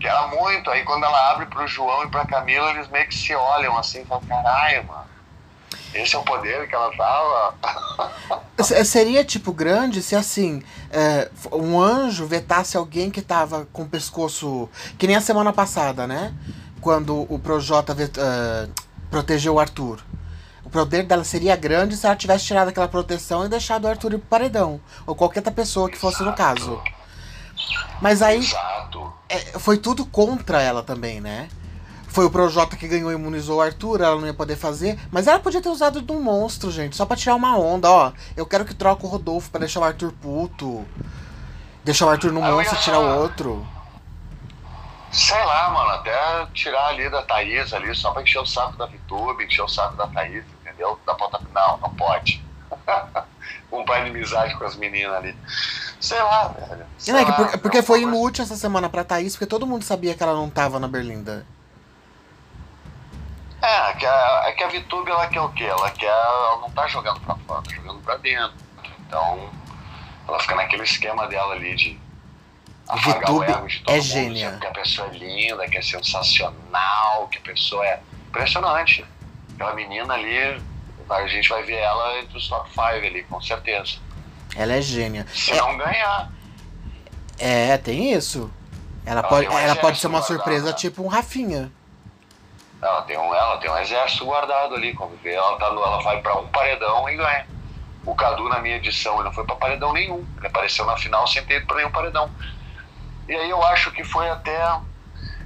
que 0.00 0.08
era 0.08 0.26
muito. 0.28 0.70
Aí 0.70 0.84
quando 0.84 1.04
ela 1.04 1.30
abre 1.30 1.46
pro 1.46 1.66
João 1.66 2.04
e 2.04 2.10
pra 2.10 2.24
Camila, 2.24 2.70
eles 2.70 2.88
meio 2.88 3.06
que 3.06 3.14
se 3.14 3.34
olham 3.34 3.76
assim 3.78 4.04
falam, 4.04 4.24
caralho, 4.24 4.84
mano. 4.88 5.11
Esse 5.94 6.16
é 6.16 6.18
o 6.18 6.22
poder 6.22 6.68
que 6.68 6.74
ela 6.74 6.90
tava. 6.96 7.54
Seria 8.84 9.24
tipo 9.24 9.52
grande 9.52 10.02
se 10.02 10.14
assim 10.14 10.62
é, 10.90 11.30
um 11.52 11.80
anjo 11.80 12.26
vetasse 12.26 12.76
alguém 12.76 13.10
que 13.10 13.20
tava 13.20 13.66
com 13.72 13.82
o 13.82 13.88
pescoço. 13.88 14.68
Que 14.98 15.06
nem 15.06 15.16
a 15.16 15.20
semana 15.20 15.52
passada, 15.52 16.06
né? 16.06 16.34
Quando 16.80 17.26
o 17.32 17.38
Projota 17.38 17.92
uh, 17.92 18.72
protegeu 19.10 19.54
o 19.54 19.60
Arthur. 19.60 20.00
O 20.64 20.70
poder 20.70 21.04
dela 21.04 21.24
seria 21.24 21.54
grande 21.54 21.96
se 21.96 22.06
ela 22.06 22.16
tivesse 22.16 22.46
tirado 22.46 22.68
aquela 22.68 22.88
proteção 22.88 23.44
e 23.44 23.48
deixado 23.48 23.84
o 23.84 23.88
Arthur 23.88 24.14
ir 24.14 24.18
pro 24.18 24.28
paredão. 24.28 24.80
Ou 25.06 25.14
qualquer 25.14 25.40
outra 25.40 25.52
pessoa 25.52 25.90
que 25.90 25.98
fosse 25.98 26.22
Exato. 26.22 26.30
no 26.30 26.36
caso. 26.36 26.82
Mas 28.00 28.22
aí 28.22 28.40
é, 29.28 29.58
foi 29.58 29.76
tudo 29.76 30.06
contra 30.06 30.60
ela 30.62 30.82
também, 30.82 31.20
né? 31.20 31.48
Foi 32.12 32.26
o 32.26 32.30
Projota 32.30 32.76
que 32.76 32.86
ganhou 32.86 33.10
e 33.10 33.14
imunizou 33.14 33.58
o 33.58 33.60
Arthur, 33.62 34.02
ela 34.02 34.20
não 34.20 34.26
ia 34.26 34.34
poder 34.34 34.56
fazer. 34.56 34.98
Mas 35.10 35.26
ela 35.26 35.38
podia 35.38 35.62
ter 35.62 35.70
usado 35.70 36.02
de 36.02 36.12
um 36.12 36.20
monstro, 36.22 36.70
gente, 36.70 36.94
só 36.94 37.06
pra 37.06 37.16
tirar 37.16 37.34
uma 37.34 37.56
onda, 37.58 37.90
ó. 37.90 38.12
Eu 38.36 38.44
quero 38.44 38.64
que 38.66 38.74
troque 38.74 39.06
o 39.06 39.08
Rodolfo 39.08 39.50
pra 39.50 39.60
deixar 39.60 39.80
o 39.80 39.84
Arthur 39.84 40.12
puto. 40.20 40.84
Deixar 41.82 42.06
o 42.06 42.10
Arthur 42.10 42.30
no 42.32 42.44
Ah, 42.44 42.50
monstro 42.50 42.76
e 42.76 42.80
tirar 42.82 42.98
o 42.98 43.18
outro. 43.20 43.66
Sei 45.10 45.42
lá, 45.44 45.70
mano, 45.70 45.90
até 45.90 46.46
tirar 46.54 46.86
ali 46.88 47.08
da 47.10 47.22
Thaís 47.22 47.72
ali, 47.72 47.94
só 47.94 48.10
pra 48.12 48.22
encher 48.22 48.38
o 48.40 48.46
saco 48.46 48.76
da 48.76 48.86
Vitube, 48.86 49.44
encher 49.44 49.62
o 49.62 49.68
saco 49.68 49.96
da 49.96 50.06
Thaís, 50.06 50.44
entendeu? 50.60 50.98
Da 51.06 51.14
ponta. 51.14 51.40
Não, 51.54 51.78
não 51.78 51.90
pode. 51.94 52.42
Comprar 53.70 54.00
inimizade 54.06 54.54
com 54.58 54.64
as 54.64 54.76
meninas 54.76 55.14
ali. 55.14 55.34
Sei 56.00 56.20
lá, 56.22 56.48
velho. 56.48 56.84
Sei 56.98 57.12
Não, 57.12 57.20
é 57.20 57.24
lá, 57.24 57.58
porque 57.58 57.78
é 57.78 57.82
foi 57.82 58.00
uma 58.00 58.10
coisa- 58.10 58.18
inútil 58.20 58.44
essa 58.44 58.56
semana 58.56 58.88
pra 58.88 59.02
Thaís, 59.04 59.32
porque 59.34 59.46
todo 59.46 59.66
mundo 59.66 59.82
sabia 59.82 60.14
que 60.14 60.22
ela 60.22 60.34
não 60.34 60.48
tava 60.50 60.78
na 60.78 60.88
Berlinda. 60.88 61.46
É, 63.62 63.92
que 63.94 64.04
a, 64.04 64.42
é 64.46 64.52
que 64.52 64.64
a 64.64 64.68
Vitube 64.68 65.08
ela 65.08 65.28
quer 65.28 65.40
o 65.40 65.48
quê? 65.50 65.64
Ela 65.64 65.90
quer. 65.92 66.06
Ela 66.06 66.58
não 66.60 66.70
tá 66.70 66.86
jogando 66.88 67.20
pra 67.20 67.36
fora, 67.36 67.62
tá 67.62 67.70
jogando 67.74 68.00
pra 68.02 68.16
dentro. 68.16 68.56
Então, 69.06 69.50
ela 70.26 70.40
fica 70.40 70.56
naquele 70.56 70.82
esquema 70.82 71.28
dela 71.28 71.54
ali 71.54 71.76
de. 71.76 71.98
afagar 72.88 73.30
o 73.30 73.38
Vitube 73.40 73.52
ego 73.52 73.68
de 73.68 73.78
todo 73.78 73.94
é 73.94 73.96
mundo, 73.98 74.04
gênia. 74.04 74.58
Que 74.60 74.66
a 74.66 74.70
pessoa 74.72 75.08
é 75.08 75.10
linda, 75.12 75.68
que 75.68 75.78
é 75.78 75.82
sensacional, 75.82 77.28
que 77.28 77.38
a 77.38 77.42
pessoa 77.42 77.86
é 77.86 78.00
impressionante. 78.28 79.04
Aquela 79.54 79.74
menina 79.74 80.14
ali, 80.14 80.60
a 81.08 81.26
gente 81.28 81.48
vai 81.48 81.62
ver 81.62 81.76
ela 81.76 82.18
entre 82.18 82.36
os 82.36 82.48
top 82.48 82.68
5 82.70 82.82
ali, 82.82 83.22
com 83.24 83.40
certeza. 83.40 83.98
Ela 84.56 84.74
é 84.74 84.82
gênia. 84.82 85.24
Se 85.32 85.54
não 85.54 85.76
ganhar. 85.76 86.32
É, 87.38 87.78
tem 87.78 88.12
isso. 88.12 88.50
Ela 89.06 89.20
Ela 89.20 89.28
pode, 89.28 89.46
ela 89.46 89.76
pode 89.76 89.98
ser 89.98 90.08
uma 90.08 90.22
surpresa, 90.22 90.66
né? 90.66 90.72
tipo 90.72 91.02
um 91.02 91.06
Rafinha. 91.06 91.72
Ela 92.82 93.02
tem 93.02 93.16
um, 93.16 93.32
ela 93.32 93.58
tem 93.58 93.70
um 93.70 93.78
exército 93.78 94.24
guardado 94.24 94.74
ali, 94.74 94.92
como 94.92 95.16
vê, 95.22 95.34
ela, 95.34 95.56
tá, 95.56 95.66
ela 95.66 96.02
vai 96.02 96.20
pra 96.20 96.36
um 96.36 96.48
paredão 96.48 97.08
e 97.08 97.16
ganha. 97.16 97.46
O 98.04 98.12
Cadu, 98.16 98.48
na 98.48 98.58
minha 98.58 98.76
edição, 98.76 99.14
ele 99.14 99.24
não 99.24 99.32
foi 99.32 99.44
pra 99.44 99.54
paredão 99.54 99.92
nenhum. 99.92 100.26
Ele 100.36 100.46
apareceu 100.48 100.84
na 100.84 100.96
final 100.96 101.24
sem 101.28 101.44
ter 101.44 101.58
ido 101.58 101.66
pra 101.66 101.76
nenhum 101.76 101.92
paredão. 101.92 102.28
E 103.28 103.32
aí 103.32 103.48
eu 103.48 103.62
acho 103.62 103.92
que 103.92 104.02
foi 104.02 104.28
até 104.28 104.60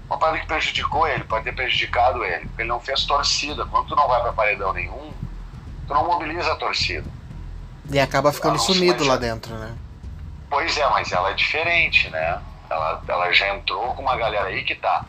uma 0.08 0.18
parada 0.18 0.38
que 0.38 0.46
prejudicou 0.46 1.06
ele, 1.06 1.24
pode 1.24 1.44
ter 1.44 1.54
prejudicado 1.54 2.24
ele. 2.24 2.46
Porque 2.46 2.62
ele 2.62 2.70
não 2.70 2.80
fez 2.80 3.04
torcida. 3.04 3.66
Quando 3.66 3.88
tu 3.88 3.96
não 3.96 4.08
vai 4.08 4.22
pra 4.22 4.32
paredão 4.32 4.72
nenhum, 4.72 5.12
tu 5.86 5.92
não 5.92 6.06
mobiliza 6.06 6.50
a 6.52 6.56
torcida. 6.56 7.04
E 7.90 8.00
acaba 8.00 8.32
ficando 8.32 8.58
se 8.58 8.72
sumido 8.72 9.04
lá 9.04 9.18
mexe. 9.18 9.26
dentro, 9.26 9.54
né? 9.56 9.76
Pois 10.48 10.74
é, 10.78 10.88
mas 10.88 11.12
ela 11.12 11.30
é 11.30 11.34
diferente, 11.34 12.08
né? 12.08 12.40
Ela, 12.70 13.02
ela 13.06 13.32
já 13.32 13.54
entrou 13.54 13.94
com 13.94 14.00
uma 14.00 14.16
galera 14.16 14.46
aí 14.46 14.64
que 14.64 14.74
tá. 14.74 15.04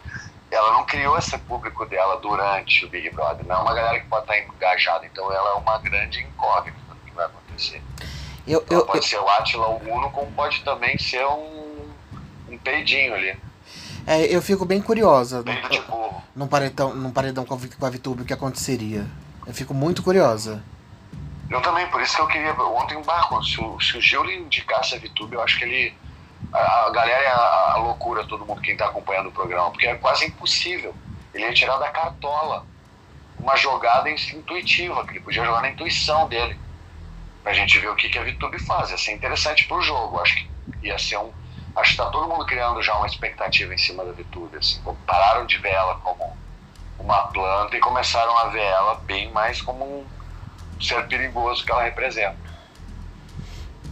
Ela 0.50 0.72
não 0.74 0.86
criou 0.86 1.18
esse 1.18 1.38
público 1.40 1.86
dela 1.86 2.18
durante 2.22 2.86
o 2.86 2.90
Big 2.90 3.10
Brother. 3.10 3.46
Não 3.46 3.56
é 3.56 3.60
uma 3.60 3.74
galera 3.74 4.00
que 4.00 4.08
pode 4.08 4.24
estar 4.24 4.38
engajada. 4.40 5.06
Então 5.06 5.32
ela 5.32 5.50
é 5.52 5.54
uma 5.54 5.78
grande 5.80 6.22
incógnita 6.24 6.78
do 6.90 6.96
que 7.06 7.12
vai 7.12 7.26
acontecer. 7.26 7.82
Eu, 8.48 8.66
eu, 8.70 8.86
pode 8.86 9.00
eu- 9.00 9.04
ser 9.04 9.20
o 9.20 9.28
Atila 9.30 9.68
o 9.68 9.94
Uno, 9.94 10.10
como 10.12 10.32
pode 10.32 10.64
também 10.64 10.98
ser 10.98 11.26
um, 11.26 11.90
um 12.50 12.58
peidinho 12.58 13.14
ali. 13.14 13.38
é, 14.06 14.22
eu 14.34 14.42
fico 14.42 14.64
bem 14.64 14.82
curiosa 14.82 15.44
Peido 15.44 15.68
de 15.68 15.82
burro. 15.82 16.24
num 16.34 16.48
paredão, 16.48 16.96
num 16.96 17.12
paredão 17.12 17.44
com 17.44 17.54
a, 17.54 17.58
a 17.58 17.90
Vitube 17.90 18.22
o 18.22 18.26
que 18.26 18.32
aconteceria. 18.34 19.06
Eu 19.46 19.54
fico 19.54 19.74
muito 19.74 20.02
curiosa. 20.02 20.64
Eu 21.50 21.62
também, 21.62 21.88
por 21.88 22.02
isso 22.02 22.16
que 22.16 22.22
eu 22.22 22.28
queria. 22.28 22.54
Ontem, 22.54 23.02
bah, 23.04 23.28
se, 23.44 23.60
o, 23.62 23.80
se 23.82 23.98
o 23.98 24.02
Gil 24.02 24.26
indicasse 24.30 24.96
a 24.96 25.00
VTube, 25.00 25.34
eu 25.36 25.42
acho 25.42 25.58
que 25.58 25.64
ele. 25.66 25.94
A, 26.54 26.86
a 26.88 26.90
galera 26.92 27.24
é 27.24 27.28
a, 27.32 27.72
a 27.74 27.78
loucura, 27.78 28.26
todo 28.26 28.46
mundo 28.46 28.62
quem 28.62 28.76
tá 28.78 28.86
acompanhando 28.86 29.30
o 29.30 29.32
programa, 29.32 29.70
porque 29.72 29.88
é 29.88 29.96
quase 29.96 30.26
impossível. 30.26 30.96
Ele 31.34 31.44
ia 31.46 31.54
tirar 31.54 31.78
da 31.78 31.90
cartola 31.90 32.66
uma 33.38 33.56
jogada 33.56 34.10
intuitiva, 34.10 35.06
que 35.06 35.12
ele 35.12 35.20
podia 35.20 35.46
jogar 35.46 35.62
na 35.62 35.70
intuição 35.70 36.28
dele. 36.28 36.58
Pra 37.44 37.54
gente 37.54 37.78
ver 37.80 37.90
o 37.90 37.96
que, 37.96 38.10
que 38.10 38.18
a 38.18 38.24
VTube 38.24 38.60
faz. 38.66 38.90
Ia 38.90 38.98
ser 38.98 39.14
interessante 39.14 39.68
pro 39.68 39.82
jogo. 39.82 40.20
Acho 40.20 40.36
que 40.36 40.50
ia 40.84 40.98
ser 40.98 41.18
um. 41.18 41.32
Acho 41.76 41.92
que 41.92 41.98
tá 41.98 42.10
todo 42.10 42.28
mundo 42.28 42.46
criando 42.46 42.82
já 42.82 42.96
uma 42.98 43.06
expectativa 43.08 43.74
em 43.74 43.78
cima 43.78 44.04
da 44.04 44.12
VTube. 44.12 44.58
Assim, 44.58 44.82
pararam 45.06 45.46
de 45.46 45.58
ver 45.60 45.70
ela 45.72 45.96
como 45.96 46.36
uma 47.00 47.28
planta 47.28 47.78
e 47.78 47.80
começaram 47.80 48.36
a 48.40 48.46
ver 48.50 48.64
ela 48.64 48.96
bem 49.06 49.32
mais 49.32 49.62
como 49.62 49.86
um 49.86 50.06
ser 50.82 51.08
perigoso 51.08 51.64
que 51.64 51.72
ela 51.72 51.84
representa. 51.84 52.36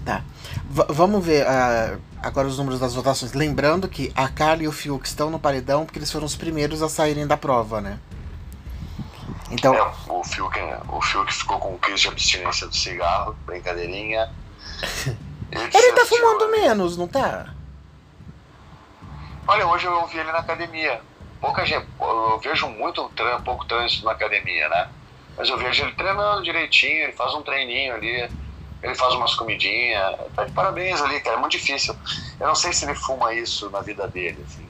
Tá. 0.03 0.21
V- 0.65 0.85
vamos 0.89 1.25
ver 1.25 1.45
ah, 1.47 1.97
agora 2.25 2.47
os 2.47 2.57
números 2.57 2.79
das 2.79 2.95
votações. 2.95 3.33
Lembrando 3.33 3.87
que 3.87 4.11
a 4.15 4.27
Carla 4.27 4.63
e 4.63 4.67
o 4.67 4.71
Fiuk 4.71 5.07
estão 5.07 5.29
no 5.29 5.39
paredão 5.39 5.85
porque 5.85 5.99
eles 5.99 6.11
foram 6.11 6.25
os 6.25 6.35
primeiros 6.35 6.81
a 6.81 6.89
saírem 6.89 7.27
da 7.27 7.37
prova, 7.37 7.79
né? 7.79 7.99
Então, 9.51 9.75
É, 9.75 9.93
o 10.09 10.23
Fiuk, 10.23 10.59
o 10.89 11.01
Fiuk 11.01 11.31
ficou 11.31 11.59
com 11.59 11.77
crise 11.77 12.01
de 12.01 12.07
abstinência 12.07 12.67
do 12.67 12.75
cigarro, 12.75 13.35
brincadeirinha. 13.45 14.27
ele 15.51 15.69
tá 15.69 15.79
desistiu, 15.79 16.17
fumando 16.17 16.47
né? 16.49 16.57
menos, 16.61 16.97
não 16.97 17.07
tá? 17.07 17.53
Olha, 19.47 19.67
hoje 19.67 19.85
eu 19.85 19.93
ouvi 19.93 20.17
ele 20.17 20.31
na 20.31 20.39
academia. 20.39 20.99
Pouca 21.39 21.63
gente, 21.63 21.85
eu 22.01 22.39
vejo 22.39 22.67
muito 22.69 23.11
pouco 23.43 23.65
trânsito 23.65 24.03
na 24.03 24.13
academia, 24.13 24.67
né? 24.67 24.89
Mas 25.37 25.47
eu 25.47 25.57
vejo 25.59 25.83
ele 25.83 25.93
treinando 25.93 26.41
direitinho, 26.41 27.03
ele 27.03 27.11
faz 27.13 27.35
um 27.35 27.43
treininho 27.43 27.93
ali, 27.93 28.27
ele 28.85 28.95
faz 28.95 29.13
umas 29.15 29.33
comidinhas. 29.35 30.15
Tá 30.35 30.43
de 30.45 30.51
parabéns 30.51 31.01
ali, 31.01 31.19
cara, 31.19 31.37
é 31.37 31.39
muito 31.39 31.51
difícil. 31.53 31.95
Eu 32.39 32.47
não 32.47 32.55
sei 32.55 32.71
se 32.73 32.85
ele 32.85 32.95
fuma 32.95 33.33
isso 33.33 33.69
na 33.69 33.81
vida 33.81 34.07
dele, 34.07 34.43
assim. 34.47 34.65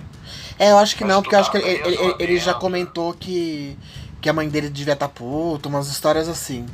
É, 0.58 0.72
eu 0.72 0.78
acho 0.78 0.96
que 0.96 1.04
Mas 1.04 1.14
não, 1.14 1.22
porque 1.22 1.36
eu 1.36 1.40
acho 1.40 1.52
que 1.52 1.60
tá 1.60 1.68
ele, 1.68 1.96
ele- 1.96 2.16
ele- 2.20 2.38
já 2.38 2.46
dentro. 2.54 2.60
comentou 2.62 3.14
que, 3.14 3.78
que 4.22 4.30
a 4.30 4.34
mãe 4.34 4.48
dele 4.48 4.70
devia 4.70 4.94
estar 4.94 5.10
puta, 5.10 5.68
umas 5.68 5.88
histórias 5.88 6.28
assim. 6.30 6.66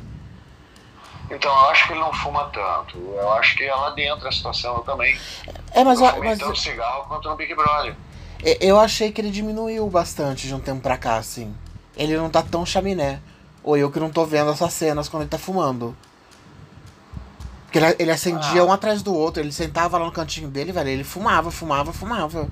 Então 1.30 1.50
eu 1.52 1.70
acho 1.70 1.88
que 1.88 1.94
ele 1.94 2.00
não 2.02 2.14
fuma 2.14 2.44
tanto. 2.46 2.98
Eu 2.98 3.32
acho 3.34 3.56
que 3.56 3.64
é 3.64 3.74
lá 3.74 3.90
dentro 3.92 4.28
a 4.28 4.32
situação 4.32 4.76
eu 4.76 4.82
também. 4.84 5.18
É, 5.74 5.84
mas, 5.84 6.00
eu 6.02 6.08
fumei 6.08 6.30
mas 6.30 6.40
tanto 6.40 6.60
cigarro 6.60 7.06
quanto 7.08 7.30
no 7.30 7.36
Big 7.36 7.56
Brother. 7.56 7.96
eu- 8.44 8.58
eu 8.60 8.80
achei 8.80 9.12
que 9.12 9.22
ele 9.22 9.32
diminuiu 9.32 9.90
bastante 9.90 10.46
de 10.48 10.54
um 10.54 10.60
tempo 10.60 10.82
pra 10.82 10.98
cá, 10.98 11.16
assim. 11.18 11.56
Ele 11.96 12.16
não 12.18 12.30
tá 12.30 12.42
tão 12.42 12.66
chaminé. 12.66 13.20
Ou 13.64 13.78
eu 13.78 13.92
que 13.92 14.00
não 14.00 14.10
tô 14.10 14.26
vendo 14.26 14.52
essas 14.52 14.74
cenas 14.74 15.08
quando 15.08 15.24
ele 15.24 15.30
tá 15.30 15.38
fumando. 15.38 15.96
Porque 17.72 17.80
ele, 17.80 17.96
ele 18.00 18.12
acendia 18.12 18.62
Ah. 18.62 18.66
um 18.66 18.72
atrás 18.74 19.02
do 19.02 19.16
outro, 19.16 19.42
ele 19.42 19.54
sentava 19.54 19.98
lá 19.98 20.04
no 20.04 20.12
cantinho 20.12 20.50
dele, 20.50 20.74
velho, 20.74 20.90
ele 20.90 21.06
fumava, 21.06 21.50
fumava, 21.50 21.94
fumava. 21.94 22.50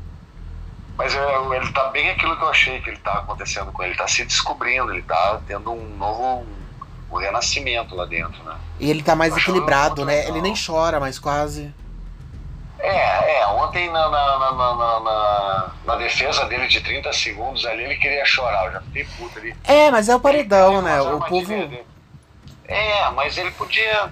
Mas 0.97 1.13
é, 1.13 1.55
ele 1.57 1.71
tá 1.73 1.89
bem 1.89 2.09
aquilo 2.09 2.37
que 2.37 2.41
eu 2.41 2.47
achei 2.47 2.79
que 2.79 2.89
ele 2.89 2.99
tá 2.99 3.19
acontecendo 3.19 3.69
com 3.71 3.83
ele. 3.83 3.91
Ele 3.91 3.97
tá 3.97 4.07
se 4.07 4.23
descobrindo, 4.23 4.93
ele 4.93 5.01
tá 5.01 5.41
tendo 5.45 5.73
um 5.73 5.97
novo 5.97 6.45
um 7.11 7.17
renascimento 7.17 7.95
lá 7.95 8.05
dentro, 8.05 8.41
né? 8.43 8.55
E 8.79 8.89
ele 8.89 9.01
tá 9.01 9.15
mais 9.15 9.33
Acho 9.33 9.41
equilibrado, 9.41 10.05
né? 10.05 10.27
Ele 10.27 10.41
nem 10.41 10.53
chora 10.53 10.99
mais 10.99 11.19
quase. 11.19 11.73
É, 12.79 13.41
é, 13.41 13.47
ontem 13.47 13.89
na, 13.91 14.07
na, 14.09 14.53
na, 14.53 15.71
na, 15.85 15.95
defesa 15.97 16.45
dele 16.45 16.67
de 16.67 16.79
30 16.79 17.11
segundos 17.11 17.65
ali, 17.65 17.83
ele 17.83 17.97
queria 17.97 18.23
chorar, 18.23 18.67
eu 18.67 18.71
já 18.73 18.81
fiquei 18.81 19.05
puto 19.17 19.37
ali. 19.37 19.53
É, 19.65 19.91
mas 19.91 20.07
é 20.07 20.15
o 20.15 20.19
paredão, 20.19 20.81
né? 20.81 21.01
O 21.01 21.19
povo. 21.19 21.53
É, 22.65 23.09
mas 23.09 23.37
ele 23.37 23.51
podia. 23.51 24.09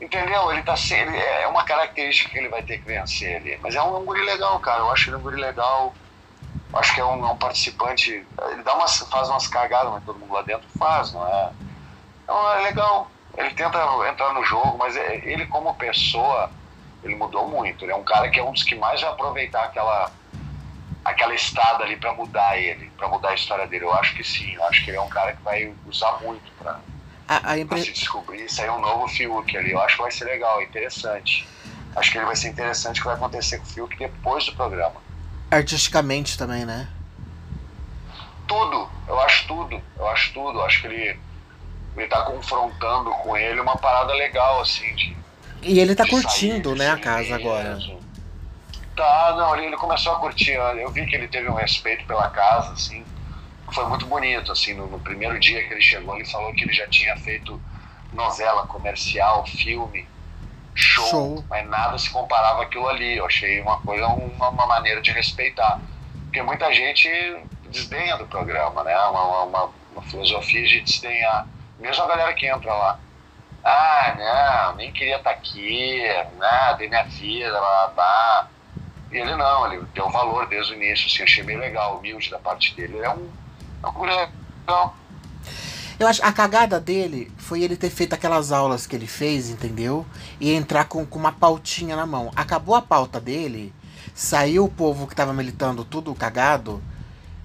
Entendeu? 0.00 0.52
Ele 0.52 0.62
tá 0.62 0.76
se- 0.76 0.94
ele 0.94 1.16
É 1.16 1.46
uma 1.48 1.64
característica 1.64 2.30
que 2.30 2.38
ele 2.38 2.48
vai 2.48 2.62
ter 2.62 2.78
que 2.78 2.86
vencer 2.86 3.36
ali. 3.36 3.58
Mas 3.62 3.74
é 3.74 3.82
um, 3.82 3.96
um 3.96 4.04
guri 4.04 4.22
legal, 4.22 4.58
cara. 4.60 4.80
Eu 4.80 4.90
acho 4.90 5.10
ele 5.10 5.16
um 5.16 5.22
guri 5.22 5.36
legal. 5.40 5.98
Acho 6.74 6.94
que 6.94 7.00
é 7.00 7.04
um, 7.04 7.26
é 7.26 7.32
um 7.32 7.38
participante. 7.38 8.10
Ele 8.12 8.62
dá 8.64 8.74
umas, 8.74 8.98
faz 9.10 9.28
umas 9.30 9.48
cagadas, 9.48 9.92
mas 9.92 10.04
todo 10.04 10.18
mundo 10.18 10.34
lá 10.34 10.42
dentro 10.42 10.68
faz, 10.70 11.12
não 11.12 11.26
é? 11.26 11.54
Então 12.24 12.52
é 12.54 12.62
legal. 12.62 13.12
Ele 13.36 13.50
tenta 13.52 13.78
entrar 14.10 14.32
no 14.34 14.44
jogo, 14.44 14.78
mas 14.78 14.96
é- 14.96 15.16
ele, 15.24 15.46
como 15.46 15.74
pessoa, 15.76 16.52
ele 17.02 17.16
mudou 17.16 17.48
muito. 17.48 17.84
Ele 17.84 17.92
é 17.92 17.96
um 17.96 18.04
cara 18.04 18.30
que 18.30 18.40
é 18.40 18.44
um 18.44 18.52
dos 18.52 18.64
que 18.64 18.74
mais 18.76 19.00
vai 19.02 19.10
aproveitar 19.12 19.64
aquela 19.64 20.12
aquela 21.04 21.34
estada 21.34 21.84
ali 21.84 21.96
pra 21.96 22.12
mudar 22.14 22.58
ele, 22.58 22.90
pra 22.92 23.08
mudar 23.08 23.30
a 23.30 23.34
história 23.34 23.66
dele. 23.66 23.84
Eu 23.84 23.94
acho 23.94 24.14
que 24.16 24.24
sim. 24.24 24.54
Eu 24.54 24.64
acho 24.64 24.84
que 24.84 24.90
ele 24.90 24.98
é 24.98 25.00
um 25.00 25.08
cara 25.08 25.34
que 25.34 25.42
vai 25.42 25.76
usar 25.84 26.20
muito 26.20 26.52
pra, 26.54 26.84
A, 27.28 27.36
a 27.36 27.40
pra 27.42 27.58
impre- 27.58 27.82
se 27.82 27.92
descobrir 27.92 28.44
e 28.44 28.48
sair 28.48 28.70
um 28.70 28.80
novo 28.80 29.08
Fiuk 29.08 29.56
ali. 29.56 29.72
Eu 29.72 29.80
acho 29.80 29.96
que 29.96 30.02
vai 30.02 30.10
ser 30.12 30.24
legal, 30.26 30.62
interessante. 30.62 31.46
Acho 31.96 32.12
que 32.12 32.18
ele 32.18 32.26
vai 32.26 32.36
ser 32.36 32.48
interessante 32.48 33.00
o 33.00 33.02
que 33.02 33.08
vai 33.08 33.16
acontecer 33.16 33.58
com 33.58 33.64
o 33.64 33.66
Fiuk 33.68 33.96
depois 33.96 34.44
do 34.46 34.52
programa. 34.54 34.94
Artisticamente 35.50 36.36
também, 36.38 36.64
né? 36.64 36.88
Tudo, 38.46 38.88
eu 39.08 39.18
acho 39.20 39.46
tudo, 39.48 39.82
eu 39.98 40.08
acho 40.08 40.32
tudo. 40.32 40.58
Eu 40.58 40.64
acho 40.64 40.80
que 40.80 40.86
ele, 40.86 41.18
ele 41.96 42.06
tá 42.06 42.22
confrontando 42.22 43.10
com 43.10 43.36
ele 43.36 43.60
uma 43.60 43.76
parada 43.76 44.12
legal, 44.14 44.60
assim, 44.60 44.94
de. 44.94 45.16
E 45.62 45.80
ele 45.80 45.96
tá 45.96 46.06
curtindo, 46.06 46.76
sair 46.76 46.78
né, 46.78 46.90
a 46.90 46.98
casa 46.98 47.34
agora. 47.34 47.78
Tá, 48.94 49.34
não, 49.36 49.56
ele 49.56 49.66
ele 49.66 49.76
começou 49.76 50.12
a 50.12 50.16
curtir. 50.20 50.52
Eu 50.52 50.90
vi 50.90 51.06
que 51.06 51.16
ele 51.16 51.26
teve 51.28 51.48
um 51.48 51.54
respeito 51.54 52.06
pela 52.06 52.30
casa, 52.30 52.72
assim. 52.72 53.04
Foi 53.72 53.86
muito 53.88 54.06
bonito, 54.06 54.52
assim, 54.52 54.74
no, 54.74 54.88
no 54.88 55.00
primeiro 55.00 55.38
dia 55.40 55.66
que 55.66 55.72
ele 55.74 55.82
chegou, 55.82 56.14
ele 56.16 56.24
falou 56.24 56.52
que 56.54 56.64
ele 56.64 56.72
já 56.72 56.86
tinha 56.88 57.16
feito 57.16 57.62
novela 58.12 58.64
comercial, 58.64 59.44
filme. 59.46 60.08
show, 60.74 61.04
Show. 61.10 61.44
mas 61.48 61.66
nada 61.68 61.98
se 61.98 62.10
comparava 62.10 62.62
àquilo 62.64 62.88
ali. 62.88 63.16
Eu 63.18 63.26
achei 63.26 63.60
uma 63.62 63.78
coisa, 63.78 64.06
uma, 64.08 64.50
uma 64.50 64.66
maneira 64.66 65.00
de 65.02 65.10
respeitar. 65.12 65.82
Porque 66.26 66.42
muita 66.42 66.72
gente 66.74 67.08
desdenha 67.64 68.16
do 68.18 68.26
programa, 68.28 68.84
né? 68.84 68.96
Uma, 69.08 69.44
uma, 69.44 69.64
uma- 69.92 70.02
filosofia 70.02 70.64
de 70.66 70.82
desdenhar. 70.82 71.48
Mesmo 71.78 72.04
a 72.04 72.08
galera 72.08 72.34
que 72.34 72.46
entra 72.46 72.72
lá. 72.74 73.00
Ah, 73.64 74.14
não, 74.70 74.76
nem 74.76 74.92
queria 74.92 75.16
estar 75.16 75.30
aqui, 75.30 75.98
né? 76.38 76.74
Dei 76.78 76.88
minha 76.88 77.04
vida, 77.04 77.50
blá, 77.50 77.60
blá, 77.60 77.88
blá. 77.94 78.52
E 79.10 79.18
ele 79.18 79.36
não, 79.36 79.72
ele 79.72 79.86
deu 79.88 80.10
valor 80.10 80.48
desde 80.48 80.72
o 80.72 80.76
início, 80.76 81.06
assim, 81.08 81.22
achei 81.22 81.44
bem 81.44 81.58
legal, 81.58 81.98
humilde 81.98 82.30
da 82.30 82.38
parte 82.38 82.74
dele. 82.76 82.96
Ele 82.98 83.06
é 83.06 83.10
um, 83.10 83.34
legal. 84.04 84.96
Eu 85.98 86.06
acho 86.06 86.22
a 86.24 86.32
cagada 86.32 86.78
dele 86.78 87.32
foi 87.38 87.62
ele 87.62 87.76
ter 87.76 87.88
feito 87.88 88.12
aquelas 88.14 88.52
aulas 88.52 88.86
que 88.86 88.94
ele 88.94 89.06
fez, 89.06 89.48
entendeu? 89.48 90.04
E 90.38 90.52
entrar 90.52 90.84
com, 90.84 91.06
com 91.06 91.18
uma 91.18 91.32
pautinha 91.32 91.96
na 91.96 92.04
mão. 92.04 92.30
Acabou 92.36 92.74
a 92.74 92.82
pauta 92.82 93.18
dele, 93.18 93.72
saiu 94.14 94.64
o 94.64 94.70
povo 94.70 95.06
que 95.06 95.14
tava 95.14 95.32
militando 95.32 95.84
tudo 95.84 96.14
cagado, 96.14 96.82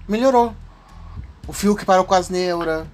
melhorou. 0.06 0.54
O 1.46 1.52
Fiuk 1.52 1.84
parou 1.84 2.04
com 2.04 2.14
as 2.14 2.28
neuras. 2.28 2.86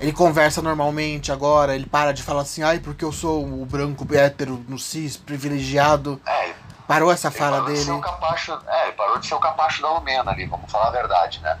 Ele 0.00 0.12
conversa 0.12 0.60
normalmente 0.60 1.30
agora, 1.30 1.74
ele 1.74 1.86
para 1.86 2.12
de 2.12 2.22
falar 2.22 2.42
assim, 2.42 2.62
ai, 2.62 2.78
porque 2.80 3.04
eu 3.04 3.12
sou 3.12 3.44
o 3.44 3.64
branco 3.64 4.06
hétero 4.12 4.64
no 4.68 4.78
cis, 4.78 5.16
privilegiado. 5.16 6.20
É, 6.26 6.52
Parou 6.86 7.10
essa 7.10 7.30
fala 7.30 7.58
parou 7.58 7.72
de 7.72 7.78
ser 7.78 7.86
dele. 7.86 7.98
o 7.98 8.00
capacho, 8.00 8.58
é, 8.66 8.82
ele 8.88 8.92
parou 8.92 9.18
de 9.18 9.26
ser 9.26 9.34
o 9.34 9.38
capacho 9.38 9.80
da 9.80 9.90
Lumena 9.92 10.30
ali, 10.30 10.44
vamos 10.46 10.70
falar 10.70 10.88
a 10.88 10.90
verdade, 10.90 11.40
né? 11.40 11.58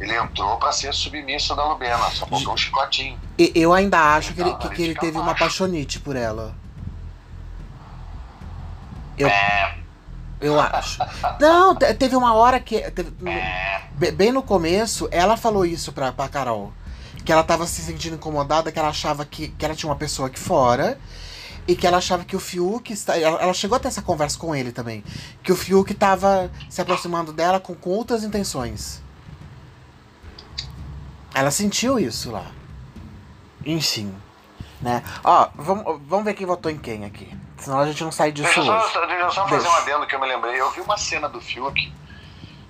Ele 0.00 0.14
entrou 0.16 0.56
pra 0.58 0.72
ser 0.72 0.92
submisso 0.92 1.54
da 1.54 1.64
Lumena, 1.64 2.10
só 2.10 2.26
faltou 2.26 2.52
um 2.52 2.56
chicotinho. 2.56 3.18
E 3.38 3.52
eu 3.54 3.72
ainda 3.72 3.98
acho 4.16 4.34
que 4.34 4.40
ele, 4.40 4.54
que, 4.56 4.66
ele 4.66 4.74
que 4.74 4.82
ele 4.82 4.88
fica 4.94 5.00
teve 5.02 5.16
uma 5.16 5.26
macho. 5.26 5.38
paixonite 5.38 6.00
por 6.00 6.16
ela. 6.16 6.54
Eu, 9.16 9.28
É, 9.28 9.76
eu 10.40 10.58
acho. 10.60 10.98
Não, 11.40 11.74
te- 11.76 11.94
teve 11.94 12.16
uma 12.16 12.34
hora 12.34 12.58
que. 12.58 12.80
teve- 12.90 13.12
é, 13.30 13.82
be- 13.92 14.10
bem 14.10 14.32
no 14.32 14.42
começo, 14.42 15.08
ela 15.12 15.36
falou 15.36 15.64
isso 15.64 15.92
pra, 15.92 16.12
pra 16.12 16.28
Carol. 16.28 16.72
Que 17.24 17.32
ela 17.32 17.42
tava 17.44 17.66
se 17.66 17.80
sentindo 17.80 18.16
incomodada, 18.16 18.70
que 18.72 18.78
ela 18.78 18.88
achava 18.88 19.24
que, 19.24 19.48
que 19.48 19.64
ela 19.64 19.74
tinha 19.74 19.88
uma 19.88 19.96
pessoa 19.96 20.26
aqui 20.28 20.38
fora. 20.38 20.98
E 21.66 21.74
que 21.74 21.86
ela 21.86 21.96
achava 21.98 22.24
que 22.24 22.36
o 22.36 22.40
Fiuk. 22.40 22.92
Está, 22.92 23.16
ela, 23.18 23.54
chegou 23.54 23.76
a 23.76 23.80
ter 23.80 23.88
essa 23.88 24.02
conversa 24.02 24.36
com 24.38 24.54
ele 24.54 24.70
também. 24.72 25.02
Que 25.42 25.50
o 25.52 25.56
Fiuk 25.56 25.94
tava 25.94 26.50
se 26.68 26.80
aproximando 26.82 27.32
dela 27.32 27.58
com, 27.60 27.74
com 27.74 27.90
outras 27.90 28.22
intenções. 28.24 29.00
Ela 31.34 31.50
sentiu 31.50 31.98
isso 31.98 32.30
lá. 32.30 32.46
Enfim. 33.66 34.14
Né? 34.80 35.02
Ó, 35.24 35.48
vamos, 35.54 36.00
vamos 36.06 36.24
ver 36.24 36.34
quem 36.34 36.46
votou 36.46 36.70
em 36.70 36.78
quem 36.78 37.04
aqui. 37.04 37.28
Senão 37.58 37.80
a 37.80 37.86
gente 37.86 38.04
não 38.04 38.12
sai 38.12 38.30
disso 38.30 38.46
Deixa 38.54 38.60
eu 38.60 38.76
hoje. 38.76 38.92
só, 38.92 39.06
deixa 39.06 39.22
eu 39.22 39.30
só 39.30 39.48
fazer 39.48 39.68
um 39.68 39.72
adendo 39.72 40.06
que 40.06 40.14
eu 40.14 40.20
me 40.20 40.26
lembrei. 40.26 40.60
Eu 40.60 40.70
vi 40.70 40.80
uma 40.80 40.96
cena 40.96 41.28
do 41.28 41.40
Fiuk 41.40 41.92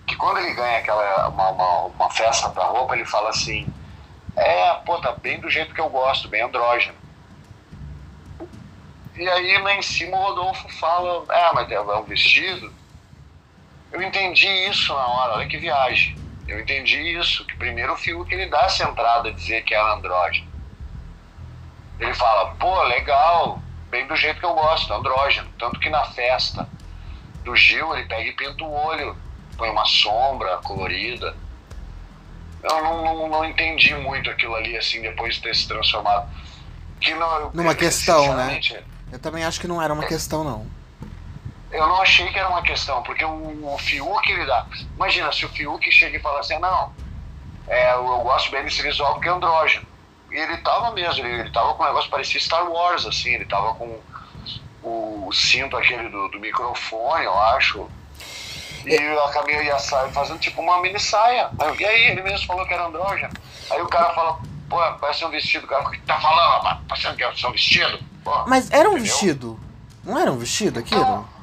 que 0.06 0.16
quando 0.16 0.38
ele 0.38 0.54
ganha 0.54 0.78
aquela 0.78 1.28
uma, 1.28 1.50
uma, 1.50 1.80
uma 1.86 2.10
festa 2.10 2.48
pra 2.50 2.64
roupa, 2.64 2.94
ele 2.94 3.04
fala 3.04 3.30
assim: 3.30 3.66
É, 4.36 4.74
pô, 4.86 4.98
tá 5.00 5.12
bem 5.12 5.40
do 5.40 5.50
jeito 5.50 5.74
que 5.74 5.80
eu 5.80 5.88
gosto, 5.88 6.28
bem 6.28 6.42
andrógeno. 6.42 6.94
E 9.16 9.28
aí 9.28 9.58
lá 9.62 9.74
em 9.74 9.82
cima 9.82 10.16
o 10.16 10.22
Rodolfo 10.22 10.68
fala: 10.78 11.24
É, 11.30 11.52
mas 11.54 11.70
é 11.70 11.80
um 11.80 12.04
vestido. 12.04 12.72
Eu 13.92 14.02
entendi 14.02 14.48
isso 14.68 14.92
na 14.92 15.06
hora, 15.06 15.34
olha 15.34 15.48
que 15.48 15.56
viagem. 15.56 16.16
Eu 16.46 16.60
entendi 16.60 16.98
isso, 17.18 17.44
que 17.46 17.56
primeiro 17.56 17.94
o 17.94 17.96
Fiuk 17.96 18.32
ele 18.32 18.46
dá 18.46 18.62
essa 18.62 18.84
entrada 18.84 19.28
a 19.28 19.32
dizer 19.32 19.62
que 19.64 19.74
era 19.74 19.94
andrógeno. 19.94 20.46
Ele 21.98 22.12
fala, 22.14 22.54
pô, 22.56 22.82
legal, 22.84 23.62
bem 23.90 24.06
do 24.06 24.16
jeito 24.16 24.40
que 24.40 24.46
eu 24.46 24.54
gosto, 24.54 24.92
andrógeno. 24.92 25.48
Tanto 25.58 25.80
que 25.80 25.88
na 25.88 26.04
festa 26.06 26.68
do 27.44 27.56
Gil, 27.56 27.94
ele 27.94 28.06
pega 28.06 28.28
e 28.28 28.32
pinta 28.32 28.64
o 28.64 28.72
olho, 28.72 29.16
põe 29.56 29.70
uma 29.70 29.84
sombra 29.84 30.58
colorida. 30.58 31.36
Eu 32.62 32.82
não, 32.82 33.04
não, 33.04 33.28
não 33.28 33.44
entendi 33.44 33.94
muito 33.94 34.30
aquilo 34.30 34.54
ali, 34.54 34.76
assim, 34.76 35.00
depois 35.00 35.36
de 35.36 35.42
ter 35.42 35.54
se 35.54 35.68
transformado. 35.68 36.28
Que 37.00 37.14
não, 37.14 37.50
Numa 37.52 37.74
questão, 37.74 38.34
né? 38.34 38.54
sinceramente, 38.54 38.84
Eu 39.12 39.18
também 39.18 39.44
acho 39.44 39.60
que 39.60 39.68
não 39.68 39.80
era 39.80 39.92
uma 39.92 40.06
questão, 40.06 40.42
não. 40.42 40.66
Eu 41.74 41.88
não 41.88 42.00
achei 42.00 42.30
que 42.30 42.38
era 42.38 42.48
uma 42.48 42.62
questão, 42.62 43.02
porque 43.02 43.24
o, 43.24 43.74
o 43.74 43.78
Fiuk, 43.78 44.30
ele 44.30 44.46
dá. 44.46 44.64
Imagina, 44.94 45.32
se 45.32 45.44
o 45.44 45.48
Fiuk 45.48 45.90
chega 45.90 46.16
e 46.16 46.20
fala 46.20 46.38
assim, 46.38 46.56
não, 46.58 46.92
é, 47.66 47.94
eu, 47.94 48.06
eu 48.06 48.18
gosto 48.18 48.50
bem 48.50 48.62
desse 48.62 48.80
visual 48.80 49.14
porque 49.14 49.28
é 49.28 49.32
andrógeno. 49.32 49.86
E 50.30 50.36
ele 50.36 50.56
tava 50.58 50.92
mesmo, 50.92 51.24
ele, 51.26 51.40
ele 51.40 51.50
tava 51.50 51.74
com 51.74 51.82
um 51.82 51.86
negócio 51.86 52.10
parecia 52.10 52.40
Star 52.40 52.70
Wars, 52.70 53.04
assim, 53.04 53.34
ele 53.34 53.44
tava 53.44 53.74
com 53.74 54.00
o 54.84 55.32
cinto 55.32 55.76
aquele 55.76 56.08
do, 56.08 56.28
do 56.28 56.38
microfone, 56.38 57.24
eu 57.24 57.38
acho. 57.38 57.88
E 58.86 58.96
a 58.96 59.28
Camila 59.32 59.62
ia 59.62 59.78
sair 59.78 60.12
fazendo 60.12 60.38
tipo 60.38 60.60
uma 60.60 60.80
mini 60.80 61.00
saia. 61.00 61.50
E 61.78 61.84
aí, 61.84 62.10
ele 62.10 62.22
mesmo 62.22 62.46
falou 62.46 62.66
que 62.66 62.74
era 62.74 62.86
andrógeno. 62.86 63.32
Aí 63.70 63.80
o 63.80 63.88
cara 63.88 64.12
fala, 64.14 64.38
pô, 64.68 64.76
parece 65.00 65.24
um 65.24 65.30
vestido. 65.30 65.64
O 65.64 65.68
cara, 65.68 65.88
o 65.88 65.90
que 65.90 66.00
tá 66.02 66.20
falando, 66.20 66.50
rapaz? 66.50 66.78
Parecendo 66.86 67.16
que 67.16 67.22
é 67.22 67.28
um 67.28 67.52
vestido? 67.52 67.98
Pô, 68.22 68.44
Mas 68.46 68.70
era 68.70 68.88
um 68.88 68.92
entendeu? 68.92 69.12
vestido. 69.12 69.60
Não 70.04 70.18
era 70.18 70.30
um 70.30 70.36
vestido 70.36 70.80
aquilo? 70.80 71.00
Não. 71.00 71.33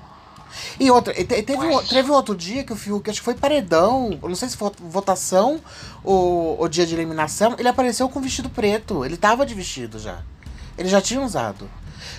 E 0.80 0.90
outra, 0.92 1.14
te- 1.14 1.24
teve, 1.44 1.58
um, 1.66 1.84
teve 1.84 2.12
um 2.12 2.14
outro 2.14 2.36
dia 2.36 2.64
que 2.64 2.74
o 2.74 2.76
Fiuk, 2.76 3.10
acho 3.10 3.20
que 3.20 3.26
foi 3.26 3.36
paredão, 3.36 4.18
não 4.22 4.36
sei 4.36 4.50
se 4.50 4.58
foi 4.58 4.72
votação 4.80 5.60
ou, 6.04 6.60
ou 6.60 6.68
dia 6.68 6.86
de 6.86 6.94
eliminação, 6.94 7.56
ele 7.58 7.68
apareceu 7.68 8.08
com 8.10 8.20
vestido 8.22 8.50
preto. 8.50 9.04
Ele 9.06 9.18
tava 9.18 9.46
de 9.46 9.54
vestido 9.54 10.00
já. 10.00 10.20
Ele 10.78 10.90
já 10.90 11.02
tinha 11.02 11.22
usado. 11.22 11.70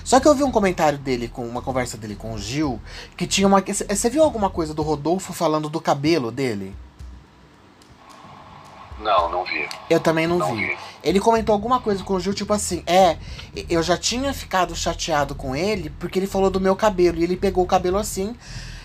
Só 0.05 0.19
que 0.21 0.27
eu 0.27 0.35
vi 0.35 0.43
um 0.43 0.51
comentário 0.51 0.99
dele, 0.99 1.29
com 1.29 1.47
uma 1.47 1.63
conversa 1.63 1.97
dele 1.97 2.15
com 2.17 2.35
o 2.35 2.39
Gil, 2.39 2.81
que 3.17 3.27
tinha 3.27 3.47
uma. 3.47 3.61
Você 3.63 4.11
viu 4.11 4.23
alguma 4.23 4.51
coisa 4.51 4.73
do 4.75 4.83
Rodolfo 4.83 5.33
falando 5.33 5.69
do 5.69 5.81
cabelo 5.81 6.31
dele? 6.31 6.75
Não, 9.03 9.31
não 9.31 9.45
vi. 9.45 9.69
Eu 9.91 10.01
também 10.01 10.27
não, 10.27 10.39
Não 10.39 10.55
vi. 10.55 10.67
vi. 10.69 10.77
Ele 11.03 11.19
comentou 11.21 11.53
alguma 11.53 11.81
coisa 11.81 12.03
com 12.05 12.15
o 12.15 12.21
Gil, 12.21 12.33
tipo 12.33 12.53
assim, 12.53 12.83
é, 12.87 13.17
eu 13.69 13.83
já 13.83 13.97
tinha 13.97 14.33
ficado 14.33 14.75
chateado 14.77 15.35
com 15.35 15.55
ele 15.57 15.91
porque 15.99 16.19
ele 16.19 16.27
falou 16.27 16.49
do 16.51 16.61
meu 16.61 16.77
cabelo. 16.77 17.19
E 17.19 17.25
ele 17.25 17.37
pegou 17.37 17.65
o 17.65 17.67
cabelo 17.67 17.99
assim. 17.99 18.37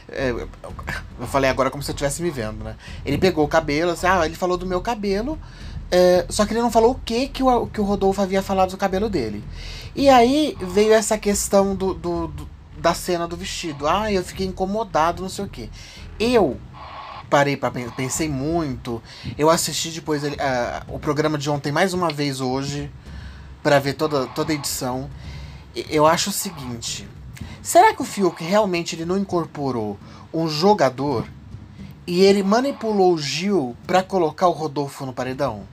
é, 0.10 0.32
eu 0.32 1.28
falei 1.28 1.50
agora 1.50 1.70
como 1.70 1.84
se 1.84 1.92
eu 1.92 1.94
estivesse 1.94 2.22
me 2.24 2.30
vendo, 2.32 2.64
né? 2.64 2.76
Ele 3.06 3.18
pegou 3.18 3.46
o 3.46 3.48
cabelo, 3.48 3.92
assim, 3.92 4.08
ah, 4.08 4.26
ele 4.26 4.36
falou 4.36 4.58
do 4.58 4.66
meu 4.66 4.82
cabelo. 4.82 5.38
é, 5.92 6.26
só 6.30 6.46
que 6.46 6.54
ele 6.54 6.62
não 6.62 6.72
falou 6.72 6.92
o 6.92 6.96
que 7.06 7.28
que 7.28 7.44
o, 7.44 7.68
que 7.68 7.80
o 7.80 7.84
Rodolfo 7.84 8.22
havia 8.22 8.42
falado 8.42 8.72
do 8.72 8.78
cabelo 8.78 9.10
dele. 9.10 9.44
E 9.96 10.10
aí 10.10 10.58
veio 10.60 10.94
essa 10.94 11.18
questão 11.18 11.76
do, 11.76 11.94
do- 11.94 12.28
do- 12.28 12.50
da 12.78 12.94
cena 12.94 13.28
do 13.28 13.36
vestido. 13.38 13.88
Ah, 13.88 14.12
eu 14.12 14.24
fiquei 14.24 14.46
incomodado, 14.48 15.22
não 15.22 15.30
sei 15.30 15.46
o 15.46 15.48
que. 15.48 15.70
Eu 16.20 16.58
parei 17.30 17.58
para 17.58 17.72
pensei 17.96 18.30
muito. 18.30 19.02
Eu 19.38 19.50
assisti 19.50 19.90
depois 19.92 20.24
o 20.88 21.00
programa 21.00 21.38
de 21.38 21.50
ontem 21.50 21.72
mais 21.72 21.94
uma 21.94 22.12
vez 22.12 22.42
hoje 22.42 22.92
para 23.62 23.80
ver 23.80 23.94
toda 23.94 24.28
toda 24.28 24.52
a 24.52 24.56
edição. 24.56 25.10
Eu 25.90 26.06
acho 26.06 26.30
o 26.30 26.34
seguinte: 26.34 27.08
será 27.62 27.94
que 27.94 28.02
o 28.02 28.06
Fiuk 28.06 28.44
realmente 28.44 28.96
ele 28.96 29.06
não 29.06 29.18
incorporou 29.18 30.00
um 30.34 30.48
jogador 30.48 31.28
e 32.06 32.22
ele 32.22 32.44
manipulou 32.44 33.14
o 33.14 33.18
Gil 33.18 33.76
para 33.86 34.02
colocar 34.02 34.48
o 34.48 34.52
Rodolfo 34.52 35.06
no 35.06 35.14
paredão? 35.14 35.64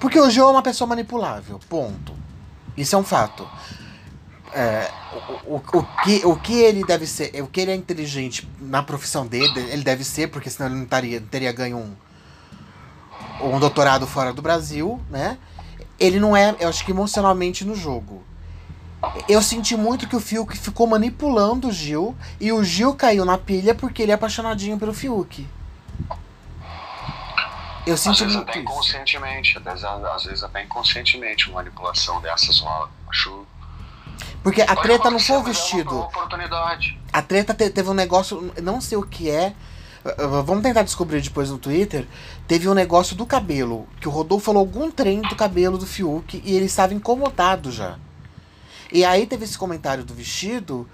Porque 0.00 0.18
o 0.20 0.28
Gil 0.28 0.46
é 0.46 0.50
uma 0.50 0.62
pessoa 0.62 0.88
manipulável, 0.88 1.58
ponto. 1.68 2.14
Isso 2.76 2.94
é 2.94 2.98
um 2.98 3.04
fato. 3.04 3.48
É, 4.56 4.88
o, 5.46 5.56
o, 5.56 5.62
o, 5.78 5.82
que, 6.04 6.24
o 6.24 6.36
que 6.36 6.60
ele 6.60 6.84
deve 6.84 7.06
ser, 7.06 7.42
o 7.42 7.48
que 7.48 7.60
ele 7.60 7.72
é 7.72 7.74
inteligente 7.74 8.48
na 8.60 8.84
profissão 8.84 9.26
dele, 9.26 9.60
ele 9.70 9.82
deve 9.82 10.04
ser, 10.04 10.28
porque 10.28 10.48
senão 10.48 10.70
ele 10.70 10.78
não 10.78 10.86
taria, 10.86 11.20
teria 11.20 11.50
ganho 11.50 11.76
um, 11.76 11.94
um 13.54 13.58
doutorado 13.58 14.06
fora 14.06 14.32
do 14.32 14.40
Brasil, 14.40 15.00
né? 15.10 15.38
Ele 15.98 16.20
não 16.20 16.36
é, 16.36 16.54
eu 16.60 16.68
acho 16.68 16.84
que 16.84 16.92
emocionalmente 16.92 17.64
no 17.64 17.74
jogo. 17.74 18.22
Eu 19.28 19.42
senti 19.42 19.76
muito 19.76 20.08
que 20.08 20.16
o 20.16 20.20
Fiuk 20.20 20.56
ficou 20.56 20.86
manipulando 20.86 21.68
o 21.68 21.72
Gil 21.72 22.16
e 22.40 22.52
o 22.52 22.62
Gil 22.64 22.94
caiu 22.94 23.24
na 23.24 23.36
pilha 23.36 23.74
porque 23.74 24.02
ele 24.02 24.12
é 24.12 24.14
apaixonadinho 24.14 24.78
pelo 24.78 24.94
Fiuk. 24.94 25.46
Eu 27.86 27.94
Às 27.94 28.00
senti 28.00 28.20
vezes 28.22 28.36
muito 28.36 28.48
até 28.48 28.52
isso. 28.52 28.60
inconscientemente, 28.60 29.58
às 29.58 29.64
vezes, 29.64 29.84
às 29.84 30.42
até 30.44 30.62
inconscientemente 30.62 31.50
manipulação 31.50 32.20
dessas 32.20 32.60
rola. 32.60 32.90
Acho. 33.08 33.46
Porque 34.44 34.60
a 34.62 34.76
treta 34.76 35.10
não 35.10 35.18
foi 35.18 35.36
o 35.38 35.42
vestido. 35.42 35.90
A 37.12 37.22
treta 37.22 37.52
te- 37.54 37.70
teve 37.70 37.88
um 37.88 37.94
negócio, 37.94 38.52
não 38.62 38.80
sei 38.80 38.96
o 38.98 39.02
que 39.02 39.28
é. 39.30 39.54
Vamos 40.44 40.62
tentar 40.62 40.82
descobrir 40.82 41.22
depois 41.22 41.48
no 41.50 41.56
Twitter. 41.58 42.06
Teve 42.46 42.68
um 42.68 42.74
negócio 42.74 43.16
do 43.16 43.24
cabelo. 43.24 43.88
Que 44.00 44.06
o 44.06 44.10
Rodolfo 44.10 44.44
falou 44.44 44.60
algum 44.60 44.90
trem 44.90 45.22
do 45.22 45.34
cabelo 45.34 45.78
do 45.78 45.86
Fiuk 45.86 46.42
e 46.44 46.54
ele 46.54 46.66
estava 46.66 46.92
incomodado 46.94 47.72
já. 47.72 47.98
E 48.92 49.02
aí 49.04 49.26
teve 49.26 49.44
esse 49.46 49.56
comentário 49.56 50.04
do 50.04 50.12
vestido. 50.14 50.86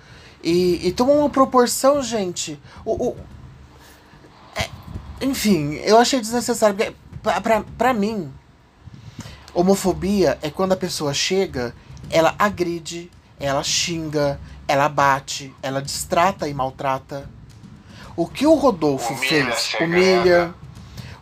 E, 0.43 0.87
e 0.87 0.93
tomou 0.93 1.19
uma 1.19 1.29
proporção, 1.29 2.01
gente. 2.01 2.57
O, 2.85 3.09
o- 3.09 3.17
é, 4.55 4.69
enfim, 5.21 5.75
eu 5.83 5.99
achei 5.99 6.21
desnecessário. 6.21 6.77
Porque, 6.77 6.95
pra, 7.21 7.41
pra, 7.41 7.65
pra 7.77 7.93
mim, 7.93 8.33
homofobia 9.53 10.39
é 10.41 10.51
quando 10.51 10.73
a 10.73 10.77
pessoa 10.77 11.13
chega 11.13 11.75
ela 12.09 12.35
agride, 12.39 13.11
ela 13.41 13.63
xinga, 13.65 14.39
ela 14.69 14.89
bate, 14.89 15.53
ela 15.63 15.81
distrata 15.81 16.47
e 16.47 16.55
maltrata. 16.55 17.29
O 18.15 18.27
que 18.27 18.47
o 18.47 18.55
Rodolfo 18.55 19.15
Humilha, 19.15 19.29
fez, 19.29 19.59
segrega. 19.61 20.21
humilha. 20.21 20.55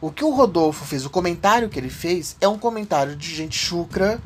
O 0.00 0.10
que 0.10 0.24
o 0.24 0.30
Rodolfo 0.30 0.84
fez, 0.84 1.06
o 1.06 1.10
comentário 1.10 1.68
que 1.68 1.78
ele 1.78 1.90
fez 1.90 2.36
é 2.40 2.48
um 2.48 2.58
comentário 2.58 3.16
de 3.16 3.34
gente 3.34 3.56
chucra. 3.56 4.20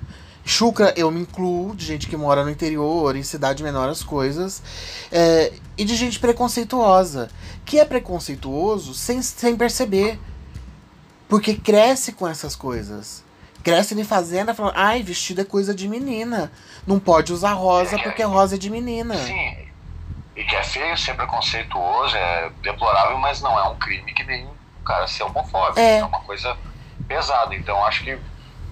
Chucra, 0.44 0.92
eu 0.96 1.10
me 1.10 1.20
incluo, 1.20 1.74
de 1.74 1.84
gente 1.84 2.08
que 2.08 2.16
mora 2.16 2.44
no 2.44 2.50
interior, 2.50 3.14
em 3.14 3.22
cidade 3.22 3.62
menor, 3.62 3.88
as 3.88 4.02
coisas. 4.02 4.62
é, 5.10 5.52
e 5.78 5.84
de 5.84 5.94
gente 5.94 6.18
preconceituosa. 6.18 7.30
Que 7.64 7.78
é 7.78 7.84
preconceituoso 7.84 8.92
sem, 8.92 9.22
sem 9.22 9.56
perceber. 9.56 10.18
Porque 11.28 11.54
cresce 11.54 12.12
com 12.12 12.26
essas 12.26 12.56
coisas. 12.56 13.22
Cresce 13.62 13.98
em 13.98 14.04
fazenda 14.04 14.54
falando, 14.54 14.74
ai, 14.76 15.02
vestido 15.02 15.40
é 15.40 15.44
coisa 15.44 15.74
de 15.74 15.88
menina. 15.88 16.52
Não 16.86 16.98
pode 16.98 17.32
usar 17.32 17.52
rosa 17.52 17.98
porque 17.98 18.22
rosa 18.22 18.56
é 18.56 18.58
de 18.58 18.70
menina. 18.70 19.14
Sim. 19.16 19.68
E 20.34 20.44
que 20.44 20.56
é 20.56 20.62
feio 20.62 20.96
ser 20.96 21.14
preconceituoso, 21.14 22.16
é 22.16 22.50
deplorável, 22.62 23.18
mas 23.18 23.40
não 23.40 23.58
é 23.58 23.68
um 23.68 23.76
crime 23.76 24.12
que 24.12 24.24
nem 24.24 24.46
o 24.46 24.84
cara 24.84 25.06
ser 25.06 25.22
homofóbico. 25.24 25.78
É. 25.78 25.98
É 25.98 26.04
uma 26.04 26.20
coisa 26.20 26.56
pesada. 27.06 27.54
Então 27.54 27.84
acho 27.84 28.02
que 28.02 28.18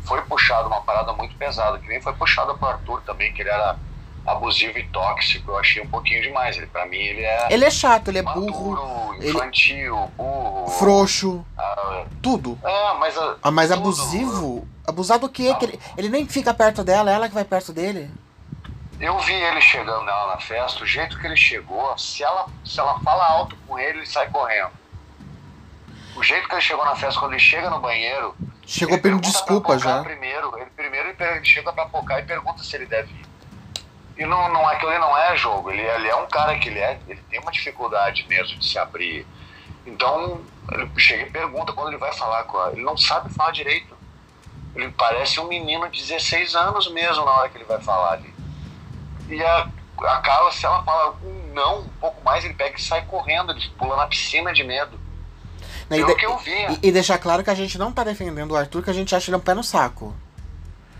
foi 0.04 0.22
puxado 0.22 0.68
uma 0.68 0.80
parada 0.80 1.12
muito 1.12 1.34
pesada, 1.36 1.78
que 1.78 1.86
nem 1.86 2.00
foi 2.00 2.12
puxada 2.14 2.54
pro 2.54 2.68
Arthur 2.68 3.02
também, 3.02 3.32
que 3.32 3.42
ele 3.42 3.50
era 3.50 3.78
abusivo 4.32 4.78
e 4.78 4.84
tóxico. 4.88 5.50
Eu 5.52 5.58
achei 5.58 5.82
um 5.82 5.86
pouquinho 5.88 6.22
demais. 6.22 6.56
Ele, 6.56 6.66
pra 6.66 6.86
mim, 6.86 6.96
ele 6.98 7.22
é. 7.22 7.48
Ele 7.50 7.64
é 7.64 7.70
chato, 7.70 8.08
ele 8.08 8.18
é 8.18 8.22
burro, 8.22 8.70
maduro, 8.72 9.14
ele- 9.16 9.30
infantil, 9.30 9.96
burro. 10.16 10.68
frouxo, 10.68 11.44
ah, 11.58 12.04
tudo. 12.22 12.58
é, 12.64 12.94
mas. 12.98 13.16
ah, 13.18 13.36
Ah, 13.42 13.50
mas 13.50 13.68
tudo. 13.70 13.78
abusivo? 13.78 14.68
Abusado 14.86 15.26
o 15.26 15.28
quê? 15.28 15.54
Que 15.54 15.64
ele, 15.66 15.80
ele 15.96 16.08
nem 16.08 16.26
fica 16.26 16.52
perto 16.52 16.82
dela, 16.82 17.10
ela 17.10 17.28
que 17.28 17.34
vai 17.34 17.44
perto 17.44 17.72
dele. 17.72 18.10
Eu 18.98 19.18
vi 19.20 19.32
ele 19.32 19.60
chegando 19.62 20.04
nela 20.04 20.34
na 20.34 20.40
festa, 20.40 20.82
o 20.82 20.86
jeito 20.86 21.18
que 21.18 21.26
ele 21.26 21.36
chegou, 21.36 21.96
se 21.96 22.22
ela, 22.22 22.46
se 22.64 22.78
ela 22.78 22.98
fala 23.00 23.24
alto 23.24 23.56
com 23.66 23.78
ele, 23.78 23.98
ele 24.00 24.06
sai 24.06 24.28
correndo. 24.28 24.70
O 26.16 26.22
jeito 26.22 26.46
que 26.48 26.54
ele 26.54 26.60
chegou 26.60 26.84
na 26.84 26.94
festa, 26.96 27.18
quando 27.18 27.32
ele 27.32 27.40
chega 27.40 27.70
no 27.70 27.80
banheiro. 27.80 28.34
Chegou 28.66 28.94
ele 28.94 29.02
pedindo 29.02 29.20
desculpa 29.22 29.78
já. 29.78 30.02
Primeiro, 30.02 30.52
ele 30.58 30.70
primeiro 30.76 31.14
ele 31.18 31.44
chega 31.44 31.72
pra 31.72 31.86
Pocá 31.86 32.18
e 32.20 32.24
pergunta 32.24 32.62
se 32.62 32.76
ele 32.76 32.86
deve 32.86 33.10
ir. 33.12 33.26
E 34.20 34.26
não, 34.26 34.52
não, 34.52 34.68
aquilo 34.68 34.90
ali 34.90 35.00
não 35.00 35.16
é 35.16 35.34
jogo, 35.34 35.70
ele, 35.70 35.80
ele 35.80 36.06
é 36.08 36.14
um 36.14 36.26
cara 36.26 36.58
que 36.58 36.68
ele 36.68 36.78
é, 36.78 37.00
ele 37.08 37.20
tem 37.30 37.40
uma 37.40 37.50
dificuldade 37.50 38.26
mesmo 38.28 38.58
de 38.58 38.66
se 38.68 38.78
abrir. 38.78 39.26
Então, 39.86 40.42
ele 40.70 40.90
chega 40.98 41.22
e 41.22 41.30
pergunta 41.30 41.72
quando 41.72 41.88
ele 41.88 41.96
vai 41.96 42.12
falar 42.12 42.44
com 42.44 42.58
ela. 42.58 42.72
Ele 42.72 42.82
não 42.82 42.98
sabe 42.98 43.32
falar 43.32 43.50
direito. 43.50 43.96
Ele 44.76 44.90
parece 44.90 45.40
um 45.40 45.48
menino 45.48 45.88
de 45.88 46.00
16 46.02 46.54
anos 46.54 46.90
mesmo 46.92 47.24
na 47.24 47.30
hora 47.32 47.48
que 47.48 47.56
ele 47.56 47.64
vai 47.64 47.80
falar 47.80 48.12
ali. 48.12 48.32
E 49.30 49.42
a, 49.42 49.68
a 50.02 50.16
Carla, 50.18 50.52
se 50.52 50.66
ela 50.66 50.82
fala 50.82 51.16
um 51.24 51.40
não, 51.54 51.80
um 51.80 51.88
pouco 51.98 52.22
mais, 52.22 52.44
ele 52.44 52.52
pega 52.54 52.76
e 52.76 52.82
sai 52.82 53.02
correndo, 53.06 53.52
ele 53.52 53.68
pula 53.78 53.96
na 53.96 54.06
piscina 54.06 54.52
de 54.52 54.62
medo. 54.62 55.00
E, 55.90 55.96
Pelo 55.96 56.14
que 56.14 56.26
eu 56.26 56.36
vi. 56.38 56.52
e- 56.52 56.88
e 56.88 56.92
deixar 56.92 57.18
claro 57.18 57.42
que 57.42 57.50
a 57.50 57.54
gente 57.54 57.76
não 57.78 57.90
tá 57.90 58.04
defendendo 58.04 58.52
o 58.52 58.56
Arthur, 58.56 58.82
que 58.84 58.90
a 58.90 58.94
gente 58.94 59.14
acha 59.16 59.30
ele 59.30 59.36
um 59.38 59.40
pé 59.40 59.54
no 59.54 59.64
saco. 59.64 60.14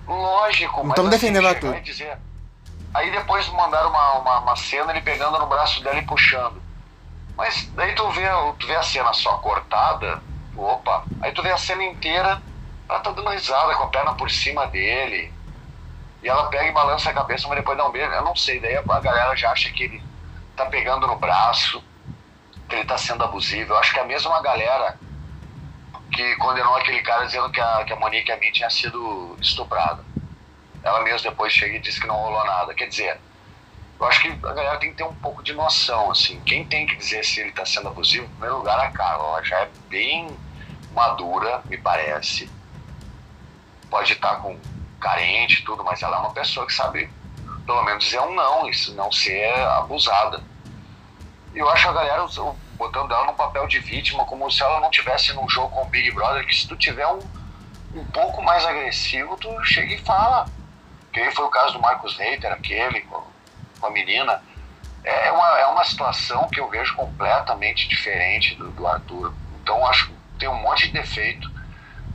Lógico, 0.09 0.79
Não 0.79 0.85
mas 0.87 0.97
tamo 0.97 1.09
assim, 1.09 1.19
defendendo 1.19 1.45
o 1.45 1.49
Arthur. 1.49 1.81
dizer- 1.83 2.19
Aí 2.93 3.11
depois 3.11 3.49
mandaram 3.49 3.91
uma, 3.91 4.13
uma, 4.19 4.39
uma 4.41 4.57
cena 4.57 4.91
ele 4.91 5.01
pegando 5.01 5.39
no 5.39 5.47
braço 5.47 5.83
dela 5.83 5.99
e 5.99 6.07
puxando. 6.07 6.61
Mas 7.37 7.71
daí 7.75 7.95
tu 7.95 8.09
vê, 8.11 8.27
tu 8.59 8.67
vê 8.67 8.77
a 8.77 8.83
cena 8.83 9.13
só 9.13 9.39
cortada, 9.39 10.23
opa. 10.57 11.05
Aí 11.23 11.33
tu 11.33 11.43
vê 11.43 11.53
a 11.53 11.57
cena 11.57 11.85
inteira, 11.85 12.43
ela 12.89 13.01
tá 13.01 13.13
dando 13.13 13.31
risada 13.31 13.75
com 13.77 13.85
a 13.85 13.89
perna 13.89 14.15
por 14.15 14.31
cima 14.31 14.67
dele. 14.67 15.33
E 16.23 16.29
ela 16.29 16.49
pega 16.49 16.67
e 16.67 16.73
balança 16.73 17.11
a 17.11 17.15
cabeça, 17.15 17.49
mas 17.49 17.57
depois 17.57 17.79
dá 17.79 17.87
um 17.87 17.93
beijo. 17.93 18.13
Eu 18.13 18.25
não 18.25 18.37
sei, 18.37 18.61
daí 18.61 18.77
a 18.77 19.01
galera 19.01 19.35
já 19.37 19.53
acha 19.53 19.71
que 19.71 19.85
ele 19.85 20.05
tá 20.55 20.67
pegando 20.67 21.07
no 21.07 21.17
braço, 21.17 21.83
que 22.69 22.75
ele 22.75 22.85
tá 22.85 22.99
sendo 22.99 23.25
abusivo. 23.25 23.73
Eu 23.73 23.79
acho 23.79 23.93
que 23.93 24.01
é 24.01 24.03
a 24.03 24.07
mesma 24.07 24.43
galera 24.43 25.01
que 26.13 26.37
condenou 26.37 26.77
aquele 26.77 27.01
cara 27.03 27.25
dizendo 27.25 27.51
que 27.51 27.61
a, 27.61 27.85
que 27.85 27.93
a 27.93 27.97
Monique 27.97 28.33
Amin 28.33 28.53
tinha 28.53 28.69
sido 28.69 29.39
estuprada. 29.41 30.10
Ela 30.83 31.03
mesma 31.03 31.31
depois 31.31 31.53
chega 31.53 31.77
e 31.77 31.81
disse 31.81 32.01
que 32.01 32.07
não 32.07 32.17
rolou 32.17 32.45
nada. 32.45 32.75
Quer 32.75 32.87
dizer, 32.87 33.21
eu 33.99 34.07
acho 34.07 34.23
que 34.23 34.29
a 34.29 34.53
galera 34.53 34.79
tem 34.79 34.91
que 34.91 34.97
ter 34.97 35.05
um 35.05 35.15
pouco 35.15 35.43
de 35.43 35.53
noção, 35.53 36.11
assim. 36.11 36.41
Quem 36.41 36.65
tem 36.65 36.87
que 36.87 36.97
dizer 36.97 37.25
se 37.25 37.41
ele 37.41 37.51
está 37.51 37.67
sendo 37.67 37.89
abusivo, 37.89 38.25
em 38.25 38.29
primeiro 38.31 38.57
lugar, 38.57 38.79
a 38.81 38.91
Carla. 38.91 39.25
Ela 39.25 39.45
já 39.45 39.59
é 39.61 39.69
bem 39.89 40.37
madura, 40.93 41.63
me 41.67 41.77
parece. 41.77 42.51
Pode 43.91 44.13
estar 44.13 44.37
com 44.37 44.59
carente 45.01 45.61
e 45.61 45.65
tudo, 45.65 45.85
mas 45.85 46.03
ela 46.03 46.17
é 46.17 46.21
uma 46.21 46.33
pessoa 46.33 46.67
que 46.67 46.73
sabe, 46.73 47.11
pelo 47.67 47.83
menos, 47.83 48.05
dizer 48.05 48.21
um 48.21 48.35
não, 48.35 48.69
isso 48.69 48.95
não 48.95 49.11
ser 49.11 49.53
abusada. 49.79 50.43
E 51.55 51.59
eu 51.59 51.69
acho 51.69 51.89
a 51.89 51.93
galera 51.93 52.27
botando 52.75 53.13
ela 53.13 53.27
num 53.27 53.35
papel 53.35 53.67
de 53.67 53.81
vítima, 53.81 54.25
como 54.25 54.51
se 54.51 54.63
ela 54.63 54.81
não 54.81 54.91
tivesse 54.91 55.33
num 55.35 55.49
jogo 55.49 55.69
com 55.69 55.83
o 55.83 55.91
Big 55.91 56.11
Brother, 56.13 56.47
que 56.47 56.55
se 56.55 56.67
tu 56.67 56.77
tiver 56.77 57.07
um, 57.07 57.21
um 57.95 58.05
pouco 58.07 58.41
mais 58.43 58.65
agressivo, 58.65 59.37
tu 59.37 59.49
chega 59.65 59.95
e 59.95 59.99
fala. 59.99 60.49
Que 61.13 61.31
foi 61.33 61.45
o 61.45 61.51
caso 61.51 61.75
do 61.75 61.81
Marcos 61.81 62.17
Reiter, 62.17 62.53
aquele, 62.53 63.01
com, 63.03 63.23
a 63.83 63.91
menina. 63.91 64.43
É 65.03 65.33
uma, 65.33 65.59
é 65.59 65.67
uma 65.67 65.85
situação 65.85 66.49
que 66.49 66.61
eu 66.61 66.69
vejo 66.69 66.95
completamente 66.95 67.89
diferente 67.89 68.55
do, 68.55 68.71
do 68.71 68.87
Arthur. 68.87 69.33
Então 69.63 69.87
acho 69.87 70.09
que 70.09 70.15
tem 70.39 70.49
um 70.49 70.61
monte 70.61 70.87
de 70.89 70.93
defeito. 70.93 71.51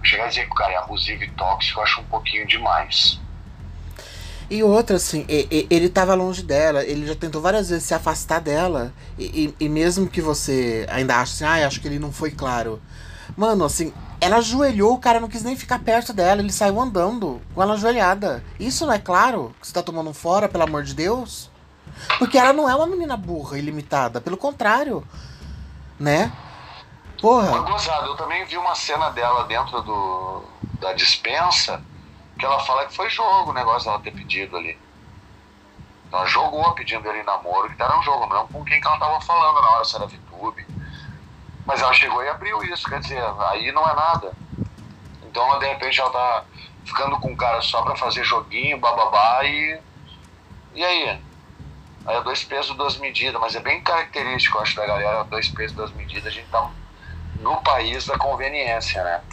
Chegar 0.04 0.26
a 0.26 0.28
dizer 0.28 0.46
que 0.46 0.52
o 0.52 0.56
cara 0.56 0.74
é 0.74 0.78
abusivo 0.78 1.24
e 1.24 1.32
tóxico, 1.32 1.80
eu 1.80 1.84
acho 1.84 2.02
um 2.02 2.06
pouquinho 2.06 2.46
demais. 2.46 3.20
E 4.48 4.62
outra, 4.62 4.98
assim, 4.98 5.26
ele 5.28 5.90
tava 5.90 6.14
longe 6.14 6.44
dela, 6.44 6.84
ele 6.84 7.08
já 7.08 7.16
tentou 7.16 7.42
várias 7.42 7.70
vezes 7.70 7.86
se 7.86 7.96
afastar 7.96 8.40
dela, 8.40 8.94
e, 9.18 9.56
e- 9.60 9.66
e 9.66 9.68
mesmo 9.70 10.08
que 10.08 10.22
você 10.22 10.86
ainda 10.88 11.16
ache 11.16 11.34
assim, 11.34 11.46
ah, 11.46 11.66
acho 11.66 11.82
que 11.82 11.88
ele 11.88 11.98
não 11.98 12.12
foi 12.12 12.30
claro. 12.30 12.80
Mano, 13.36 13.66
assim, 13.66 13.94
ela 14.22 14.38
ajoelhou, 14.38 14.94
o 14.94 15.00
cara 15.00 15.20
não 15.20 15.28
quis 15.28 15.44
nem 15.44 15.56
ficar 15.56 15.80
perto 15.80 16.14
dela, 16.14 16.42
ele 16.42 16.52
saiu 16.52 16.80
andando 16.80 17.42
com 17.54 17.62
ela 17.62 17.74
ajoelhada. 17.74 18.44
Isso 18.60 18.86
não 18.86 18.94
é 18.94 19.00
claro 19.00 19.54
que 19.60 19.68
você 19.68 19.74
tá 19.74 19.84
tomando 19.84 20.10
um 20.10 20.14
fora, 20.14 20.48
pelo 20.48 20.64
amor 20.64 20.84
de 20.84 20.94
Deus? 20.94 21.52
Porque 22.18 22.38
ela 22.38 22.54
não 22.54 22.70
é 22.70 22.76
uma 22.76 22.88
menina 22.88 23.18
burra, 23.18 23.58
ilimitada, 23.58 24.22
pelo 24.22 24.38
contrário, 24.38 25.06
né? 26.00 26.32
Porra, 27.22 27.60
gozado, 27.62 28.08
eu 28.08 28.16
também 28.16 28.46
vi 28.46 28.58
uma 28.58 28.76
cena 28.76 29.10
dela 29.10 29.46
dentro 29.46 29.82
do, 29.82 30.44
da 30.80 30.94
dispensa 30.94 31.82
que 32.38 32.46
ela 32.46 32.60
fala 32.60 32.86
que 32.86 32.96
foi 32.96 33.10
jogo 33.10 33.52
o 33.52 33.54
negócio 33.54 33.90
dela 33.90 34.02
ter 34.02 34.12
pedido 34.12 34.58
ali. 34.58 34.78
Ela 36.12 36.26
jogou 36.26 36.74
pedindo 36.74 37.10
ele 37.10 37.24
namoro, 37.24 37.74
que 37.74 37.82
era 37.82 37.98
um 37.98 38.04
jogo, 38.04 38.28
não 38.28 38.48
com 38.48 38.64
quem 38.64 38.80
que 38.80 38.88
ela 38.88 39.00
tava 39.00 39.20
falando 39.22 39.62
na 39.62 39.70
hora, 39.72 39.86
se 39.86 39.96
era. 39.96 40.08
Mas 41.66 41.82
ela 41.82 41.94
chegou 41.94 42.24
e 42.24 42.30
abriu 42.30 42.64
isso, 42.64 42.88
quer 42.88 43.00
dizer, 43.00 43.22
aí 43.50 43.72
não 43.72 43.88
é 43.90 43.96
nada. 43.96 44.34
Então 45.24 45.60
de 45.60 45.68
repente 45.68 46.00
ela 46.00 46.12
tá 46.12 46.46
ficando 46.86 47.18
com 47.20 47.34
o 47.34 47.38
cara 47.38 47.62
só 47.62 47.82
pra 47.82 47.96
fazer 47.96 48.24
joguinho, 48.24 48.78
bababá 48.78 49.44
e. 49.44 49.80
E 50.76 50.84
aí? 50.84 51.20
Aí 52.06 52.16
é 52.18 52.22
dois 52.22 52.44
pesos, 52.44 52.76
duas 52.78 52.98
medidas, 52.98 53.42
mas 53.42 53.56
é 53.56 53.60
bem 53.60 53.82
característico, 53.82 54.58
eu 54.58 54.62
acho, 54.62 54.76
da 54.76 54.86
galera, 54.86 55.24
dois 55.24 55.48
pesos, 55.50 55.76
duas 55.76 55.92
medidas, 55.94 56.28
a 56.28 56.30
gente 56.30 56.48
tá 56.50 56.70
no 57.40 57.58
país 57.62 58.06
da 58.06 58.18
conveniência, 58.18 59.04
né? 59.04 59.24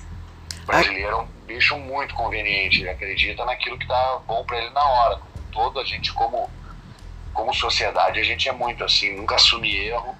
O 0.62 0.66
brasileiro 0.66 1.10
é 1.10 1.16
um 1.16 1.26
bicho 1.46 1.76
muito 1.76 2.14
conveniente, 2.14 2.80
ele 2.80 2.88
acredita 2.88 3.44
naquilo 3.44 3.78
que 3.78 3.86
tá 3.86 4.20
bom 4.26 4.42
pra 4.44 4.56
ele 4.56 4.70
na 4.70 4.82
hora. 4.82 5.16
Como 5.16 5.44
todo, 5.52 5.80
a 5.80 5.84
gente, 5.84 6.12
como, 6.14 6.48
como 7.34 7.52
sociedade, 7.52 8.18
a 8.18 8.24
gente 8.24 8.48
é 8.48 8.52
muito 8.52 8.82
assim, 8.84 9.14
nunca 9.16 9.34
assume 9.34 9.76
erro 9.76 10.16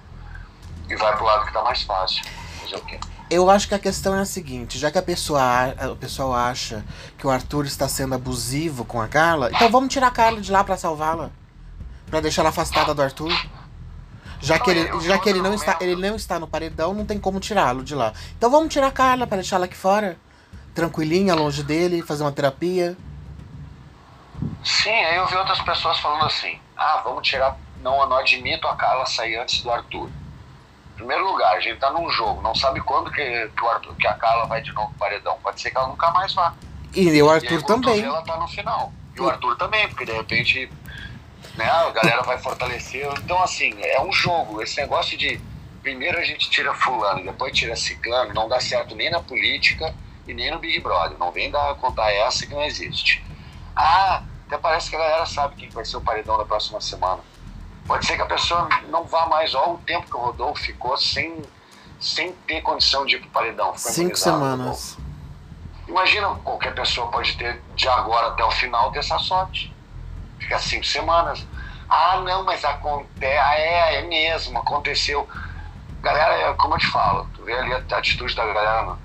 e 0.89 0.95
vai 0.95 1.15
pro 1.15 1.25
lado 1.25 1.45
que 1.45 1.53
tá 1.53 1.63
mais 1.63 1.81
fácil. 1.83 2.23
Fazer 2.61 2.75
o 2.75 2.81
quê? 2.85 2.99
Eu 3.29 3.49
acho 3.49 3.67
que 3.67 3.73
a 3.73 3.79
questão 3.79 4.15
é 4.15 4.19
a 4.19 4.25
seguinte, 4.25 4.77
já 4.77 4.91
que 4.91 4.97
a 4.97 5.01
pessoa, 5.01 5.41
o 5.91 5.95
pessoal 5.95 6.35
acha 6.35 6.85
que 7.17 7.25
o 7.25 7.29
Arthur 7.31 7.65
está 7.65 7.87
sendo 7.87 8.13
abusivo 8.13 8.85
com 8.85 9.01
a 9.01 9.07
Carla, 9.07 9.49
então 9.51 9.69
vamos 9.71 9.91
tirar 9.91 10.07
a 10.07 10.11
Carla 10.11 10.39
de 10.39 10.51
lá 10.51 10.63
pra 10.63 10.77
salvá-la. 10.77 11.31
Pra 12.07 12.19
deixar 12.19 12.43
ela 12.43 12.49
afastada 12.49 12.93
do 12.93 13.01
Arthur. 13.01 13.31
Já 14.39 14.59
que 14.59 14.69
ele, 14.69 15.01
já 15.01 15.17
que 15.17 15.29
ele 15.29 15.41
não 15.41 15.53
está, 15.53 15.71
argumento. 15.71 15.99
ele 15.99 16.09
não 16.09 16.15
está 16.15 16.37
no 16.37 16.47
paredão, 16.47 16.93
não 16.93 17.05
tem 17.05 17.17
como 17.17 17.39
tirá-lo 17.39 17.81
de 17.81 17.95
lá. 17.95 18.13
Então 18.37 18.51
vamos 18.51 18.71
tirar 18.71 18.87
a 18.87 18.91
Carla 18.91 19.25
pra 19.25 19.37
deixá-la 19.37 19.65
aqui 19.65 19.75
fora. 19.75 20.17
Tranquilinha, 20.75 21.33
longe 21.33 21.63
dele, 21.63 22.01
fazer 22.01 22.23
uma 22.23 22.31
terapia. 22.31 22.97
Sim, 24.63 24.91
aí 24.91 25.15
eu 25.15 25.25
vi 25.27 25.35
outras 25.37 25.61
pessoas 25.61 25.97
falando 25.99 26.25
assim: 26.25 26.59
ah, 26.75 27.01
vamos 27.03 27.27
tirar. 27.27 27.57
Não, 27.81 27.99
eu 28.01 28.07
não 28.07 28.17
admito 28.17 28.67
a 28.67 28.75
Carla 28.75 29.05
sair 29.05 29.37
antes 29.37 29.61
do 29.61 29.71
Arthur. 29.71 30.09
Em 31.03 31.05
primeiro 31.05 31.29
lugar, 31.29 31.53
a 31.53 31.59
gente 31.59 31.79
tá 31.79 31.91
num 31.91 32.09
jogo, 32.09 32.41
não 32.41 32.55
sabe 32.55 32.79
quando 32.79 33.11
que, 33.11 33.49
que, 33.49 33.61
o 33.61 33.67
Arthur, 33.67 33.93
que 33.95 34.07
a 34.07 34.13
Carla 34.13 34.45
vai 34.45 34.61
de 34.61 34.71
novo 34.71 34.87
pro 34.91 34.99
paredão. 34.99 35.37
Pode 35.43 35.59
ser 35.59 35.69
que 35.69 35.77
ela 35.77 35.87
nunca 35.87 36.09
mais 36.11 36.33
vá. 36.33 36.53
E 36.95 37.05
o 37.05 37.13
E 37.13 37.21
aí, 37.21 37.29
Arthur 37.29 37.61
quando 37.61 37.81
tu 37.81 37.89
também. 37.89 38.05
ela 38.05 38.21
tá 38.21 38.37
no 38.37 38.47
final. 38.47 38.93
E 39.13 39.19
o 39.19 39.29
Arthur 39.29 39.57
também, 39.57 39.85
porque 39.89 40.05
de 40.05 40.13
repente 40.13 40.71
né, 41.57 41.69
a 41.69 41.89
galera 41.89 42.21
vai 42.21 42.37
fortalecer. 42.37 43.05
Então, 43.17 43.43
assim, 43.43 43.73
é 43.81 44.01
um 44.01 44.13
jogo. 44.13 44.61
Esse 44.61 44.77
negócio 44.79 45.17
de 45.17 45.41
primeiro 45.81 46.17
a 46.17 46.23
gente 46.23 46.49
tira 46.49 46.73
fulano 46.73 47.19
e 47.19 47.23
depois 47.25 47.51
tira 47.51 47.75
ciclano, 47.75 48.33
não 48.33 48.47
dá 48.47 48.61
certo 48.61 48.95
nem 48.95 49.11
na 49.11 49.19
política 49.19 49.93
e 50.25 50.33
nem 50.33 50.51
no 50.51 50.59
Big 50.59 50.79
Brother. 50.79 51.17
Não 51.17 51.33
vem 51.33 51.51
dar, 51.51 51.75
contar 51.75 52.13
essa 52.13 52.47
que 52.47 52.53
não 52.53 52.63
existe. 52.63 53.21
Ah, 53.75 54.23
até 54.47 54.57
parece 54.57 54.89
que 54.89 54.95
a 54.95 54.99
galera 54.99 55.25
sabe 55.25 55.57
quem 55.57 55.67
vai 55.67 55.83
ser 55.83 55.97
o 55.97 56.01
paredão 56.01 56.37
da 56.37 56.45
próxima 56.45 56.79
semana. 56.79 57.19
Pode 57.87 58.05
ser 58.05 58.15
que 58.15 58.21
a 58.21 58.25
pessoa 58.25 58.69
não 58.89 59.03
vá 59.03 59.25
mais. 59.25 59.53
Olha 59.53 59.71
o 59.71 59.77
tempo 59.79 60.07
que 60.07 60.15
o 60.15 60.19
Rodolfo 60.19 60.61
ficou 60.61 60.97
sem, 60.97 61.41
sem 61.99 62.31
ter 62.47 62.61
condição 62.61 63.05
de 63.05 63.15
ir 63.15 63.19
pro 63.19 63.29
paredão. 63.29 63.75
Cinco 63.77 64.15
semanas. 64.15 64.97
Imagina, 65.87 66.29
qualquer 66.43 66.73
pessoa 66.73 67.07
pode 67.11 67.35
ter, 67.37 67.61
de 67.75 67.87
agora 67.89 68.27
até 68.27 68.43
o 68.43 68.51
final, 68.51 68.91
ter 68.91 68.99
essa 68.99 69.19
sorte. 69.19 69.73
Ficar 70.39 70.59
cinco 70.59 70.85
semanas. 70.85 71.45
Ah, 71.89 72.21
não, 72.21 72.43
mas 72.43 72.63
acontece. 72.63 73.37
Ah, 73.37 73.59
é, 73.59 73.95
é 73.99 74.01
mesmo, 74.03 74.57
aconteceu. 74.57 75.27
Galera, 76.01 76.35
é 76.35 76.53
como 76.53 76.75
eu 76.75 76.79
te 76.79 76.87
falo, 76.87 77.29
tu 77.33 77.43
vê 77.43 77.53
ali 77.53 77.73
a 77.73 77.77
atitude 77.77 78.35
da 78.35 78.45
galera 78.45 78.83
no 78.83 78.99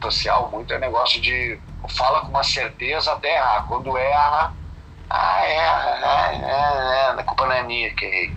social, 0.00 0.50
muito 0.50 0.72
é 0.72 0.78
negócio 0.78 1.20
de 1.20 1.58
fala 1.88 2.22
com 2.22 2.28
uma 2.28 2.42
certeza 2.42 3.12
até 3.12 3.36
errar. 3.36 3.66
Quando 3.66 3.96
erra, 3.96 4.52
ah, 5.14 5.44
é, 5.44 5.56
é, 5.56 6.40
é, 6.40 7.16
é, 7.16 7.20
a 7.20 7.22
culpa 7.22 7.44
não 7.44 7.52
é 7.52 7.62
minha 7.62 7.94
que. 7.94 8.32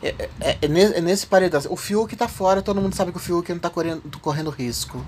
É, 0.00 0.28
é, 0.40 0.58
é, 0.62 1.00
nesse 1.00 1.26
paredão. 1.26 1.60
O 1.68 1.76
Fiuk 1.76 2.14
tá 2.14 2.28
fora, 2.28 2.62
todo 2.62 2.80
mundo 2.80 2.94
sabe 2.94 3.10
que 3.10 3.16
o 3.16 3.20
Fiuk 3.20 3.50
não 3.52 3.58
tá 3.58 3.68
correndo, 3.68 4.02
correndo 4.20 4.50
risco. 4.50 5.04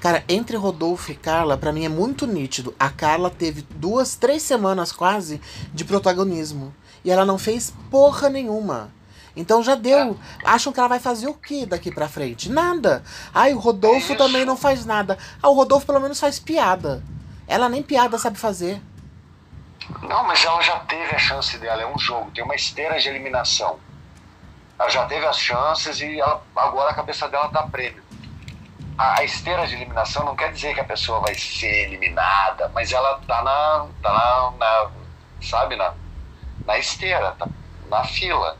Cara, 0.00 0.24
entre 0.28 0.56
Rodolfo 0.56 1.12
e 1.12 1.14
Carla, 1.14 1.56
para 1.56 1.72
mim 1.72 1.84
é 1.84 1.88
muito 1.88 2.26
nítido. 2.26 2.74
A 2.78 2.90
Carla 2.90 3.30
teve 3.30 3.62
duas, 3.76 4.16
três 4.16 4.42
semanas 4.42 4.90
quase 4.90 5.40
de 5.72 5.84
protagonismo. 5.84 6.74
E 7.04 7.10
ela 7.10 7.24
não 7.24 7.38
fez 7.38 7.72
porra 7.90 8.28
nenhuma. 8.28 8.92
Então 9.36 9.62
já 9.62 9.76
deu. 9.76 10.16
Acham 10.44 10.72
que 10.72 10.80
ela 10.80 10.88
vai 10.88 10.98
fazer 10.98 11.28
o 11.28 11.34
que 11.34 11.64
daqui 11.66 11.90
pra 11.92 12.08
frente? 12.08 12.50
Nada. 12.50 13.04
Ai, 13.32 13.54
o 13.54 13.58
Rodolfo 13.58 14.12
é 14.12 14.16
também 14.16 14.44
não 14.44 14.56
faz 14.56 14.84
nada. 14.84 15.16
Ah, 15.40 15.48
o 15.48 15.54
Rodolfo 15.54 15.86
pelo 15.86 16.00
menos 16.00 16.18
faz 16.18 16.38
piada. 16.40 17.02
Ela 17.46 17.68
nem 17.68 17.82
piada 17.82 18.18
sabe 18.18 18.38
fazer. 18.38 18.82
Não, 20.02 20.24
mas 20.24 20.44
ela 20.44 20.62
já 20.62 20.78
teve 20.80 21.14
a 21.14 21.18
chance 21.18 21.58
dela. 21.58 21.82
É 21.82 21.86
um 21.86 21.98
jogo, 21.98 22.30
tem 22.30 22.44
uma 22.44 22.54
esteira 22.54 22.98
de 22.98 23.08
eliminação. 23.08 23.78
Ela 24.78 24.88
já 24.88 25.06
teve 25.06 25.24
as 25.26 25.38
chances 25.38 26.00
e 26.00 26.20
ela, 26.20 26.42
agora 26.56 26.90
a 26.90 26.94
cabeça 26.94 27.28
dela 27.28 27.48
tá 27.48 27.62
prêmio. 27.64 28.02
A, 28.96 29.20
a, 29.20 29.24
esteira 29.24 29.66
de 29.66 29.74
eliminação 29.74 30.24
não 30.24 30.36
quer 30.36 30.52
dizer 30.52 30.74
que 30.74 30.80
a 30.80 30.84
pessoa 30.84 31.20
vai 31.20 31.34
ser 31.34 31.86
eliminada, 31.86 32.70
mas 32.74 32.92
ela 32.92 33.20
tá 33.26 33.42
na. 33.42 33.86
tá 34.02 34.12
na, 34.12 34.50
na 34.58 34.90
sabe, 35.42 35.76
na, 35.76 35.92
na 36.64 36.78
esteira, 36.78 37.32
tá 37.32 37.46
na 37.88 38.04
fila. 38.04 38.56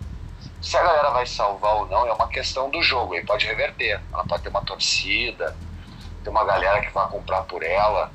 Se 0.60 0.76
a 0.76 0.82
galera 0.82 1.10
vai 1.10 1.26
salvar 1.26 1.74
ou 1.76 1.86
não 1.86 2.06
é 2.06 2.12
uma 2.12 2.28
questão 2.28 2.70
do 2.70 2.82
jogo, 2.82 3.14
aí 3.14 3.24
pode 3.24 3.46
reverter. 3.46 4.00
Ela 4.12 4.24
pode 4.24 4.42
ter 4.42 4.48
uma 4.48 4.62
torcida, 4.62 5.56
ter 6.22 6.30
uma 6.30 6.44
galera 6.44 6.80
que 6.80 6.90
vai 6.90 7.06
comprar 7.08 7.42
por 7.42 7.62
ela. 7.62 8.10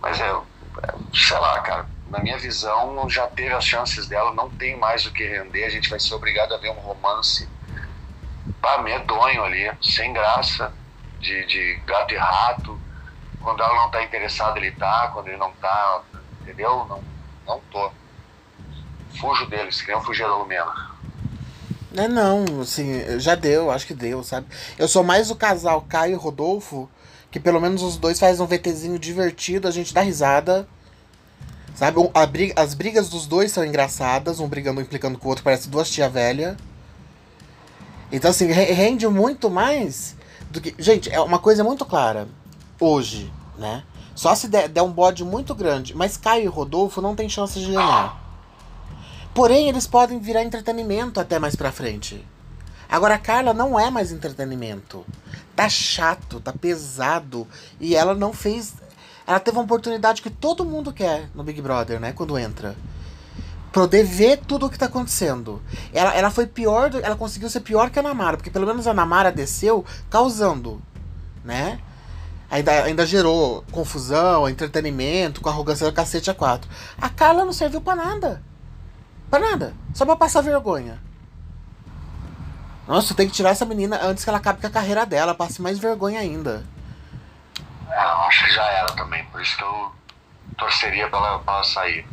Mas 0.00 0.20
é, 0.20 0.40
sei 1.12 1.38
lá, 1.38 1.60
cara, 1.60 1.86
na 2.08 2.18
minha 2.18 2.38
visão, 2.38 3.08
já 3.08 3.26
teve 3.26 3.54
as 3.54 3.64
chances 3.64 4.06
dela, 4.06 4.34
não 4.34 4.50
tem 4.50 4.76
mais 4.76 5.06
o 5.06 5.12
que 5.12 5.26
render, 5.26 5.64
a 5.64 5.70
gente 5.70 5.88
vai 5.88 6.00
ser 6.00 6.14
obrigado 6.14 6.54
a 6.54 6.58
ver 6.58 6.70
um 6.70 6.80
romance 6.80 7.48
pá, 8.60 8.78
medonho 8.78 9.44
ali, 9.44 9.70
sem 9.82 10.12
graça, 10.12 10.72
de, 11.18 11.46
de 11.46 11.74
gato 11.86 12.14
e 12.14 12.16
rato. 12.16 12.80
Quando 13.40 13.62
ela 13.62 13.74
não 13.74 13.90
tá 13.90 14.02
interessada, 14.02 14.58
ele 14.58 14.70
tá, 14.72 15.10
quando 15.12 15.28
ele 15.28 15.36
não 15.36 15.52
tá, 15.52 16.02
entendeu? 16.42 16.84
Não, 16.88 17.02
não 17.46 17.60
tô. 17.70 17.90
Fujo 19.18 19.46
deles, 19.46 19.80
queriam 19.80 20.02
fugir 20.02 20.26
da 20.26 20.36
Lumena. 20.36 20.90
É 21.96 22.06
não, 22.06 22.60
assim, 22.60 23.18
já 23.18 23.34
deu, 23.34 23.70
acho 23.70 23.86
que 23.86 23.94
deu, 23.94 24.22
sabe? 24.22 24.46
Eu 24.78 24.86
sou 24.86 25.02
mais 25.02 25.30
o 25.30 25.36
casal 25.36 25.82
Caio 25.82 26.12
e 26.12 26.16
Rodolfo, 26.16 26.88
que 27.30 27.38
pelo 27.38 27.60
menos 27.60 27.82
os 27.82 27.96
dois 27.96 28.18
fazem 28.18 28.44
um 28.44 28.48
VTzinho 28.48 28.98
divertido, 28.98 29.68
a 29.68 29.70
gente 29.70 29.94
dá 29.94 30.00
risada. 30.00 30.68
Sabe? 31.74 31.96
Briga, 32.30 32.60
as 32.60 32.74
brigas 32.74 33.08
dos 33.08 33.26
dois 33.26 33.52
são 33.52 33.64
engraçadas, 33.64 34.40
um 34.40 34.48
brigando 34.48 34.80
implicando 34.80 35.18
com 35.18 35.26
o 35.26 35.28
outro, 35.30 35.44
parece 35.44 35.68
duas 35.68 35.90
tia 35.90 36.08
velha. 36.08 36.56
Então, 38.12 38.30
assim, 38.30 38.46
rende 38.46 39.06
muito 39.06 39.48
mais 39.48 40.16
do 40.50 40.60
que. 40.60 40.74
Gente, 40.78 41.08
é 41.10 41.20
uma 41.20 41.38
coisa 41.38 41.62
muito 41.62 41.84
clara. 41.86 42.28
Hoje, 42.78 43.32
né? 43.56 43.84
Só 44.14 44.34
se 44.34 44.48
der, 44.48 44.68
der 44.68 44.82
um 44.82 44.90
bode 44.90 45.24
muito 45.24 45.54
grande. 45.54 45.94
Mas 45.94 46.16
Caio 46.16 46.44
e 46.44 46.48
Rodolfo 46.48 47.00
não 47.00 47.14
tem 47.14 47.28
chance 47.28 47.58
de 47.58 47.66
ganhar. 47.66 48.18
Porém, 49.32 49.68
eles 49.68 49.86
podem 49.86 50.18
virar 50.18 50.42
entretenimento 50.42 51.20
até 51.20 51.38
mais 51.38 51.54
pra 51.54 51.70
frente. 51.70 52.22
Agora, 52.90 53.14
a 53.14 53.18
Carla 53.18 53.54
não 53.54 53.78
é 53.78 53.88
mais 53.88 54.10
entretenimento. 54.10 55.06
Tá 55.54 55.68
chato, 55.68 56.40
tá 56.40 56.52
pesado. 56.52 57.46
E 57.78 57.94
ela 57.94 58.14
não 58.14 58.32
fez. 58.32 58.74
Ela 59.26 59.38
teve 59.38 59.56
uma 59.56 59.64
oportunidade 59.64 60.20
que 60.20 60.30
todo 60.30 60.64
mundo 60.64 60.92
quer 60.92 61.30
no 61.34 61.44
Big 61.44 61.62
Brother, 61.62 62.00
né? 62.00 62.12
Quando 62.12 62.36
entra. 62.36 62.74
Poder 63.72 64.02
ver 64.02 64.38
tudo 64.38 64.66
o 64.66 64.70
que 64.70 64.76
tá 64.76 64.86
acontecendo. 64.86 65.62
Ela, 65.92 66.12
ela 66.14 66.30
foi 66.32 66.46
pior. 66.46 66.90
Ela 67.00 67.14
conseguiu 67.14 67.48
ser 67.48 67.60
pior 67.60 67.90
que 67.90 67.98
a 68.00 68.02
Namara. 68.02 68.36
Porque 68.36 68.50
pelo 68.50 68.66
menos 68.66 68.88
a 68.88 68.94
Namara 68.94 69.30
desceu 69.30 69.84
causando. 70.10 70.82
Né? 71.44 71.78
Ainda, 72.50 72.72
ainda 72.82 73.06
gerou 73.06 73.64
confusão, 73.70 74.48
entretenimento, 74.48 75.40
com 75.40 75.48
arrogância 75.48 75.86
do 75.86 75.92
cacete 75.92 76.28
a 76.28 76.34
quatro. 76.34 76.68
A 77.00 77.08
Carla 77.08 77.44
não 77.44 77.52
serviu 77.52 77.80
para 77.80 78.04
nada. 78.04 78.42
Pra 79.30 79.38
nada. 79.38 79.74
Só 79.94 80.04
pra 80.04 80.16
passar 80.16 80.40
vergonha. 80.40 81.09
Nossa, 82.90 83.14
tem 83.14 83.28
que 83.28 83.32
tirar 83.32 83.50
essa 83.50 83.64
menina 83.64 84.00
antes 84.02 84.24
que 84.24 84.28
ela 84.28 84.40
acabe 84.40 84.60
com 84.60 84.66
a 84.66 84.70
carreira 84.70 85.06
dela, 85.06 85.32
passe 85.32 85.62
mais 85.62 85.78
vergonha 85.78 86.18
ainda. 86.18 86.66
É, 87.88 88.02
eu 88.02 88.22
acho 88.22 88.44
que 88.44 88.50
já 88.50 88.64
era 88.64 88.88
também, 88.94 89.24
por 89.26 89.40
isso 89.40 89.56
que 89.56 89.62
eu 89.62 89.92
torceria 90.58 91.08
pra 91.08 91.20
ela, 91.20 91.38
pra 91.38 91.54
ela 91.54 91.62
sair. 91.62 92.04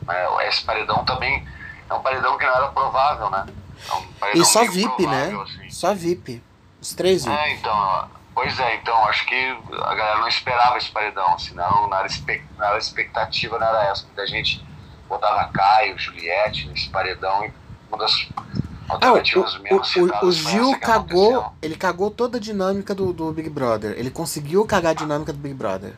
Esse 0.47 0.63
paredão 0.63 1.03
também 1.03 1.43
é 1.89 1.93
um 1.95 1.99
paredão 1.99 2.37
que 2.37 2.45
não 2.45 2.55
era 2.55 2.67
provável, 2.67 3.27
né? 3.31 3.47
É 3.89 3.93
um 4.35 4.39
e 4.39 4.45
só 4.45 4.65
VIP, 4.65 5.07
né? 5.07 5.35
Assim. 5.41 5.69
Só 5.71 5.95
VIP. 5.95 6.43
Os 6.79 6.93
três 6.93 7.25
VIP. 7.25 7.35
É, 7.35 7.53
então, 7.55 8.09
pois 8.35 8.59
é, 8.59 8.75
então, 8.75 9.03
acho 9.05 9.25
que 9.25 9.57
a 9.81 9.95
galera 9.95 10.19
não 10.19 10.27
esperava 10.27 10.77
esse 10.77 10.91
paredão, 10.91 11.33
assim, 11.33 11.55
não, 11.55 11.91
era, 11.91 12.07
não 12.55 12.67
era 12.67 12.77
expectativa, 12.77 13.57
não 13.57 13.65
era 13.65 13.85
essa. 13.85 14.05
Muita 14.05 14.27
gente 14.27 14.63
botava 15.09 15.49
Caio, 15.51 15.97
Juliette 15.97 16.67
nesse 16.67 16.87
paredão 16.89 17.45
e 17.45 17.53
uma 17.89 17.97
das 17.97 18.29
ah, 18.89 19.13
o, 19.13 19.17
o, 19.17 19.75
o, 19.75 20.27
o 20.27 20.31
Gil 20.31 20.79
cagou, 20.79 21.51
ele 21.61 21.75
cagou 21.75 22.09
toda 22.09 22.37
a 22.37 22.41
dinâmica 22.41 22.95
do, 22.95 23.11
do 23.11 23.31
Big 23.31 23.49
Brother. 23.49 23.95
Ele 23.97 24.09
conseguiu 24.09 24.65
cagar 24.65 24.91
a 24.91 24.95
dinâmica 24.95 25.33
do 25.33 25.39
Big 25.39 25.53
Brother. 25.53 25.93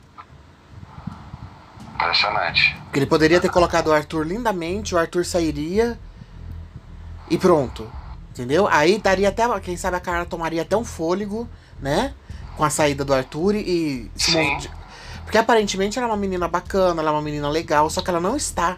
Impressionante. 1.95 2.75
Porque 2.85 2.99
ele 2.99 3.05
poderia 3.05 3.39
ter 3.39 3.49
colocado 3.49 3.87
o 3.87 3.93
Arthur 3.93 4.25
lindamente, 4.25 4.95
o 4.95 4.97
Arthur 4.97 5.25
sairia 5.25 5.99
e 7.29 7.37
pronto. 7.37 7.89
Entendeu? 8.31 8.67
Aí 8.67 8.97
daria 8.97 9.29
até, 9.29 9.59
quem 9.59 9.75
sabe 9.75 9.97
a 9.97 9.99
Carla 9.99 10.25
tomaria 10.25 10.61
até 10.61 10.75
um 10.75 10.85
fôlego, 10.85 11.47
né? 11.79 12.13
Com 12.57 12.63
a 12.63 12.69
saída 12.69 13.03
do 13.03 13.13
Arthur 13.13 13.55
e. 13.55 14.09
Sim. 14.15 14.57
Porque 15.23 15.37
aparentemente 15.37 15.99
ela 15.99 16.07
é 16.07 16.11
uma 16.11 16.17
menina 16.17 16.47
bacana, 16.47 17.01
ela 17.01 17.11
é 17.11 17.13
uma 17.13 17.21
menina 17.21 17.49
legal, 17.49 17.89
só 17.89 18.01
que 18.01 18.09
ela 18.09 18.19
não 18.19 18.35
está 18.35 18.77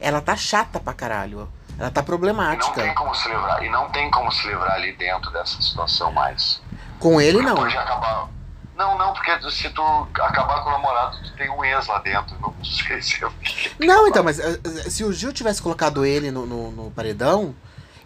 ela 0.00 0.20
tá 0.20 0.36
chata 0.36 0.78
pra 0.78 0.92
caralho. 0.92 1.48
Ela 1.78 1.90
tá 1.90 2.02
problemática. 2.02 2.80
E 2.80 2.86
não 2.86 2.86
tem 2.86 2.94
como 2.94 3.14
se 3.14 3.28
livrar. 3.28 3.62
E 3.62 3.68
não 3.68 3.90
tem 3.90 4.10
como 4.10 4.32
se 4.32 4.46
livrar 4.46 4.72
ali 4.72 4.92
dentro 4.92 5.30
dessa 5.30 5.60
situação 5.60 6.12
mais. 6.12 6.60
Com 6.98 7.20
ele 7.20 7.42
não. 7.42 7.54
Pode 7.54 7.76
acabar. 7.76 8.28
Não, 8.76 8.98
não, 8.98 9.14
porque 9.14 9.50
se 9.50 9.70
tu 9.70 9.82
acabar 10.20 10.62
com 10.62 10.68
o 10.68 10.72
namorado, 10.72 11.16
tu 11.22 11.32
tem 11.34 11.50
um 11.50 11.64
ex 11.64 11.86
lá 11.86 11.98
dentro. 11.98 12.36
Não 12.40 12.54
sei 12.64 13.00
se 13.00 13.22
eu... 13.22 13.32
Não, 13.80 14.06
então, 14.06 14.22
mas 14.22 14.38
eh, 14.38 14.60
eh, 14.62 14.90
se 14.90 15.02
o 15.02 15.12
Gil 15.12 15.32
tivesse 15.32 15.62
colocado 15.62 16.04
ele 16.04 16.30
no, 16.30 16.44
no, 16.44 16.70
no 16.70 16.90
paredão, 16.90 17.54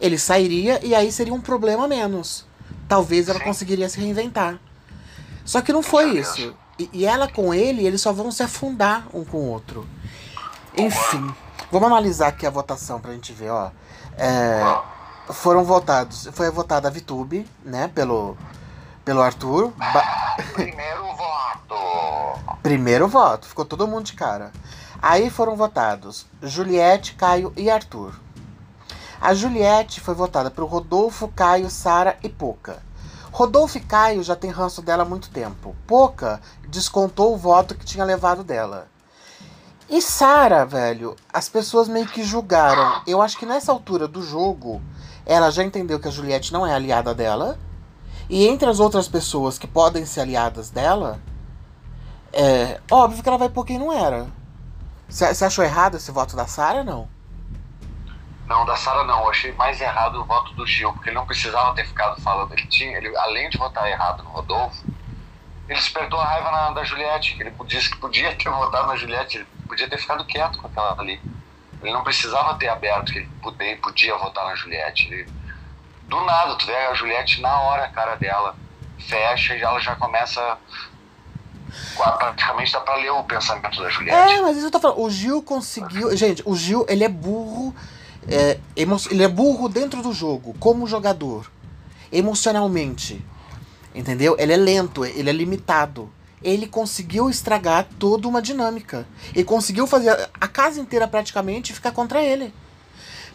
ele 0.01 0.17
sairia 0.17 0.79
e 0.85 0.95
aí 0.95 1.11
seria 1.11 1.35
um 1.35 1.41
problema 1.41 1.89
menos. 1.89 2.47
Talvez 2.89 3.29
ela 3.29 3.41
Sim. 3.41 3.45
conseguiria 3.45 3.89
se 3.89 4.01
reinventar. 4.01 4.59
Só 5.45 5.61
que 5.61 5.73
não 5.73 5.83
foi 5.83 6.19
isso. 6.19 6.55
E, 6.79 6.89
e, 6.93 7.05
ela 7.05 7.27
com 7.27 7.53
ele, 7.53 7.85
eles 7.85 8.01
só 8.01 8.13
vão 8.13 8.31
se 8.31 8.43
afundar 8.43 9.07
um 9.13 9.25
com 9.25 9.39
o 9.39 9.49
outro. 9.51 9.87
Enfim. 10.77 11.35
Vamos 11.71 11.87
analisar 11.87 12.29
aqui 12.29 12.47
a 12.47 12.51
votação 12.51 13.01
pra 13.01 13.13
gente 13.13 13.33
ver, 13.33 13.51
ó. 13.51 13.71
É, 14.19 14.61
foram 15.33 15.63
votados. 15.63 16.29
Foi 16.33 16.51
votada 16.51 16.89
a 16.89 16.91
Vitube, 16.91 17.49
né? 17.65 17.89
Pelo, 17.89 18.37
pelo 19.05 19.23
Arthur. 19.23 19.73
Ba 19.77 20.37
Primeiro 20.53 21.05
voto. 21.15 22.59
Primeiro 22.63 23.09
voto. 23.09 23.47
Ficou 23.47 23.65
todo 23.65 23.87
mundo 23.87 24.07
de 24.07 24.15
cara. 24.15 24.51
Aí 25.01 25.31
foram 25.31 25.55
votados 25.55 26.27
Juliette, 26.43 27.15
Caio 27.15 27.53
e 27.57 27.71
Arthur. 27.71 28.19
A 29.21 29.33
Juliette 29.33 30.01
foi 30.01 30.15
votada 30.15 30.51
por 30.51 30.65
Rodolfo, 30.65 31.29
Caio, 31.29 31.71
Sara 31.71 32.19
e 32.23 32.29
Poca. 32.29 32.83
Rodolfo 33.31 33.79
e 33.79 33.81
Caio 33.81 34.25
já 34.25 34.35
tem 34.35 34.51
ranço 34.51 34.83
dela 34.83 35.05
há 35.05 35.07
muito 35.07 35.31
tempo. 35.31 35.77
Poca 35.87 36.41
descontou 36.69 37.33
o 37.33 37.39
voto 37.39 37.77
que 37.77 37.85
tinha 37.85 38.05
levado 38.05 38.43
dela. 38.43 38.89
E 39.91 40.01
Sara, 40.01 40.65
velho, 40.65 41.17
as 41.33 41.49
pessoas 41.49 41.89
meio 41.89 42.07
que 42.07 42.23
julgaram. 42.23 43.03
Eu 43.09 43.21
acho 43.21 43.37
que 43.37 43.45
nessa 43.45 43.73
altura 43.73 44.07
do 44.07 44.23
jogo, 44.23 44.81
ela 45.27 45.51
já 45.51 45.65
entendeu 45.65 45.99
que 45.99 46.07
a 46.07 46.13
Juliette 46.13 46.53
não 46.53 46.65
é 46.65 46.73
aliada 46.73 47.13
dela. 47.13 47.59
E 48.29 48.47
entre 48.47 48.71
as 48.71 48.79
outras 48.79 49.09
pessoas 49.09 49.59
que 49.59 49.67
podem 49.67 50.07
ser 50.07 50.21
aliadas 50.21 50.71
dela, 50.71 51.21
é 52.33 52.81
óbvio 52.89 53.21
que 53.21 53.29
ela 53.29 53.37
vai 53.37 53.49
pôr 53.49 53.65
quem 53.65 53.81
não 53.81 53.93
era. 53.93 54.29
Você 55.09 55.45
achou 55.45 55.65
errado 55.65 55.97
esse 55.97 56.13
voto 56.13 56.37
da 56.37 56.47
Sara 56.47 56.85
não? 56.85 57.09
Não, 58.47 58.65
da 58.65 58.77
Sara 58.77 59.03
não. 59.03 59.25
Eu 59.25 59.31
achei 59.31 59.51
mais 59.55 59.81
errado 59.81 60.21
o 60.21 60.25
voto 60.25 60.55
do 60.55 60.65
Gil, 60.65 60.93
porque 60.93 61.09
ele 61.09 61.17
não 61.17 61.27
precisava 61.27 61.75
ter 61.75 61.85
ficado 61.85 62.21
falando. 62.21 62.53
Ele 62.53 62.67
tinha, 62.69 62.97
ele, 62.97 63.17
além 63.17 63.51
de 63.51 63.59
votar 63.59 63.89
errado 63.89 64.23
no 64.23 64.31
Rodolfo, 64.31 64.85
ele 65.71 65.79
despertou 65.79 66.19
a 66.19 66.25
raiva 66.25 66.51
na, 66.51 66.71
da 66.73 66.83
Juliette. 66.83 67.37
Ele 67.39 67.53
disse 67.67 67.91
que 67.91 67.97
podia 67.99 68.35
ter 68.35 68.51
votado 68.51 68.89
na 68.89 68.97
Juliette, 68.97 69.39
ele 69.39 69.47
podia 69.69 69.89
ter 69.89 69.99
ficado 69.99 70.25
quieto 70.25 70.59
com 70.59 70.67
aquela 70.67 71.01
ali. 71.01 71.21
Ele 71.81 71.93
não 71.93 72.03
precisava 72.03 72.59
ter 72.59 72.69
aberto 72.69 73.13
que 73.13 73.21
ele 73.21 73.31
podia, 73.41 73.77
podia 73.77 74.17
votar 74.19 74.45
na 74.47 74.57
Juliette. 74.57 75.07
Ele, 75.07 75.29
do 76.09 76.21
nada, 76.25 76.57
tu 76.57 76.67
vê 76.67 76.75
a 76.75 76.95
Juliette 76.95 77.41
na 77.41 77.61
hora 77.61 77.85
a 77.85 77.89
cara 77.89 78.17
dela, 78.17 78.57
fecha 78.99 79.55
e 79.55 79.63
ela 79.63 79.79
já 79.79 79.95
começa. 79.95 80.59
Praticamente 81.97 82.73
dá 82.73 82.81
pra 82.81 82.97
ler 82.97 83.11
o 83.11 83.23
pensamento 83.23 83.81
da 83.81 83.89
Juliette. 83.89 84.33
É, 84.33 84.41
mas 84.41 84.57
isso 84.57 84.67
eu 84.67 84.71
tô 84.73 84.81
falando. 84.81 85.01
O 85.01 85.09
Gil 85.09 85.41
conseguiu. 85.41 86.17
Gente, 86.17 86.43
o 86.45 86.57
Gil, 86.57 86.85
ele 86.89 87.05
é 87.05 87.09
burro. 87.09 87.73
É, 88.29 88.59
ele 88.75 89.23
é 89.23 89.29
burro 89.29 89.69
dentro 89.69 90.03
do 90.03 90.13
jogo, 90.13 90.53
como 90.59 90.85
jogador. 90.89 91.49
Emocionalmente. 92.11 93.25
Entendeu? 93.95 94.37
Ele 94.39 94.53
é 94.53 94.57
lento, 94.57 95.05
ele 95.05 95.31
é 95.31 95.33
limitado. 95.33 96.11
Ele 96.43 96.67
conseguiu 96.67 97.29
estragar 97.29 97.87
toda 97.99 98.27
uma 98.27 98.41
dinâmica. 98.41 99.07
Ele 99.35 99.45
conseguiu 99.45 99.87
fazer 99.87 100.31
a 100.41 100.49
casa 100.49 100.81
inteira 100.81 101.07
praticamente 101.07 101.73
ficar 101.73 101.93
contra 101.93 102.23
ele. 102.23 102.53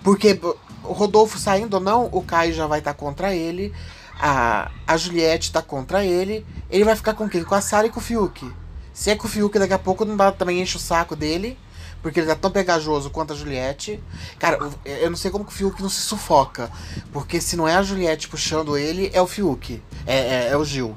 Porque 0.03 0.39
o 0.84 0.93
Rodolfo 0.93 1.38
saindo 1.38 1.76
ou 1.76 1.80
não, 1.80 2.10
o 2.12 2.22
Caio 2.22 2.53
já 2.53 2.68
vai 2.68 2.80
estar 2.80 2.93
tá 2.93 2.99
contra 2.99 3.36
ele. 3.36 3.74
A, 4.20 4.72
a 4.88 4.97
Juliette 4.97 5.51
tá 5.51 5.62
contra 5.62 6.03
ele. 6.03 6.45
Ele 6.70 6.84
vai 6.84 6.95
ficar 6.95 7.14
com 7.14 7.30
quem? 7.30 7.43
Com 7.43 7.56
a 7.56 7.62
Sarah 7.62 7.88
e 7.88 7.91
com 7.91 7.99
o 7.99 8.03
Fiuk. 8.03 8.51
Se 8.93 9.12
é 9.12 9.16
com 9.16 9.28
o 9.28 9.30
Fiuk, 9.30 9.60
daqui 9.60 9.74
a 9.74 9.80
pouco 9.80 10.06
não 10.06 10.16
dá, 10.16 10.32
também 10.32 10.62
enche 10.62 10.78
o 10.78 10.80
saco 10.80 11.16
dele. 11.16 11.58
Porque 12.06 12.20
ele 12.20 12.28
tá 12.28 12.36
tão 12.36 12.51
pegajoso 12.51 13.10
quanto 13.10 13.34
a 13.34 13.36
Juliette. 13.36 13.99
Cara, 14.38 14.60
eu 14.86 15.10
não 15.10 15.18
sei 15.18 15.32
como 15.32 15.43
que 15.43 15.51
o 15.51 15.56
Fiuk 15.56 15.82
não 15.82 15.89
se 15.89 16.01
sufoca. 16.01 16.70
Porque 17.12 17.41
se 17.41 17.56
não 17.56 17.68
é 17.68 17.76
a 17.76 17.82
Juliette 17.82 18.30
puxando 18.30 18.78
ele, 18.78 19.10
é 19.12 19.20
o 19.20 19.26
Fiuk. 19.26 19.82
É, 20.06 20.16
é, 20.16 20.49
é 20.49 20.56
o 20.56 20.64
Gil. 20.64 20.95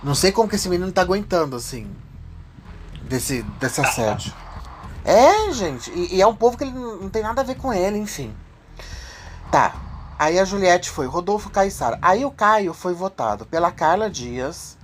Não 0.00 0.14
sei 0.14 0.30
como 0.30 0.48
que 0.48 0.54
esse 0.54 0.68
menino 0.68 0.92
tá 0.92 1.02
aguentando, 1.02 1.56
assim. 1.56 1.90
Desse, 3.02 3.42
desse 3.58 3.80
assédio. 3.80 4.32
É, 5.04 5.52
gente. 5.52 5.90
E, 5.90 6.14
e, 6.14 6.22
é 6.22 6.26
um 6.28 6.36
povo 6.36 6.56
que 6.56 6.62
ele 6.62 6.70
não 6.70 7.10
tem 7.10 7.24
nada 7.24 7.40
a 7.40 7.44
ver 7.44 7.56
com 7.56 7.72
ele, 7.72 7.98
enfim. 7.98 8.32
Tá. 9.50 9.74
Aí 10.16 10.38
a 10.38 10.44
Juliette 10.44 10.88
foi, 10.88 11.08
Rodolfo 11.08 11.50
Caissara. 11.50 11.98
Aí 12.00 12.24
o 12.24 12.30
Caio 12.30 12.72
foi 12.72 12.94
votado 12.94 13.44
pela 13.44 13.72
Carla 13.72 14.08
Dias, 14.08 14.78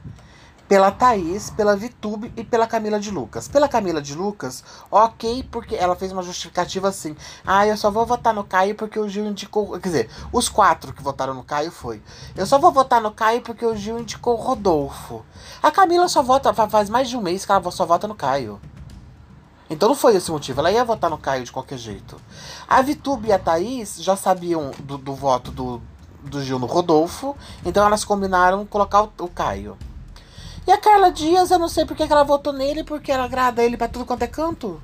pela 0.74 0.90
Thaís, 0.90 1.50
pela 1.50 1.76
Vitube 1.76 2.32
e 2.36 2.42
pela 2.42 2.66
Camila 2.66 2.98
de 2.98 3.08
Lucas. 3.08 3.46
Pela 3.46 3.68
Camila 3.68 4.02
de 4.02 4.12
Lucas, 4.12 4.64
ok, 4.90 5.46
porque 5.48 5.76
ela 5.76 5.94
fez 5.94 6.10
uma 6.10 6.20
justificativa 6.20 6.88
assim. 6.88 7.14
Ah, 7.46 7.64
eu 7.64 7.76
só 7.76 7.92
vou 7.92 8.04
votar 8.04 8.34
no 8.34 8.42
Caio 8.42 8.74
porque 8.74 8.98
o 8.98 9.08
Gil 9.08 9.24
indicou. 9.24 9.78
Quer 9.78 9.88
dizer, 9.88 10.10
os 10.32 10.48
quatro 10.48 10.92
que 10.92 11.00
votaram 11.00 11.32
no 11.32 11.44
Caio 11.44 11.70
foi. 11.70 12.02
Eu 12.34 12.44
só 12.44 12.58
vou 12.58 12.72
votar 12.72 13.00
no 13.00 13.12
Caio 13.12 13.40
porque 13.40 13.64
o 13.64 13.76
Gil 13.76 14.00
indicou 14.00 14.34
o 14.34 14.40
Rodolfo. 14.40 15.24
A 15.62 15.70
Camila 15.70 16.08
só 16.08 16.24
vota, 16.24 16.52
faz 16.52 16.90
mais 16.90 17.08
de 17.08 17.16
um 17.16 17.22
mês 17.22 17.46
que 17.46 17.52
ela 17.52 17.70
só 17.70 17.86
vota 17.86 18.08
no 18.08 18.16
Caio. 18.16 18.60
Então 19.70 19.88
não 19.88 19.94
foi 19.94 20.16
esse 20.16 20.32
motivo, 20.32 20.58
ela 20.58 20.72
ia 20.72 20.84
votar 20.84 21.08
no 21.08 21.18
Caio 21.18 21.44
de 21.44 21.52
qualquer 21.52 21.78
jeito. 21.78 22.20
A 22.66 22.82
Vitube 22.82 23.28
e 23.28 23.32
a 23.32 23.38
Thaís 23.38 24.02
já 24.02 24.16
sabiam 24.16 24.72
do, 24.80 24.98
do 24.98 25.14
voto 25.14 25.52
do, 25.52 25.80
do 26.24 26.42
Gil 26.42 26.58
no 26.58 26.66
Rodolfo, 26.66 27.36
então 27.64 27.86
elas 27.86 28.04
combinaram 28.04 28.66
colocar 28.66 29.04
o, 29.04 29.12
o 29.20 29.28
Caio. 29.28 29.78
E 30.66 30.72
a 30.72 30.78
Carla 30.78 31.12
Dias, 31.12 31.50
eu 31.50 31.58
não 31.58 31.68
sei 31.68 31.84
porque 31.84 32.06
que 32.06 32.12
ela 32.12 32.24
votou 32.24 32.52
nele, 32.52 32.84
porque 32.84 33.12
ela 33.12 33.24
agrada 33.24 33.62
ele 33.62 33.76
pra 33.76 33.86
tudo 33.86 34.06
quanto 34.06 34.22
é 34.22 34.26
canto. 34.26 34.82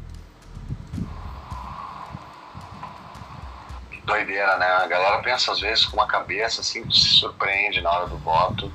Doideira, 4.04 4.58
né? 4.58 4.66
A 4.66 4.86
galera 4.86 5.22
pensa 5.22 5.52
às 5.52 5.60
vezes 5.60 5.86
com 5.86 5.96
uma 5.96 6.06
cabeça 6.06 6.60
assim, 6.60 6.88
se 6.90 7.18
surpreende 7.18 7.80
na 7.80 7.90
hora 7.90 8.06
do 8.08 8.18
voto. 8.18 8.70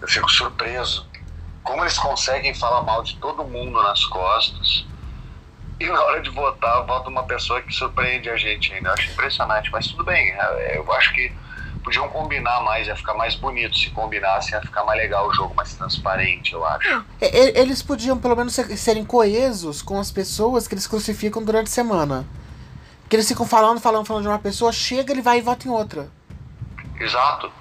Eu 0.00 0.06
fico 0.06 0.30
surpreso. 0.30 1.08
Como 1.64 1.82
eles 1.82 1.98
conseguem 1.98 2.54
falar 2.54 2.82
mal 2.82 3.02
de 3.02 3.16
todo 3.16 3.44
mundo 3.44 3.82
nas 3.82 4.04
costas 4.04 4.86
e 5.80 5.86
na 5.86 6.00
hora 6.00 6.20
de 6.20 6.30
votar, 6.30 6.84
vota 6.86 7.08
uma 7.08 7.24
pessoa 7.24 7.60
que 7.62 7.72
surpreende 7.72 8.30
a 8.30 8.36
gente 8.36 8.72
ainda. 8.72 8.90
Eu 8.90 8.94
acho 8.94 9.10
impressionante, 9.10 9.70
mas 9.72 9.88
tudo 9.88 10.04
bem. 10.04 10.32
Eu 10.74 10.92
acho 10.92 11.12
que 11.14 11.32
podiam 11.82 12.08
combinar 12.08 12.62
mais, 12.62 12.86
ia 12.86 12.96
ficar 12.96 13.14
mais 13.14 13.34
bonito. 13.34 13.76
Se 13.76 13.90
combinassem, 13.90 14.54
ia 14.54 14.60
ficar 14.60 14.84
mais 14.84 14.98
legal 14.98 15.28
o 15.28 15.34
jogo, 15.34 15.54
mais 15.54 15.74
transparente, 15.74 16.52
eu 16.52 16.64
acho. 16.64 17.04
É, 17.20 17.60
eles 17.60 17.82
podiam, 17.82 18.18
pelo 18.18 18.36
menos, 18.36 18.54
serem 18.54 19.04
coesos 19.04 19.82
com 19.82 19.98
as 19.98 20.10
pessoas 20.10 20.66
que 20.66 20.74
eles 20.74 20.86
crucificam 20.86 21.42
durante 21.42 21.66
a 21.68 21.70
semana. 21.70 22.26
Que 23.08 23.16
eles 23.16 23.28
ficam 23.28 23.46
falando, 23.46 23.80
falando, 23.80 24.06
falando 24.06 24.22
de 24.22 24.28
uma 24.28 24.38
pessoa, 24.38 24.72
chega, 24.72 25.12
ele 25.12 25.22
vai 25.22 25.38
e 25.38 25.42
vota 25.42 25.68
em 25.68 25.70
outra. 25.70 26.08
Exato. 26.98 27.52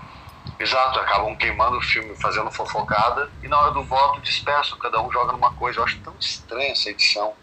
Exato, 0.59 0.99
acabam 0.99 1.35
queimando 1.35 1.77
o 1.77 1.81
filme, 1.81 2.15
fazendo 2.17 2.51
fofocada, 2.51 3.31
e 3.41 3.47
na 3.47 3.59
hora 3.59 3.71
do 3.71 3.83
voto 3.83 4.21
dispersam, 4.21 4.77
cada 4.77 5.01
um 5.01 5.11
joga 5.11 5.31
numa 5.31 5.51
coisa. 5.53 5.79
Eu 5.79 5.83
acho 5.83 5.97
tão 6.01 6.13
estranha 6.19 6.71
essa 6.71 6.91
edição. 6.91 7.33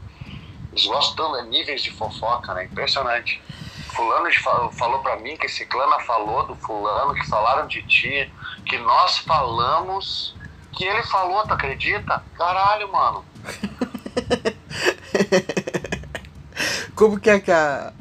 Eles 0.71 0.87
gostam 0.87 1.33
de 1.33 1.49
níveis 1.49 1.83
de 1.83 1.91
fofoca, 1.91 2.55
né? 2.55 2.65
Impressionante 2.67 3.43
fulano 3.89 4.29
falou 4.73 5.01
para 5.01 5.17
mim, 5.17 5.37
que 5.37 5.49
clã 5.67 5.99
falou 6.07 6.47
do 6.47 6.55
fulano, 6.57 7.15
que 7.15 7.27
falaram 7.27 7.67
de 7.67 7.83
ti, 7.83 8.31
que 8.65 8.79
nós 8.79 9.19
falamos, 9.19 10.35
que 10.73 10.85
ele 10.85 11.03
falou, 11.05 11.47
tu 11.47 11.55
acredita? 11.55 12.23
Caralho, 12.37 12.93
mano. 12.93 13.25
Como 16.95 17.19
que 17.19 17.31
é 17.31 17.41
que 17.41 17.51
a, 17.51 17.93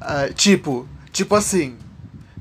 a, 0.00 0.28
tipo, 0.34 0.88
tipo 1.10 1.34
assim, 1.34 1.76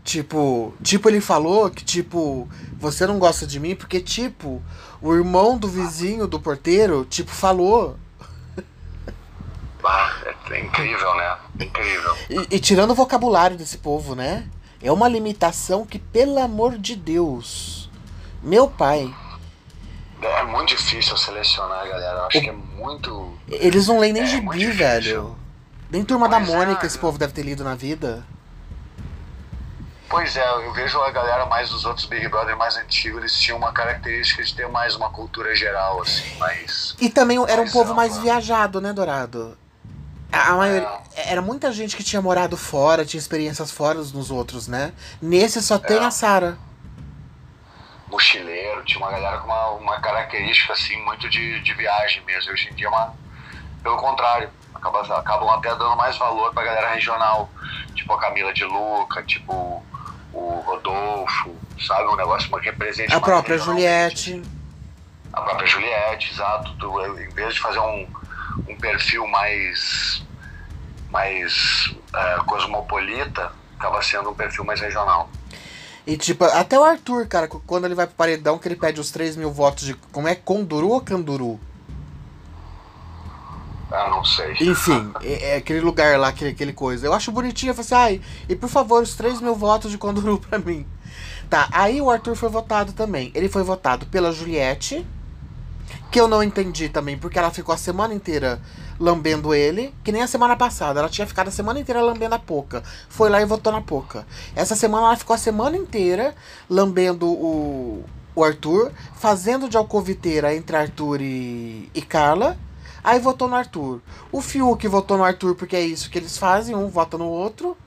tipo, 0.04 0.74
tipo 0.84 1.10
ele 1.10 1.22
falou 1.22 1.70
que 1.70 1.86
tipo, 1.86 2.50
você 2.74 3.08
não 3.08 3.18
gosta 3.18 3.48
de 3.48 3.58
mim 3.60 3.76
porque 3.76 4.02
tipo, 4.02 4.62
o 5.02 5.14
irmão 5.14 5.58
do 5.58 5.68
vizinho 5.68 6.28
do 6.28 6.40
porteiro, 6.40 7.06
tipo, 7.06 7.32
falou 7.32 7.98
ah, 9.84 10.14
é 10.52 10.60
incrível, 10.60 11.16
né? 11.16 11.38
Incrível. 11.60 12.18
E, 12.30 12.56
e, 12.56 12.60
tirando 12.60 12.92
o 12.92 12.96
vocabulário 12.96 13.58
desse 13.58 13.78
povo, 13.78 14.16
né? 14.16 14.48
É 14.82 14.92
uma 14.92 15.08
limitação 15.08 15.86
que, 15.86 16.00
pelo 16.00 16.40
amor 16.40 16.78
de 16.78 16.96
Deus, 16.96 17.90
meu 18.42 18.70
pai. 18.70 19.14
É 20.22 20.44
muito 20.44 20.70
difícil 20.70 21.16
selecionar, 21.18 21.88
galera. 21.88 22.20
Eu 22.20 22.26
acho 22.26 22.38
o... 22.38 22.42
que 22.42 22.50
é 22.50 22.54
muito. 22.54 23.34
Eles 23.48 23.88
não 23.88 24.00
leem 24.00 24.14
nem 24.14 24.24
é 24.24 24.26
gibi, 24.26 24.66
velho. 24.66 25.38
Nem 25.90 26.04
Turma 26.04 26.30
pois 26.30 26.46
da 26.46 26.54
Mônica 26.54 26.84
é, 26.84 26.88
esse 26.88 26.98
povo 26.98 27.18
deve 27.18 27.34
ter 27.34 27.42
lido 27.42 27.64
na 27.64 27.76
vida. 27.76 28.26
Pois 30.10 30.36
é, 30.36 30.48
eu 30.66 30.74
vejo 30.74 31.00
a 31.02 31.12
galera 31.12 31.46
mais 31.46 31.70
dos 31.70 31.86
outros 31.86 32.06
Big 32.06 32.28
Brother 32.28 32.58
mais 32.58 32.76
antigos, 32.76 33.20
eles 33.20 33.34
tinham 33.40 33.58
uma 33.58 33.72
característica 33.72 34.44
de 34.44 34.56
ter 34.56 34.68
mais 34.68 34.96
uma 34.96 35.10
cultura 35.12 35.56
geral, 35.56 36.02
assim, 36.02 36.36
mais. 36.38 36.96
E 37.00 37.10
também 37.10 37.38
era 37.48 37.62
um 37.62 37.70
povo 37.70 37.94
mais 37.94 38.18
viajado, 38.18 38.82
né, 38.82 38.92
Dourado? 38.92 39.56
A 40.32 40.54
maioria, 40.54 40.88
era 41.16 41.42
muita 41.42 41.72
gente 41.72 41.98
que 41.98 42.04
tinha 42.04 42.22
morado 42.22 42.56
fora, 42.56 43.04
tinha 43.04 43.20
experiências 43.20 43.72
fora 43.72 43.98
nos 44.00 44.30
outros, 44.30 44.68
né? 44.68 44.94
Nesse 45.22 45.62
só 45.62 45.80
tem 45.80 45.98
é. 45.98 46.06
a 46.06 46.12
Sara. 46.12 46.58
Mochileiro, 48.08 48.84
tinha 48.86 49.00
uma 49.00 49.12
galera 49.12 49.38
com 49.40 49.46
uma, 49.46 49.70
uma 49.72 50.00
característica 50.00 50.74
assim, 50.74 50.98
muito 51.04 51.30
de, 51.30 51.60
de 51.62 51.74
viagem 51.74 52.24
mesmo. 52.26 52.52
Hoje 52.52 52.70
em 52.70 52.76
dia, 52.76 52.88
é 52.88 52.90
uma, 52.90 53.14
pelo 53.84 53.98
contrário, 53.98 54.50
acabam, 54.74 55.02
acabam 55.12 55.50
até 55.50 55.70
dando 55.70 55.96
mais 55.96 56.18
valor 56.18 56.54
pra 56.54 56.64
galera 56.64 56.94
regional, 56.94 57.50
tipo 57.96 58.14
a 58.14 58.20
Camila 58.20 58.54
de 58.54 58.66
Luca, 58.66 59.24
tipo 59.24 59.84
o 60.34 60.64
Rodolfo, 60.66 61.56
sabe? 61.80 62.08
Um 62.08 62.16
negócio 62.16 62.50
que 62.50 62.66
representa. 62.66 63.16
A 63.16 63.22
própria 63.22 63.58
Juliette. 63.58 64.42
A 65.34 65.42
própria 65.42 65.68
Juliette, 65.68 66.32
exato. 66.32 66.74
Tu, 66.80 67.22
em 67.22 67.30
vez 67.30 67.56
de 67.56 67.60
fazer 67.60 67.80
um 67.80 68.08
um 68.68 68.76
perfil 68.76 69.28
mais, 69.28 70.24
mais 71.12 71.94
é, 72.14 72.38
cosmopolita, 72.46 73.52
acaba 73.78 74.02
sendo 74.02 74.30
um 74.30 74.34
perfil 74.34 74.64
mais 74.64 74.80
regional. 74.80 75.30
E 76.06 76.18
tipo, 76.18 76.44
até 76.44 76.78
o 76.80 76.84
Arthur, 76.84 77.28
cara, 77.28 77.48
quando 77.48 77.86
ele 77.86 77.96
vai 77.96 78.08
pro 78.08 78.16
paredão, 78.16 78.58
que 78.58 78.68
ele 78.68 78.76
pede 78.76 79.00
os 79.00 79.12
3 79.12 79.36
mil 79.36 79.52
votos 79.52 79.86
de. 79.86 79.94
Como 79.94 80.28
é? 80.28 80.34
Conduru 80.34 80.90
ou 80.90 81.02
Canduru? 81.02 81.60
Ah, 83.92 84.10
não 84.10 84.24
sei. 84.24 84.56
Enfim, 84.62 85.12
é, 85.22 85.52
é, 85.52 85.56
aquele 85.58 85.82
lugar 85.82 86.18
lá, 86.20 86.30
aquele, 86.30 86.52
aquele 86.52 86.74
coisa. 86.74 87.06
Eu 87.06 87.14
acho 87.14 87.32
bonitinho, 87.32 87.72
eu 87.72 87.76
falei 87.76 87.86
assim, 87.86 87.96
ai, 87.96 88.22
e 88.48 88.56
por 88.56 88.70
favor, 88.70 89.04
os 89.04 89.16
3 89.16 89.42
mil 89.42 89.56
votos 89.56 89.92
de 89.92 89.98
Conduru 89.98 90.40
pra 90.50 90.60
mim. 90.60 90.86
Tá, 91.50 91.68
aí 91.72 92.00
o 92.00 92.10
Arthur 92.10 92.36
foi 92.36 92.50
votado 92.50 92.94
também. 92.94 93.32
Ele 93.34 93.50
foi 93.50 93.64
votado 93.64 94.06
pela 94.06 94.32
Juliette, 94.32 95.06
que 96.12 96.20
eu 96.20 96.28
não 96.28 96.42
entendi 96.42 96.90
também, 96.90 97.18
porque 97.18 97.38
ela 97.38 97.52
ficou 97.52 97.74
a 97.74 97.78
semana 97.78 98.14
inteira 98.14 98.62
lambendo 99.00 99.54
ele, 99.54 99.94
que 100.04 100.12
nem 100.12 100.22
a 100.22 100.28
semana 100.28 100.56
passada. 100.56 101.00
Ela 101.00 101.10
tinha 101.10 101.28
ficado 101.28 101.50
a 101.50 101.52
semana 101.52 101.80
inteira 101.80 102.02
lambendo 102.02 102.36
a 102.36 102.40
Poca. 102.40 102.84
Foi 103.08 103.30
lá 103.30 103.42
e 103.42 103.46
votou 103.46 103.72
na 103.72 103.82
Poca. 103.82 104.26
Essa 104.56 104.76
semana 104.76 105.08
ela 105.08 105.16
ficou 105.16 105.34
a 105.34 105.38
semana 105.38 105.78
inteira 105.78 106.36
lambendo 106.70 107.28
o, 107.28 108.04
o 108.36 108.44
Arthur, 108.44 108.92
fazendo 109.16 109.70
de 109.70 109.78
alcoviteira 109.78 110.54
entre 110.56 110.76
Arthur 110.76 111.22
e, 111.22 111.90
e 111.94 112.02
Carla. 112.02 112.58
Aí 113.04 113.20
votou 113.20 113.48
no 113.48 113.56
Arthur. 113.56 114.02
O 114.32 114.42
Fiuk 114.42 114.88
votou 114.88 115.18
no 115.18 115.24
Arthur 115.24 115.56
porque 115.56 115.76
é 115.76 115.82
isso 115.82 116.10
que 116.10 116.18
eles 116.18 116.38
fazem, 116.38 116.76
um 116.76 116.90
vota 116.90 117.18
no 117.18 117.28
outro. 117.28 117.78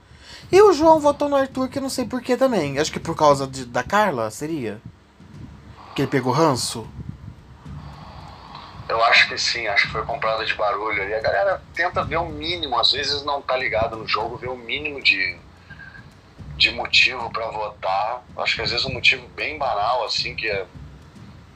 E 0.50 0.60
o 0.62 0.72
João 0.72 1.00
votou 1.00 1.28
no 1.28 1.36
Arthur, 1.36 1.68
que 1.68 1.80
não 1.80 1.88
sei 1.88 2.04
porquê 2.04 2.36
também. 2.36 2.78
Acho 2.78 2.92
que 2.92 3.00
por 3.00 3.16
causa 3.16 3.46
de, 3.46 3.64
da 3.64 3.82
Carla, 3.82 4.30
seria? 4.30 4.80
Que 5.94 6.02
ele 6.02 6.10
pegou 6.10 6.32
ranço? 6.32 6.86
Eu 8.92 9.02
acho 9.04 9.26
que 9.26 9.38
sim, 9.38 9.66
acho 9.68 9.86
que 9.86 9.92
foi 9.92 10.04
comprada 10.04 10.44
de 10.44 10.52
barulho. 10.52 11.08
E 11.08 11.14
a 11.14 11.20
galera 11.20 11.62
tenta 11.74 12.04
ver 12.04 12.18
o 12.18 12.26
mínimo, 12.26 12.78
às 12.78 12.92
vezes 12.92 13.24
não 13.24 13.40
tá 13.40 13.56
ligado 13.56 13.96
no 13.96 14.06
jogo, 14.06 14.36
ver 14.36 14.50
o 14.50 14.56
mínimo 14.56 15.02
de, 15.02 15.38
de 16.58 16.70
motivo 16.72 17.30
para 17.30 17.46
votar. 17.46 18.22
Acho 18.36 18.54
que 18.54 18.60
às 18.60 18.70
vezes 18.70 18.84
um 18.84 18.92
motivo 18.92 19.26
bem 19.28 19.56
banal, 19.56 20.04
assim, 20.04 20.34
que 20.34 20.46
é, 20.46 20.66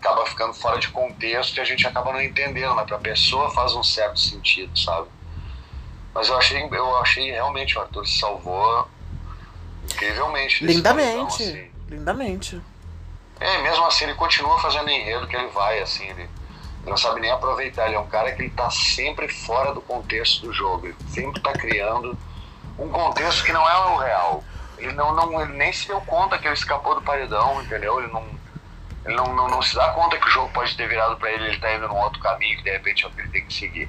acaba 0.00 0.24
ficando 0.24 0.54
fora 0.54 0.78
de 0.78 0.88
contexto 0.88 1.58
e 1.58 1.60
a 1.60 1.64
gente 1.64 1.86
acaba 1.86 2.10
não 2.10 2.22
entendendo, 2.22 2.74
mas 2.74 2.86
pra 2.86 2.96
pessoa 2.96 3.50
faz 3.50 3.74
um 3.74 3.82
certo 3.82 4.18
sentido, 4.18 4.74
sabe? 4.78 5.08
Mas 6.14 6.30
eu 6.30 6.38
achei, 6.38 6.62
eu 6.62 6.96
achei 6.96 7.30
realmente 7.32 7.76
o 7.76 7.82
Arthur 7.82 8.06
se 8.06 8.18
salvou 8.18 8.88
incrivelmente. 9.84 10.64
Lindamente. 10.64 11.42
assim. 11.42 11.70
Lindamente. 11.86 12.62
É, 13.38 13.58
mesmo 13.60 13.84
assim 13.84 14.04
ele 14.04 14.14
continua 14.14 14.58
fazendo 14.58 14.88
enredo 14.88 15.26
que 15.26 15.36
ele 15.36 15.48
vai, 15.48 15.82
assim, 15.82 16.08
ele 16.08 16.30
não 16.90 16.96
sabe 16.96 17.20
nem 17.20 17.30
aproveitar. 17.30 17.86
Ele 17.86 17.96
é 17.96 18.00
um 18.00 18.06
cara 18.06 18.32
que 18.32 18.42
ele 18.42 18.50
tá 18.50 18.70
sempre 18.70 19.28
fora 19.28 19.74
do 19.74 19.80
contexto 19.80 20.46
do 20.46 20.52
jogo. 20.52 20.86
Ele 20.86 20.96
sempre 21.08 21.40
tá 21.40 21.52
criando 21.52 22.16
um 22.78 22.88
contexto 22.88 23.44
que 23.44 23.52
não 23.52 23.68
é 23.68 23.76
o 23.86 23.96
real. 23.98 24.44
Ele, 24.78 24.92
não, 24.92 25.14
não, 25.14 25.40
ele 25.40 25.54
nem 25.54 25.72
se 25.72 25.88
deu 25.88 26.00
conta 26.02 26.38
que 26.38 26.46
ele 26.46 26.54
escapou 26.54 26.94
do 26.94 27.02
paredão, 27.02 27.62
entendeu? 27.62 27.98
Ele 27.98 28.12
não, 28.12 28.24
ele 29.04 29.16
não, 29.16 29.34
não, 29.34 29.48
não 29.48 29.62
se 29.62 29.74
dá 29.74 29.88
conta 29.88 30.18
que 30.18 30.26
o 30.26 30.30
jogo 30.30 30.50
pode 30.52 30.76
ter 30.76 30.88
virado 30.88 31.16
para 31.16 31.30
ele, 31.32 31.46
ele 31.46 31.58
tá 31.58 31.74
indo 31.74 31.88
num 31.88 31.96
outro 31.96 32.20
caminho 32.20 32.56
que 32.58 32.64
de 32.64 32.70
repente 32.70 33.04
é 33.04 33.08
o 33.08 33.10
que 33.10 33.20
ele 33.20 33.30
tem 33.30 33.44
que 33.44 33.54
seguir. 33.54 33.88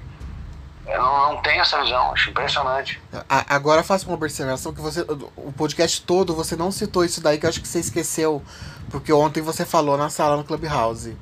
Eu 0.88 1.02
não, 1.02 1.34
não 1.34 1.42
tenho 1.42 1.62
essa 1.62 1.82
visão, 1.82 2.14
acho 2.14 2.30
impressionante. 2.30 3.02
Agora 3.28 3.84
faço 3.84 4.08
uma 4.08 4.16
observação 4.16 4.74
que 4.74 4.80
você. 4.80 5.06
O 5.36 5.52
podcast 5.52 6.02
todo 6.02 6.34
você 6.34 6.56
não 6.56 6.72
citou 6.72 7.04
isso 7.04 7.22
daí, 7.22 7.38
que 7.38 7.46
eu 7.46 7.50
acho 7.50 7.62
que 7.62 7.68
você 7.68 7.80
esqueceu. 7.80 8.42
Porque 8.90 9.12
ontem 9.12 9.42
você 9.42 9.66
falou 9.66 9.98
na 9.98 10.10
sala 10.10 10.38
no 10.38 10.46
Clubhouse. 10.46 11.18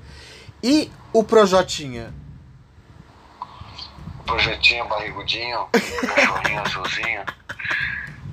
E 0.67 0.91
o 1.13 1.23
Projotinha? 1.23 2.11
O 4.19 4.23
Projetinha 4.23 4.83
barrigudinho, 4.85 5.67
cachorrinho 6.15 6.61
azulzinho. 6.65 7.21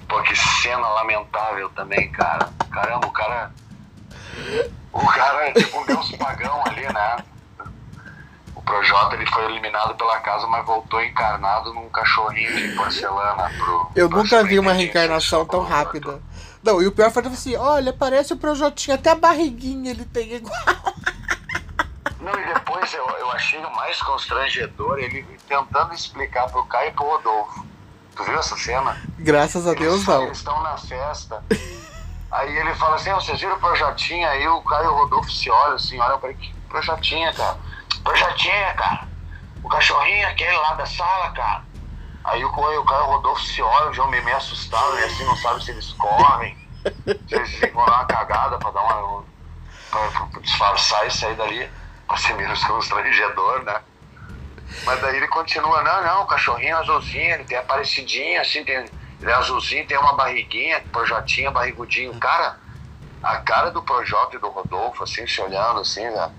Pô, 0.09 0.23
que 0.23 0.35
cena 0.35 0.89
lamentável 0.89 1.69
também, 1.77 2.11
cara. 2.11 2.51
Caramba, 2.71 3.07
o 3.07 3.11
cara. 3.11 3.53
O 4.95 5.07
cara 5.09 5.49
é 5.51 5.53
tipo 5.53 5.79
um 5.79 5.85
deus 5.85 6.11
pagão 6.13 6.63
ali, 6.65 6.91
né? 6.91 7.19
O 8.57 8.63
Projota 8.63 9.15
ele 9.15 9.27
foi 9.27 9.45
eliminado 9.45 9.95
pela 9.95 10.19
casa, 10.21 10.47
mas 10.47 10.65
voltou 10.65 11.05
encarnado 11.05 11.75
num 11.75 11.91
cachorrinho 11.91 12.57
de 12.57 12.75
porcelana 12.75 13.51
pro. 13.59 13.91
Eu 13.95 14.09
nunca 14.09 14.43
vi 14.43 14.59
uma 14.59 14.73
reencarnação 14.73 15.45
tão 15.45 15.63
rápida. 15.63 16.19
Não, 16.63 16.81
e 16.81 16.87
o 16.87 16.93
pior 16.93 17.11
foi 17.11 17.27
assim: 17.27 17.57
olha, 17.57 17.93
parece 17.93 18.33
o 18.33 18.39
Projotinho, 18.39 18.95
até 18.95 19.11
a 19.11 19.15
barriguinha 19.15 19.91
ele 19.91 20.07
tem 20.07 20.33
igual. 20.33 20.57
Não, 22.23 22.39
e 22.39 22.55
depois 22.55 22.95
eu, 22.95 23.05
eu 23.19 23.31
achei 23.33 23.59
o 23.59 23.75
mais 23.75 24.01
constrangedor 24.01 24.99
ele 25.01 25.25
tentando 25.49 25.93
explicar 25.93 26.49
pro 26.49 26.65
Caio 26.67 26.91
e 26.91 26.93
pro 26.93 27.05
Rodolfo. 27.05 27.67
Tu 28.15 28.23
viu 28.23 28.39
essa 28.39 28.57
cena? 28.57 28.97
Graças 29.19 29.67
a 29.67 29.75
Deus, 29.75 30.07
não. 30.07 30.23
Eles 30.23 30.39
estão 30.39 30.63
na 30.63 30.77
festa. 30.79 31.45
Aí 32.31 32.57
ele 32.57 32.75
fala 32.77 32.95
assim, 32.95 33.13
vocês 33.13 33.41
viram 33.41 33.57
o 33.57 33.59
Projotinha? 33.59 34.29
Aí 34.29 34.47
o 34.47 34.63
Caio 34.63 34.85
e 34.85 34.89
o 34.89 34.95
Rodolfo 34.95 35.31
se 35.33 35.51
olham 35.51 35.75
assim, 35.75 35.99
olham 35.99 36.19
pra 36.21 36.31
ele, 36.31 36.39
que 36.39 36.55
Projotinha, 36.69 37.33
cara? 37.35 37.59
Projotinha, 38.05 38.75
cara. 38.75 39.09
O 39.65 39.69
cachorrinho 39.69 40.29
aquele 40.29 40.57
lá 40.57 40.75
da 40.75 40.87
sala, 40.87 41.31
cara. 41.33 41.65
Aí 42.25 42.45
o 42.45 42.53
Caio, 42.53 42.67
o 42.67 42.71
e 42.71 42.79
o 42.79 43.07
Rodolfo 43.07 43.43
se 43.43 43.61
olham, 43.61 43.93
já 43.93 44.07
meio, 44.07 44.25
meio 44.25 44.37
assustados, 44.37 45.01
e 45.01 45.05
assim 45.05 45.25
não 45.25 45.37
sabe 45.39 45.65
se 45.65 45.73
eles 45.73 45.93
correm, 45.95 46.57
se 47.29 47.35
eles 47.35 47.73
vão 47.73 47.85
dar 47.85 47.97
uma 47.97 48.05
cagada 48.05 48.59
pra 48.59 48.71
dar 48.71 48.81
uma. 48.81 49.25
pra, 49.91 50.27
pra 50.27 50.41
disfarçar 50.41 51.07
e 51.07 51.11
sair 51.11 51.35
dali 51.35 51.82
pra 52.07 52.17
ser 52.17 52.35
constrangedor, 52.67 53.63
né? 53.65 53.81
Mas 54.85 55.01
daí 55.01 55.17
ele 55.17 55.29
continua, 55.29 55.83
não, 55.83 56.03
não, 56.03 56.23
o 56.23 56.27
cachorrinho 56.27 56.77
azulzinho, 56.79 57.35
ele 57.35 57.45
tem 57.45 57.59
a 57.59 57.63
parecidinha, 57.63 58.41
assim, 58.41 58.65
tem, 58.65 58.85
ele 59.21 59.31
é 59.31 59.35
azulzinho, 59.35 59.87
tem 59.87 59.99
uma 59.99 60.15
barriguinha, 60.15 60.83
projotinha, 60.91 61.51
barrigudinho. 61.51 62.19
Cara, 62.19 62.59
a 63.23 63.37
cara 63.37 63.71
do 63.71 63.83
Projota 63.83 64.37
e 64.37 64.39
do 64.39 64.49
Rodolfo, 64.49 65.05
assim, 65.05 65.27
se 65.27 65.41
olhando, 65.41 65.81
assim, 65.81 66.05
né? 66.05 66.31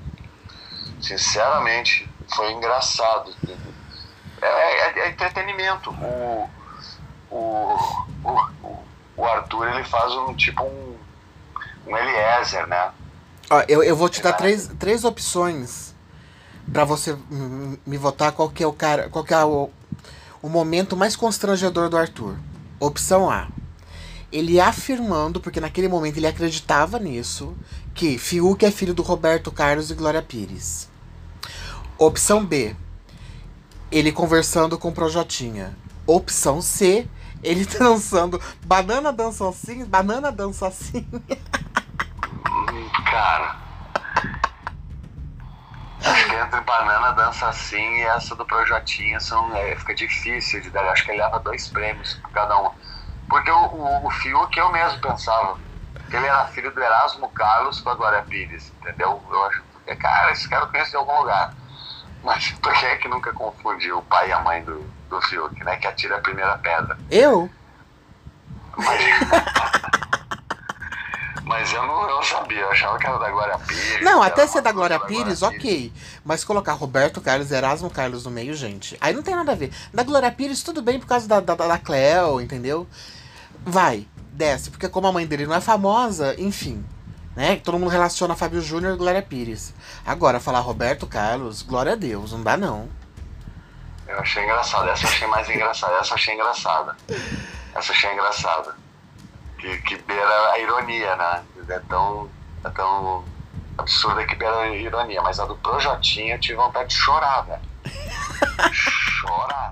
Sinceramente, 1.02 2.10
foi 2.36 2.52
engraçado. 2.52 3.34
É, 4.42 4.48
é, 4.48 5.00
é 5.00 5.10
entretenimento. 5.10 5.92
O, 5.92 6.50
o, 7.32 8.08
o, 8.24 8.84
o, 9.16 9.26
Arthur, 9.26 9.70
ele 9.70 9.84
faz 9.86 10.12
um 10.14 10.34
tipo 10.34 10.64
um, 10.64 10.98
um 11.88 11.98
Eliezer, 11.98 12.68
né? 12.68 12.92
Ó, 13.54 13.64
eu, 13.68 13.84
eu 13.84 13.96
vou 13.96 14.10
te 14.10 14.20
dar 14.20 14.34
três, 14.34 14.68
três 14.80 15.04
opções 15.04 15.94
para 16.72 16.84
você 16.84 17.16
me 17.86 17.98
votar 17.98 18.32
qual 18.32 18.50
que 18.50 18.64
é 18.64 18.68
o 18.68 18.74
cara, 18.74 19.10
qual 19.10 19.24
que 19.24 19.32
é 19.32 19.46
o, 19.46 19.70
o 20.42 20.50
momento 20.50 20.98
mais 20.98 21.16
constrangedor 21.16 21.88
do 21.88 21.96
Arthur. 21.96 22.36
Opção 22.80 23.30
A. 23.30 23.48
Ele 24.32 24.60
afirmando, 24.60 25.40
porque 25.40 25.60
naquele 25.60 25.88
momento 25.88 26.18
ele 26.18 26.26
acreditava 26.26 26.98
nisso, 26.98 27.56
que 27.94 28.18
Fiuk 28.18 28.66
é 28.66 28.72
filho 28.72 28.96
do 28.96 29.04
Roberto 29.04 29.52
Carlos 29.52 29.92
e 29.92 29.94
Glória 29.94 30.24
Pires. 30.24 30.90
Opção 31.96 32.44
B. 32.44 32.76
Ele 33.92 34.12
conversando 34.12 34.80
com 34.80 34.90
o 34.90 34.94
Projotinha. 34.94 35.78
Opção 36.08 36.60
C. 36.60 37.08
Ele 37.44 37.66
dançando. 37.78 38.42
Banana 38.66 39.14
dança 39.14 39.48
assim, 39.48 39.86
banana 39.86 40.32
dança 40.32 40.66
assim. 40.66 41.06
Cara. 43.10 43.56
Acho 46.04 46.28
que 46.28 46.36
entre 46.36 46.62
banana, 46.62 47.12
dança 47.14 47.48
assim 47.48 47.98
e 47.98 48.02
essa 48.04 48.36
do 48.36 48.46
Projotinha 48.46 49.20
são, 49.20 49.56
é, 49.56 49.76
fica 49.76 49.96
difícil 49.96 50.62
de 50.62 50.70
dar. 50.70 50.84
Acho 50.90 51.06
que 51.06 51.12
ele 51.12 51.22
leva 51.22 51.40
dois 51.40 51.70
prêmios 51.70 52.16
por 52.16 52.32
cada 52.32 52.58
um. 52.60 52.72
Porque 53.30 53.50
o, 53.50 53.66
o, 53.68 54.08
o 54.08 54.12
Fiuk 54.12 54.58
eu 54.58 54.72
mesmo 54.72 55.00
pensava 55.00 55.58
que 56.10 56.16
ele 56.16 56.28
era 56.28 56.46
filho 56.48 56.72
do 56.72 56.82
Erasmo 56.82 57.30
Carlos 57.30 57.80
com 57.80 57.90
a 57.90 57.96
Glória 57.96 58.22
Pires, 58.24 58.72
entendeu? 58.82 59.24
Eu 59.32 59.46
acho 59.46 59.64
que, 59.86 59.96
cara, 59.96 60.32
esse 60.32 60.48
cara 60.50 60.66
eu 60.66 60.70
conheço 60.70 60.96
em 60.96 61.00
algum 61.00 61.18
lugar. 61.20 61.54
Mas 62.24 62.52
por 62.62 62.74
que 62.74 62.86
é 62.86 62.98
que 62.98 63.08
nunca 63.08 63.32
confundiu 63.34 64.00
o 64.00 64.04
pai 64.04 64.30
e 64.30 64.34
a 64.34 64.40
mãe 64.40 64.64
do, 64.64 64.82
do 65.10 65.22
Fiuk, 65.22 65.64
né? 65.64 65.78
Que 65.78 65.88
atira 65.88 66.18
a 66.18 66.22
primeira 66.22 66.58
pedra. 66.58 66.98
Eu? 67.10 67.50
Mas... 68.78 69.04
Mas 71.54 71.72
eu 71.72 71.86
não, 71.86 72.10
eu 72.10 72.24
sabia, 72.24 72.62
eu 72.62 72.72
achava 72.72 72.98
que 72.98 73.06
era 73.06 73.20
da 73.20 73.30
Glória 73.30 73.60
Pires. 73.60 74.02
Não, 74.02 74.24
até 74.24 74.48
ser 74.48 74.60
da 74.62 74.72
Glória 74.72 75.00
Pires, 75.00 75.42
da 75.42 75.50
Glória 75.50 75.60
ok. 75.60 75.92
Pires. 75.92 76.20
Mas 76.26 76.44
colocar 76.44 76.74
Roberto 76.74 77.22
Carlos 77.22 77.52
e 77.52 77.54
Erasmo 77.54 77.92
Carlos 77.92 78.26
no 78.26 78.32
meio, 78.32 78.56
gente. 78.56 78.98
Aí 79.00 79.14
não 79.14 79.22
tem 79.22 79.36
nada 79.36 79.52
a 79.52 79.56
ver. 79.56 79.72
Da 79.94 80.02
Glória 80.02 80.32
Pires, 80.32 80.64
tudo 80.64 80.82
bem 80.82 81.00
por 81.00 81.06
causa 81.06 81.28
da, 81.28 81.40
da, 81.40 81.54
da 81.54 81.78
Cleo, 81.78 82.42
entendeu? 82.42 82.88
Vai, 83.64 84.08
desce, 84.32 84.72
porque 84.72 84.90
como 84.90 85.06
a 85.06 85.12
mãe 85.12 85.28
dele 85.28 85.46
não 85.46 85.54
é 85.54 85.62
famosa, 85.62 86.34
enfim. 86.40 86.84
Né? 87.36 87.58
Todo 87.58 87.78
mundo 87.78 87.92
relaciona 87.92 88.36
Fábio 88.36 88.60
Júnior 88.60 88.96
e 88.96 88.98
Glória 88.98 89.22
Pires. 89.22 89.76
Agora, 90.04 90.40
falar 90.40 90.60
Roberto 90.60 91.06
Carlos, 91.06 91.62
glória 91.62 91.92
a 91.92 91.96
Deus, 91.96 92.32
não 92.32 92.42
dá 92.42 92.58
não. 92.58 92.90
Eu 94.08 94.18
achei 94.18 94.44
engraçado, 94.44 94.90
essa 94.90 95.06
eu 95.06 95.10
achei 95.10 95.28
mais 95.28 95.48
engraçada, 95.48 96.00
essa 96.00 96.10
eu 96.10 96.16
achei 96.16 96.34
engraçada. 96.34 96.98
Essa 97.76 97.92
eu 97.92 97.96
achei 97.96 98.12
engraçada 98.12 98.83
que, 99.64 99.78
que 99.78 99.98
beira 100.04 100.52
a 100.52 100.60
ironia, 100.60 101.16
né? 101.16 101.44
É 101.70 101.80
tão, 101.88 102.30
é 102.64 102.70
tão 102.70 103.24
absurda 103.78 104.26
que 104.26 104.36
beira 104.36 104.60
a 104.60 104.70
ironia. 104.70 105.22
Mas 105.22 105.40
a 105.40 105.46
do 105.46 105.56
Projotinha 105.56 106.36
eu 106.36 106.40
tive 106.40 106.56
vontade 106.56 106.90
de 106.90 106.96
chorar, 106.96 107.42
velho. 107.44 107.62
chorar. 108.74 109.70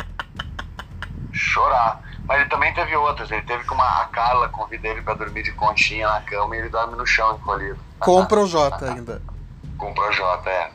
Chorar. 1.34 2.02
Mas 2.26 2.40
ele 2.40 2.50
também 2.50 2.74
teve 2.74 2.96
outras. 2.96 3.30
Ele 3.30 3.42
teve 3.42 3.66
que 3.66 3.74
uma, 3.74 4.02
a 4.02 4.06
Carla 4.06 4.48
convida 4.48 4.88
ele 4.88 5.02
pra 5.02 5.14
dormir 5.14 5.44
de 5.44 5.52
conchinha 5.52 6.08
na 6.08 6.22
cama 6.22 6.56
e 6.56 6.60
ele 6.60 6.70
dorme 6.70 6.96
no 6.96 7.06
chão 7.06 7.36
encolhido. 7.36 7.80
Com 8.00 8.22
o 8.22 8.26
Projota 8.26 8.94
ainda. 8.94 9.22
Com 9.78 9.92
o 9.92 9.94
Projota, 9.94 10.50
é. 10.50 10.72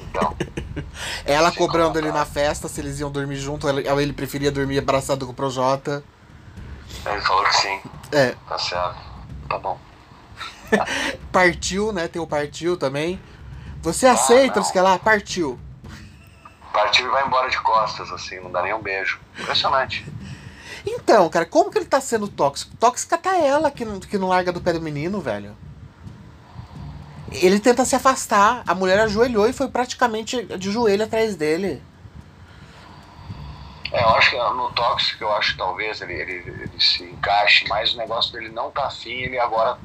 Então. 0.00 0.36
Ela 1.24 1.52
cobrando 1.52 1.98
ele 1.98 2.10
na 2.10 2.24
festa 2.24 2.68
se 2.68 2.80
eles 2.80 3.00
iam 3.00 3.10
dormir 3.10 3.36
junto, 3.36 3.68
ele, 3.68 3.88
ele 3.88 4.12
preferia 4.12 4.50
dormir 4.50 4.78
abraçado 4.78 5.24
com 5.24 5.32
o 5.32 5.34
Projota. 5.34 6.02
Ele 7.06 7.20
falou 7.20 7.44
que 7.44 7.56
sim. 7.56 7.80
É. 8.12 8.34
Tá 8.48 8.58
certo. 8.58 8.98
Tá 9.48 9.58
bom. 9.58 9.78
partiu, 11.30 11.92
né? 11.92 12.08
Tem 12.08 12.20
o 12.20 12.26
partiu 12.26 12.76
também. 12.76 13.20
Você 13.82 14.06
ah, 14.06 14.12
aceita, 14.12 14.60
que 14.60 14.80
lá? 14.80 14.98
Partiu. 14.98 15.58
Partiu 16.72 17.06
e 17.06 17.10
vai 17.10 17.26
embora 17.26 17.48
de 17.48 17.58
costas, 17.60 18.10
assim, 18.10 18.40
não 18.40 18.50
dá 18.50 18.62
nem 18.62 18.74
um 18.74 18.82
beijo. 18.82 19.18
Impressionante. 19.38 20.04
Então, 20.84 21.28
cara, 21.28 21.46
como 21.46 21.70
que 21.70 21.78
ele 21.78 21.86
tá 21.86 22.00
sendo 22.00 22.28
tóxico? 22.28 22.76
Tóxica 22.76 23.16
tá 23.16 23.36
ela 23.36 23.70
que 23.70 23.84
não, 23.84 23.98
que 23.98 24.18
não 24.18 24.28
larga 24.28 24.52
do 24.52 24.60
pé 24.60 24.72
do 24.72 24.80
menino, 24.80 25.20
velho. 25.20 25.56
Ele 27.32 27.58
tenta 27.58 27.84
se 27.84 27.96
afastar. 27.96 28.62
A 28.66 28.74
mulher 28.74 28.98
ajoelhou 29.00 29.48
e 29.48 29.52
foi 29.52 29.68
praticamente 29.68 30.44
de 30.44 30.70
joelho 30.70 31.04
atrás 31.04 31.34
dele. 31.34 31.82
É, 33.96 34.02
eu 34.02 34.10
acho 34.10 34.30
que 34.30 34.36
no 34.36 34.70
tóxico, 34.72 35.24
eu 35.24 35.32
acho 35.32 35.52
que 35.52 35.58
talvez 35.58 36.02
ele, 36.02 36.12
ele, 36.12 36.32
ele 36.32 36.70
se 36.78 37.02
encaixe, 37.02 37.64
mas 37.66 37.94
o 37.94 37.96
negócio 37.96 38.30
dele 38.30 38.50
não 38.50 38.70
tá 38.70 38.88
afim, 38.88 39.22
ele 39.22 39.38
agora 39.38 39.78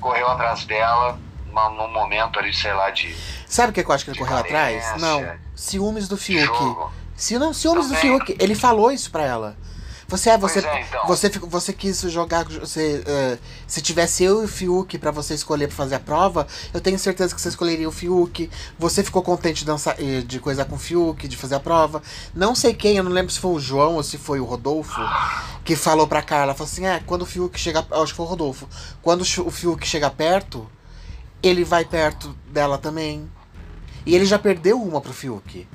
correu 0.00 0.26
atrás 0.26 0.64
dela 0.64 1.16
num 1.46 1.88
momento 1.92 2.40
ali, 2.40 2.52
sei 2.52 2.72
lá, 2.72 2.90
de. 2.90 3.14
Sabe 3.46 3.70
o 3.70 3.72
que 3.72 3.88
eu 3.88 3.94
acho 3.94 4.04
que 4.04 4.10
ele 4.10 4.18
correu 4.18 4.38
atrás? 4.38 5.00
Não. 5.00 5.24
Ciúmes 5.54 6.08
do 6.08 6.16
Fiuk. 6.16 6.90
Se 7.14 7.38
não, 7.38 7.52
ciúmes 7.52 7.86
Também. 7.86 8.18
do 8.18 8.24
Fiuk. 8.24 8.36
Ele 8.40 8.54
falou 8.56 8.90
isso 8.90 9.10
pra 9.12 9.24
ela. 9.24 9.56
Você, 10.10 10.30
é, 10.30 10.36
você, 10.36 10.58
é, 10.58 10.82
então. 10.82 11.06
você, 11.06 11.28
você 11.28 11.72
quis 11.72 12.00
jogar. 12.02 12.44
Você, 12.44 13.04
uh, 13.06 13.38
se 13.66 13.80
tivesse 13.80 14.24
eu 14.24 14.42
e 14.42 14.44
o 14.44 14.48
Fiuk 14.48 14.98
para 14.98 15.12
você 15.12 15.34
escolher 15.34 15.68
pra 15.68 15.76
fazer 15.76 15.94
a 15.94 16.00
prova, 16.00 16.48
eu 16.74 16.80
tenho 16.80 16.98
certeza 16.98 17.32
que 17.32 17.40
você 17.40 17.48
escolheria 17.48 17.88
o 17.88 17.92
Fiuk. 17.92 18.50
Você 18.76 19.04
ficou 19.04 19.22
contente 19.22 19.60
de, 19.60 19.66
dançar, 19.66 19.96
de 19.96 20.40
coisar 20.40 20.64
com 20.64 20.74
o 20.74 20.78
Fiuk, 20.78 21.28
de 21.28 21.36
fazer 21.36 21.54
a 21.54 21.60
prova. 21.60 22.02
Não 22.34 22.56
sei 22.56 22.74
quem, 22.74 22.96
eu 22.96 23.04
não 23.04 23.12
lembro 23.12 23.32
se 23.32 23.38
foi 23.38 23.52
o 23.52 23.60
João 23.60 23.94
ou 23.94 24.02
se 24.02 24.18
foi 24.18 24.40
o 24.40 24.44
Rodolfo, 24.44 25.00
que 25.64 25.76
falou 25.76 26.08
pra 26.08 26.22
Carla: 26.22 26.54
falou 26.54 26.70
assim, 26.70 26.84
é, 26.84 27.00
quando 27.06 27.22
o 27.22 27.26
Fiuk 27.26 27.58
chega. 27.58 27.86
Acho 27.92 28.12
que 28.12 28.16
foi 28.16 28.26
o 28.26 28.28
Rodolfo. 28.28 28.68
Quando 29.00 29.20
o 29.22 29.50
Fiuk 29.50 29.86
chega 29.86 30.10
perto, 30.10 30.68
ele 31.40 31.62
vai 31.62 31.84
perto 31.84 32.36
dela 32.48 32.78
também. 32.78 33.30
E 34.04 34.14
ele 34.16 34.26
já 34.26 34.40
perdeu 34.40 34.82
uma 34.82 35.00
pro 35.00 35.12
Fiuk. 35.12 35.68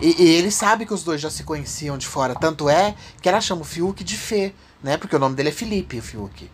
E, 0.00 0.22
e, 0.22 0.34
ele 0.36 0.50
sabe 0.50 0.84
que 0.84 0.92
os 0.92 1.02
dois 1.02 1.20
já 1.20 1.30
se 1.30 1.42
conheciam 1.42 1.96
de 1.96 2.06
fora. 2.06 2.34
Tanto 2.34 2.68
é 2.68 2.94
que 3.20 3.28
ela 3.28 3.40
chama 3.40 3.62
o 3.62 3.64
Fiuk 3.64 4.04
de 4.04 4.16
Fê, 4.16 4.54
né? 4.82 4.96
Porque 4.96 5.16
o 5.16 5.18
nome 5.18 5.34
dele 5.34 5.48
é 5.48 5.52
Felipe, 5.52 5.98
o 5.98 6.02
Fiuk. 6.02 6.50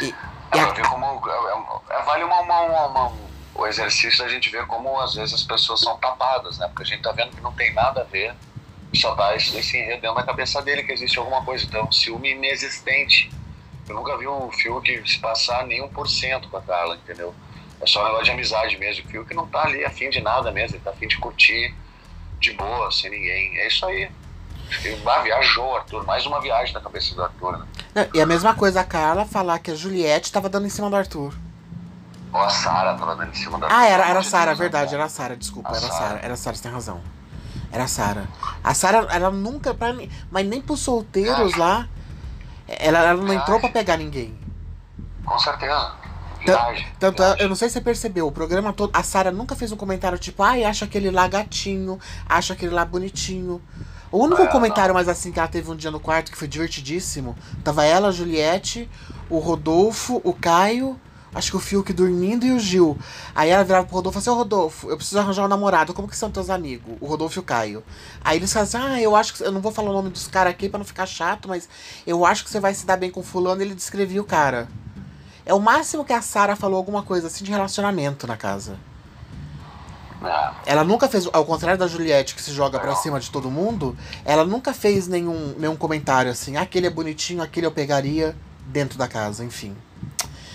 E, 0.00 0.14
é, 0.52 0.60
a... 0.60 0.88
como, 0.88 1.04
é, 1.28 1.98
é, 1.98 2.02
vale 2.02 2.24
uma, 2.24 2.40
uma, 2.40 2.86
uma, 2.86 3.12
o 3.54 3.66
exercício 3.66 4.18
da 4.20 4.28
gente 4.28 4.50
ver 4.50 4.66
como 4.66 5.00
às 5.00 5.14
vezes 5.14 5.34
as 5.34 5.42
pessoas 5.42 5.80
são 5.80 5.96
tapadas, 5.98 6.58
né? 6.58 6.68
Porque 6.68 6.84
a 6.84 6.86
gente 6.86 7.02
tá 7.02 7.10
vendo 7.10 7.34
que 7.34 7.42
não 7.42 7.52
tem 7.52 7.74
nada 7.74 8.02
a 8.02 8.04
ver, 8.04 8.34
só 8.94 9.16
tá 9.16 9.34
esse, 9.34 9.56
esse 9.56 9.76
enredo 9.76 10.14
da 10.14 10.22
cabeça 10.22 10.62
dele 10.62 10.84
que 10.84 10.92
existe 10.92 11.18
alguma 11.18 11.44
coisa. 11.44 11.64
Então, 11.64 11.90
ciúme 11.90 12.30
inexistente. 12.30 13.30
Eu 13.88 13.96
nunca 13.96 14.16
vi 14.16 14.26
o 14.26 14.50
Fiuk 14.52 15.02
se 15.10 15.18
passar 15.18 15.66
nem 15.66 15.82
um 15.82 15.88
por 15.88 16.08
cento 16.08 16.48
com 16.48 16.56
a 16.56 16.62
Carla, 16.62 16.94
entendeu? 16.96 17.34
É 17.80 17.86
só 17.86 18.02
um 18.02 18.04
negócio 18.04 18.26
de 18.26 18.30
amizade 18.30 18.76
mesmo. 18.76 19.04
O 19.04 19.08
Fiuk 19.08 19.34
não 19.34 19.46
tá 19.46 19.62
ali 19.64 19.84
afim 19.84 20.08
de 20.10 20.20
nada 20.20 20.52
mesmo, 20.52 20.76
ele 20.76 20.84
tá 20.84 20.90
afim 20.90 21.08
de 21.08 21.18
curtir 21.18 21.74
de 22.40 22.52
boa, 22.52 22.90
sem 22.90 23.10
ninguém. 23.10 23.58
É 23.58 23.68
isso 23.68 23.84
aí. 23.86 24.10
Ah, 25.06 25.22
viajou, 25.22 25.76
Arthur. 25.76 26.04
Mais 26.04 26.26
uma 26.26 26.40
viagem 26.40 26.74
na 26.74 26.80
cabeça 26.80 27.14
do 27.14 27.22
Arthur, 27.22 27.58
né? 27.58 28.08
e 28.12 28.20
a 28.20 28.26
mesma 28.26 28.54
coisa 28.54 28.80
a 28.80 28.84
Carla 28.84 29.24
falar 29.24 29.58
que 29.58 29.70
a 29.70 29.74
Juliette 29.74 30.30
tava 30.30 30.48
dando 30.48 30.66
em 30.66 30.70
cima 30.70 30.90
do 30.90 30.96
Arthur. 30.96 31.34
Ou 32.32 32.40
a 32.40 32.50
Sara 32.50 32.94
tava 32.94 33.16
dando 33.16 33.30
em 33.30 33.34
cima 33.34 33.58
do 33.58 33.64
Arthur. 33.64 33.78
Ah, 33.78 33.86
era, 33.86 34.08
era 34.08 34.18
a 34.18 34.22
Sara, 34.22 34.54
verdade, 34.54 34.94
era 34.94 35.04
a 35.04 35.08
Sara, 35.08 35.36
desculpa, 35.36 35.70
a 35.70 35.76
era 35.76 35.86
a 35.86 35.90
Sara. 35.90 36.20
Era 36.22 36.34
a 36.34 36.36
Sara, 36.36 36.56
você 36.56 36.62
tem 36.62 36.72
razão. 36.72 37.00
Era 37.72 37.84
a 37.84 37.88
Sara. 37.88 38.28
A 38.62 38.74
Sara, 38.74 39.06
ela 39.10 39.30
nunca, 39.30 39.72
pra, 39.72 39.94
mas 40.30 40.46
nem 40.46 40.60
pros 40.60 40.80
solteiros 40.80 41.56
lá, 41.56 41.88
ela, 42.66 42.98
ela 42.98 43.14
não 43.14 43.32
entrou 43.32 43.58
pra 43.58 43.70
pegar 43.70 43.96
ninguém. 43.96 44.38
Com 45.24 45.38
certeza. 45.38 45.92
Tanto, 46.98 47.22
é, 47.22 47.36
eu 47.40 47.48
não 47.48 47.56
sei 47.56 47.68
se 47.68 47.74
você 47.74 47.80
percebeu, 47.80 48.26
o 48.26 48.32
programa 48.32 48.72
todo. 48.72 48.90
A 48.92 49.02
Sara 49.02 49.30
nunca 49.30 49.54
fez 49.54 49.72
um 49.72 49.76
comentário 49.76 50.18
tipo, 50.18 50.42
ai, 50.42 50.64
acha 50.64 50.84
aquele 50.84 51.10
lá 51.10 51.26
gatinho, 51.28 51.98
acha 52.28 52.52
aquele 52.52 52.72
lá 52.72 52.84
bonitinho. 52.84 53.60
O 54.10 54.18
único 54.18 54.42
é, 54.42 54.46
comentário 54.46 54.94
mais 54.94 55.08
assim 55.08 55.30
que 55.30 55.38
ela 55.38 55.48
teve 55.48 55.70
um 55.70 55.76
dia 55.76 55.90
no 55.90 56.00
quarto, 56.00 56.30
que 56.32 56.38
foi 56.38 56.48
divertidíssimo, 56.48 57.36
tava 57.62 57.84
ela, 57.84 58.08
a 58.08 58.12
Juliette, 58.12 58.88
o 59.28 59.38
Rodolfo, 59.38 60.20
o 60.24 60.32
Caio, 60.32 60.98
acho 61.34 61.50
que 61.50 61.56
o 61.58 61.60
Fiuk 61.60 61.92
dormindo 61.92 62.46
e 62.46 62.52
o 62.52 62.58
Gil. 62.58 62.96
Aí 63.34 63.50
ela 63.50 63.62
virava 63.64 63.84
pro 63.84 63.96
Rodolfo 63.96 64.18
e 64.18 64.22
falou 64.22 64.36
assim, 64.36 64.40
ô 64.40 64.42
Rodolfo, 64.42 64.90
eu 64.90 64.96
preciso 64.96 65.18
arranjar 65.18 65.44
um 65.44 65.48
namorado, 65.48 65.92
como 65.92 66.08
que 66.08 66.16
são 66.16 66.30
teus 66.30 66.48
amigos? 66.48 66.96
O 67.00 67.06
Rodolfo 67.06 67.38
e 67.38 67.40
o 67.40 67.42
Caio. 67.42 67.84
Aí 68.24 68.38
eles 68.38 68.50
falaram 68.50 68.68
assim, 68.68 68.94
ah, 68.94 69.02
eu 69.02 69.14
acho 69.14 69.34
que. 69.34 69.42
Eu 69.42 69.52
não 69.52 69.60
vou 69.60 69.72
falar 69.72 69.90
o 69.90 69.92
nome 69.92 70.08
dos 70.08 70.26
caras 70.26 70.52
aqui 70.52 70.70
para 70.70 70.78
não 70.78 70.86
ficar 70.86 71.04
chato, 71.04 71.46
mas 71.46 71.68
eu 72.06 72.24
acho 72.24 72.44
que 72.44 72.50
você 72.50 72.60
vai 72.60 72.72
se 72.72 72.86
dar 72.86 72.96
bem 72.96 73.10
com 73.10 73.22
fulano, 73.22 73.60
ele 73.60 73.74
descrevia 73.74 74.22
o 74.22 74.24
cara. 74.24 74.68
É 75.48 75.54
o 75.54 75.58
máximo 75.58 76.04
que 76.04 76.12
a 76.12 76.20
Sara 76.20 76.54
falou 76.54 76.76
alguma 76.76 77.02
coisa 77.02 77.28
assim 77.28 77.42
de 77.42 77.50
relacionamento 77.50 78.26
na 78.26 78.36
casa. 78.36 78.78
É. 80.22 80.72
Ela 80.72 80.84
nunca 80.84 81.08
fez, 81.08 81.26
ao 81.32 81.46
contrário 81.46 81.78
da 81.78 81.86
Juliette 81.86 82.34
que 82.34 82.42
se 82.42 82.52
joga 82.52 82.78
para 82.78 82.94
cima 82.96 83.18
de 83.18 83.30
todo 83.30 83.50
mundo, 83.50 83.96
ela 84.26 84.44
nunca 84.44 84.74
fez 84.74 85.08
nenhum, 85.08 85.54
nenhum 85.56 85.74
comentário 85.74 86.30
assim, 86.30 86.58
aquele 86.58 86.86
é 86.86 86.90
bonitinho, 86.90 87.42
aquele 87.42 87.64
eu 87.64 87.72
pegaria 87.72 88.36
dentro 88.66 88.98
da 88.98 89.08
casa, 89.08 89.42
enfim. 89.42 89.74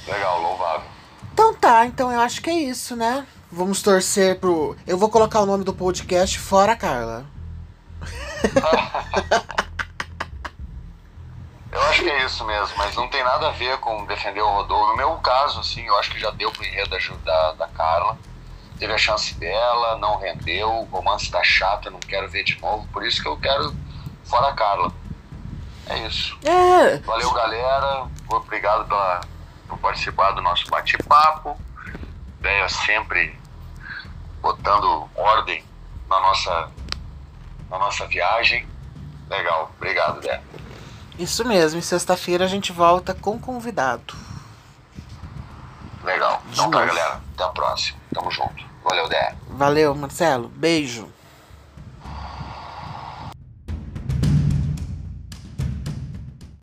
Legal, 0.07 0.39
louvável. 0.39 0.87
Então 1.33 1.55
tá, 1.55 1.87
então 1.87 2.11
eu 2.11 2.19
acho 2.19 2.39
que 2.39 2.51
é 2.51 2.53
isso, 2.53 2.95
né? 2.95 3.25
Vamos 3.51 3.81
torcer 3.81 4.39
pro. 4.39 4.77
Eu 4.85 4.99
vou 4.99 5.09
colocar 5.09 5.39
o 5.39 5.45
nome 5.47 5.63
do 5.63 5.73
podcast 5.73 6.37
fora 6.37 6.75
Carla. 6.75 7.25
Eu 11.73 11.81
acho 11.89 12.03
que 12.03 12.09
é 12.09 12.23
isso 12.23 12.45
mesmo, 12.45 12.77
mas 12.77 12.95
não 12.95 13.07
tem 13.07 13.23
nada 13.23 13.47
a 13.47 13.51
ver 13.51 13.79
com 13.79 14.05
defender 14.05 14.41
o 14.41 14.47
Rodolfo. 14.47 14.91
No 14.91 14.95
meu 14.95 15.15
caso, 15.17 15.59
assim, 15.59 15.83
eu 15.87 15.97
acho 15.97 16.11
que 16.11 16.19
já 16.19 16.29
deu 16.29 16.51
pro 16.51 16.63
enredo 16.63 16.95
da, 17.25 17.53
da 17.53 17.67
Carla. 17.67 18.15
Teve 18.77 18.93
a 18.93 18.97
chance 18.97 19.33
dela, 19.35 19.97
não 19.97 20.19
rendeu, 20.19 20.69
o 20.69 20.83
romance 20.83 21.31
tá 21.31 21.43
chato, 21.43 21.87
eu 21.87 21.91
não 21.93 21.99
quero 21.99 22.29
ver 22.29 22.43
de 22.43 22.61
novo. 22.61 22.87
Por 22.93 23.03
isso 23.03 23.23
que 23.23 23.27
eu 23.27 23.35
quero 23.37 23.75
fora 24.23 24.49
a 24.49 24.53
Carla. 24.53 24.93
É 25.87 25.97
isso. 26.05 26.37
É. 26.43 26.97
Valeu, 26.97 27.31
galera. 27.33 28.05
Obrigado 28.29 28.87
pela, 28.87 29.21
por 29.67 29.79
participar 29.79 30.31
do 30.33 30.41
nosso 30.41 30.69
bate-papo. 30.69 31.59
Ideia 32.39 32.69
sempre 32.69 33.35
botando 34.39 35.09
ordem 35.15 35.65
na 36.07 36.19
nossa, 36.19 36.71
na 37.67 37.79
nossa 37.79 38.05
viagem. 38.05 38.67
Legal. 39.27 39.71
Obrigado, 39.75 40.21
Dé. 40.21 40.39
Isso 41.17 41.45
mesmo, 41.45 41.79
e 41.79 41.83
sexta-feira 41.83 42.45
a 42.45 42.47
gente 42.47 42.71
volta 42.71 43.13
com 43.13 43.37
convidado. 43.39 44.15
Legal. 46.03 46.41
então 46.51 46.69
tá, 46.69 46.85
galera. 46.85 47.21
Até 47.35 47.43
a 47.43 47.49
próxima. 47.49 47.97
Tamo 48.13 48.29
junto. 48.31 48.65
Valeu, 48.83 49.07
Dé. 49.07 49.35
Valeu, 49.49 49.95
Marcelo. 49.95 50.49
Beijo. 50.49 51.12